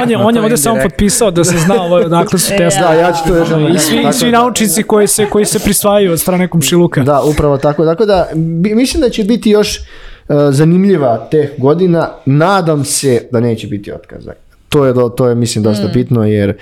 on, 0.04 0.10
je- 0.10 0.18
on 0.18 0.36
je, 0.36 0.42
ovde 0.42 0.58
samo 0.58 0.80
potpisao 0.84 1.32
da 1.32 1.44
se 1.44 1.58
zna 1.58 1.76
ovo, 1.76 1.96
odakle 1.96 2.40
su 2.40 2.52
Tesla. 2.58 2.82
Da, 2.84 2.94
ja 2.94 3.12
ću 3.14 3.20
to 3.28 3.36
još 3.36 3.48
I 3.76 3.80
svi, 3.80 4.06
i 4.10 4.14
svi 4.14 4.32
da- 4.32 4.38
naučnici 4.38 4.84
koji 4.84 5.08
se, 5.08 5.26
koji 5.26 5.46
se 5.46 5.60
prisvajaju 5.60 6.12
od 6.12 6.20
strane 6.20 6.48
komšiluka. 6.48 7.04
Da, 7.04 7.22
upravo 7.24 7.58
tako. 7.58 7.86
Tako 7.86 8.06
da, 8.06 8.28
mislim 8.66 9.02
da 9.02 9.10
će 9.10 9.24
biti 9.24 9.50
još 9.50 9.78
e, 9.78 9.82
zanimljiva 10.50 11.28
teh 11.32 11.50
godina. 11.58 12.10
Nadam 12.26 12.86
se 12.86 13.28
da 13.32 13.40
neće 13.40 13.68
biti 13.68 13.94
otkaza. 13.94 14.32
To 14.70 14.86
je, 14.86 14.94
do- 14.94 15.10
to 15.10 15.28
je 15.28 15.36
mislim, 15.36 15.64
dosta 15.64 15.88
Mm. 15.88 15.92
bitno, 15.94 16.24
jer 16.26 16.58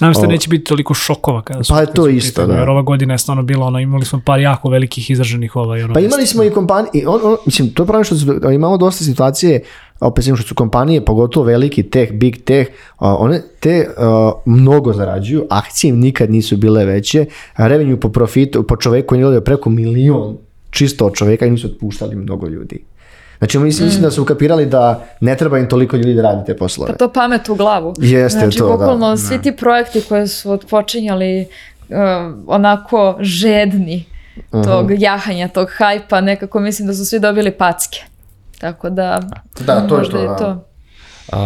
Nadam 0.00 0.14
se 0.14 0.20
da 0.20 0.26
neće 0.26 0.48
biti 0.48 0.64
toliko 0.64 0.94
šokova 0.94 1.42
kada 1.42 1.64
su. 1.64 1.72
Pa 1.72 1.80
je 1.80 1.86
to 1.86 2.08
isto, 2.08 2.46
da. 2.46 2.54
Jer 2.54 2.68
ova 2.68 2.82
godina 2.82 3.14
je 3.14 3.18
stvarno 3.18 3.42
bila, 3.42 3.66
ono, 3.66 3.78
imali 3.78 4.04
smo 4.04 4.20
par 4.24 4.40
jako 4.40 4.68
velikih 4.68 5.10
izraženih 5.10 5.56
ovaj, 5.56 5.82
ono, 5.82 5.94
Pa 5.94 6.00
imali 6.00 6.26
smo 6.26 6.44
i 6.44 6.50
kompanije, 6.50 7.08
on, 7.08 7.20
on, 7.24 7.36
mislim, 7.46 7.70
to 7.70 7.82
je 7.82 7.86
pravi 7.86 8.04
što 8.04 8.16
su, 8.16 8.26
imamo 8.52 8.76
dosta 8.76 9.04
situacije, 9.04 9.60
opet 10.00 10.24
što 10.24 10.36
su 10.36 10.54
kompanije, 10.54 11.04
pogotovo 11.04 11.46
veliki 11.46 11.82
tech, 11.82 12.12
big 12.12 12.36
tech, 12.44 12.70
one 12.98 13.42
te 13.60 13.86
a, 13.98 14.32
mnogo 14.46 14.92
zarađuju, 14.92 15.46
akcije 15.50 15.88
im 15.88 15.98
nikad 15.98 16.30
nisu 16.30 16.56
bile 16.56 16.84
veće, 16.84 17.26
a 17.54 17.66
revenue 17.66 18.00
po 18.00 18.08
profitu, 18.08 18.62
po 18.62 18.76
čoveku 18.76 19.14
je 19.14 19.44
preko 19.44 19.70
milion 19.70 20.36
čisto 20.70 21.06
od 21.06 21.14
čoveka 21.14 21.46
i 21.46 21.50
nisu 21.50 21.66
otpuštali 21.66 22.16
mnogo 22.16 22.48
ljudi. 22.48 22.84
Znači, 23.42 23.58
mislim, 23.58 23.86
mislim 23.86 24.02
da 24.02 24.10
su 24.10 24.22
ukapirali 24.22 24.66
da 24.66 25.04
ne 25.20 25.36
treba 25.36 25.58
im 25.58 25.68
toliko 25.68 25.96
ljudi 25.96 26.14
da 26.14 26.22
radi 26.22 26.46
te 26.46 26.56
poslove. 26.56 26.90
Pa 26.90 26.96
to 26.96 27.12
pamet 27.12 27.48
u 27.48 27.54
glavu. 27.54 27.94
Jeste 27.98 28.38
znači, 28.38 28.58
to, 28.58 28.66
da. 28.66 28.72
bukvalno 28.72 29.16
svi 29.16 29.42
ti 29.42 29.56
projekti 29.56 30.00
koje 30.08 30.26
su 30.26 30.50
otpočinjali 30.50 31.40
uh, 31.88 31.96
onako 32.46 33.16
žedni 33.20 34.04
tog 34.64 34.90
jahanja, 34.98 35.48
tog 35.48 35.68
hajpa, 35.76 36.20
nekako 36.20 36.60
mislim 36.60 36.88
da 36.88 36.94
su 36.94 37.06
svi 37.06 37.20
dobili 37.20 37.50
packe. 37.50 38.02
Tako 38.58 38.90
da, 38.90 39.20
Da, 39.60 39.86
to 39.88 39.98
je 39.98 40.10
to, 40.10 40.22
da. 40.22 40.36
to. 40.36 40.64
Uh, 41.32 41.38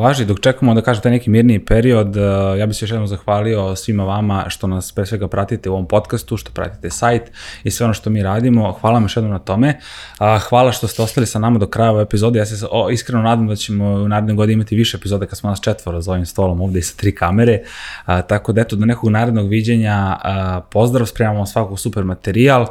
važi, 0.00 0.24
dok 0.24 0.40
čekamo 0.40 0.74
da 0.74 0.80
kažete 0.80 1.10
neki 1.10 1.30
mirniji 1.30 1.58
period, 1.58 2.16
uh, 2.16 2.58
ja 2.58 2.66
bih 2.66 2.76
se 2.76 2.84
još 2.84 2.90
jednom 2.90 3.06
zahvalio 3.06 3.76
svima 3.76 4.04
vama 4.04 4.44
što 4.48 4.66
nas 4.66 4.92
pre 4.92 5.06
svega 5.06 5.28
pratite 5.28 5.70
u 5.70 5.72
ovom 5.72 5.86
podcastu, 5.86 6.36
što 6.36 6.50
pratite 6.50 6.90
sajt 6.90 7.22
i 7.64 7.70
sve 7.70 7.84
ono 7.84 7.94
što 7.94 8.10
mi 8.10 8.22
radimo. 8.22 8.72
Hvala 8.72 8.94
vam 8.94 9.02
još 9.02 9.16
jednom 9.16 9.32
na 9.32 9.38
tome. 9.38 9.78
Uh, 10.20 10.42
hvala 10.48 10.72
što 10.72 10.88
ste 10.88 11.02
ostali 11.02 11.26
sa 11.26 11.38
nama 11.38 11.58
do 11.58 11.66
kraja 11.66 11.90
ove 11.90 12.02
epizode. 12.02 12.38
Ja 12.38 12.46
se 12.46 12.66
o, 12.70 12.90
iskreno 12.90 13.22
nadam 13.22 13.48
da 13.48 13.56
ćemo 13.56 13.84
u 13.84 14.08
naredne 14.08 14.34
godine 14.34 14.52
imati 14.52 14.76
više 14.76 14.96
epizode 14.96 15.26
kad 15.26 15.38
smo 15.38 15.50
nas 15.50 15.60
četvoro 15.60 16.00
za 16.00 16.12
ovim 16.12 16.26
stolom 16.26 16.60
ovde 16.60 16.78
i 16.78 16.82
sa 16.82 16.96
tri 16.96 17.14
kamere. 17.14 17.62
Uh, 18.06 18.14
tako 18.28 18.52
da 18.52 18.60
eto, 18.60 18.76
do 18.76 18.86
nekog 18.86 19.10
narednog 19.10 19.48
viđenja 19.48 20.16
uh, 20.24 20.64
pozdrav, 20.70 21.06
spremamo 21.06 21.46
svakog 21.46 21.80
super 21.80 22.04
materijal. 22.04 22.62
Uh, 22.62 22.68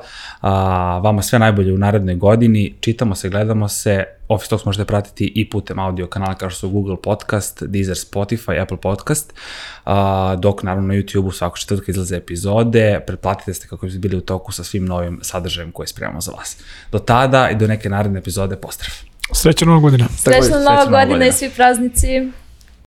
vama 1.03 1.21
sve 1.21 1.39
najbolje 1.39 1.73
u 1.73 1.77
narednoj 1.77 2.15
godini. 2.15 2.73
Čitamo 2.79 3.15
se, 3.15 3.29
gledamo 3.29 3.67
se, 3.67 4.05
Office 4.33 4.49
Talks 4.49 4.65
možete 4.65 4.85
pratiti 4.85 5.31
i 5.35 5.49
putem 5.49 5.79
audio 5.79 6.07
kanala 6.07 6.35
kao 6.35 6.49
što 6.49 6.59
su 6.59 6.69
Google 6.69 6.95
Podcast, 7.03 7.63
Deezer, 7.63 7.95
Spotify, 7.95 8.61
Apple 8.61 8.77
Podcast, 8.77 9.33
dok 10.37 10.63
naravno 10.63 10.87
na 10.87 10.93
YouTube-u 10.93 11.31
svako 11.31 11.57
četvrtka 11.57 11.91
izlaze 11.91 12.15
epizode, 12.15 12.99
pretplatite 13.07 13.53
se 13.53 13.67
kako 13.67 13.85
bi 13.85 13.99
bili 13.99 14.17
u 14.17 14.21
toku 14.21 14.51
sa 14.51 14.63
svim 14.63 14.85
novim 14.85 15.19
sadržajem 15.21 15.71
koje 15.71 15.87
spremamo 15.87 16.21
za 16.21 16.31
vas. 16.31 16.57
Do 16.91 16.99
tada 16.99 17.49
i 17.49 17.55
do 17.55 17.67
neke 17.67 17.89
naredne 17.89 18.19
epizode, 18.19 18.55
pozdrav! 18.55 18.91
Srećna 19.33 19.67
nova 19.67 19.79
godina. 19.79 20.07
Srećna 20.17 20.59
nova 20.59 20.85
godina 20.85 21.05
godina. 21.05 21.25
i 21.25 21.31
svi 21.31 21.49
praznici. 21.49 22.31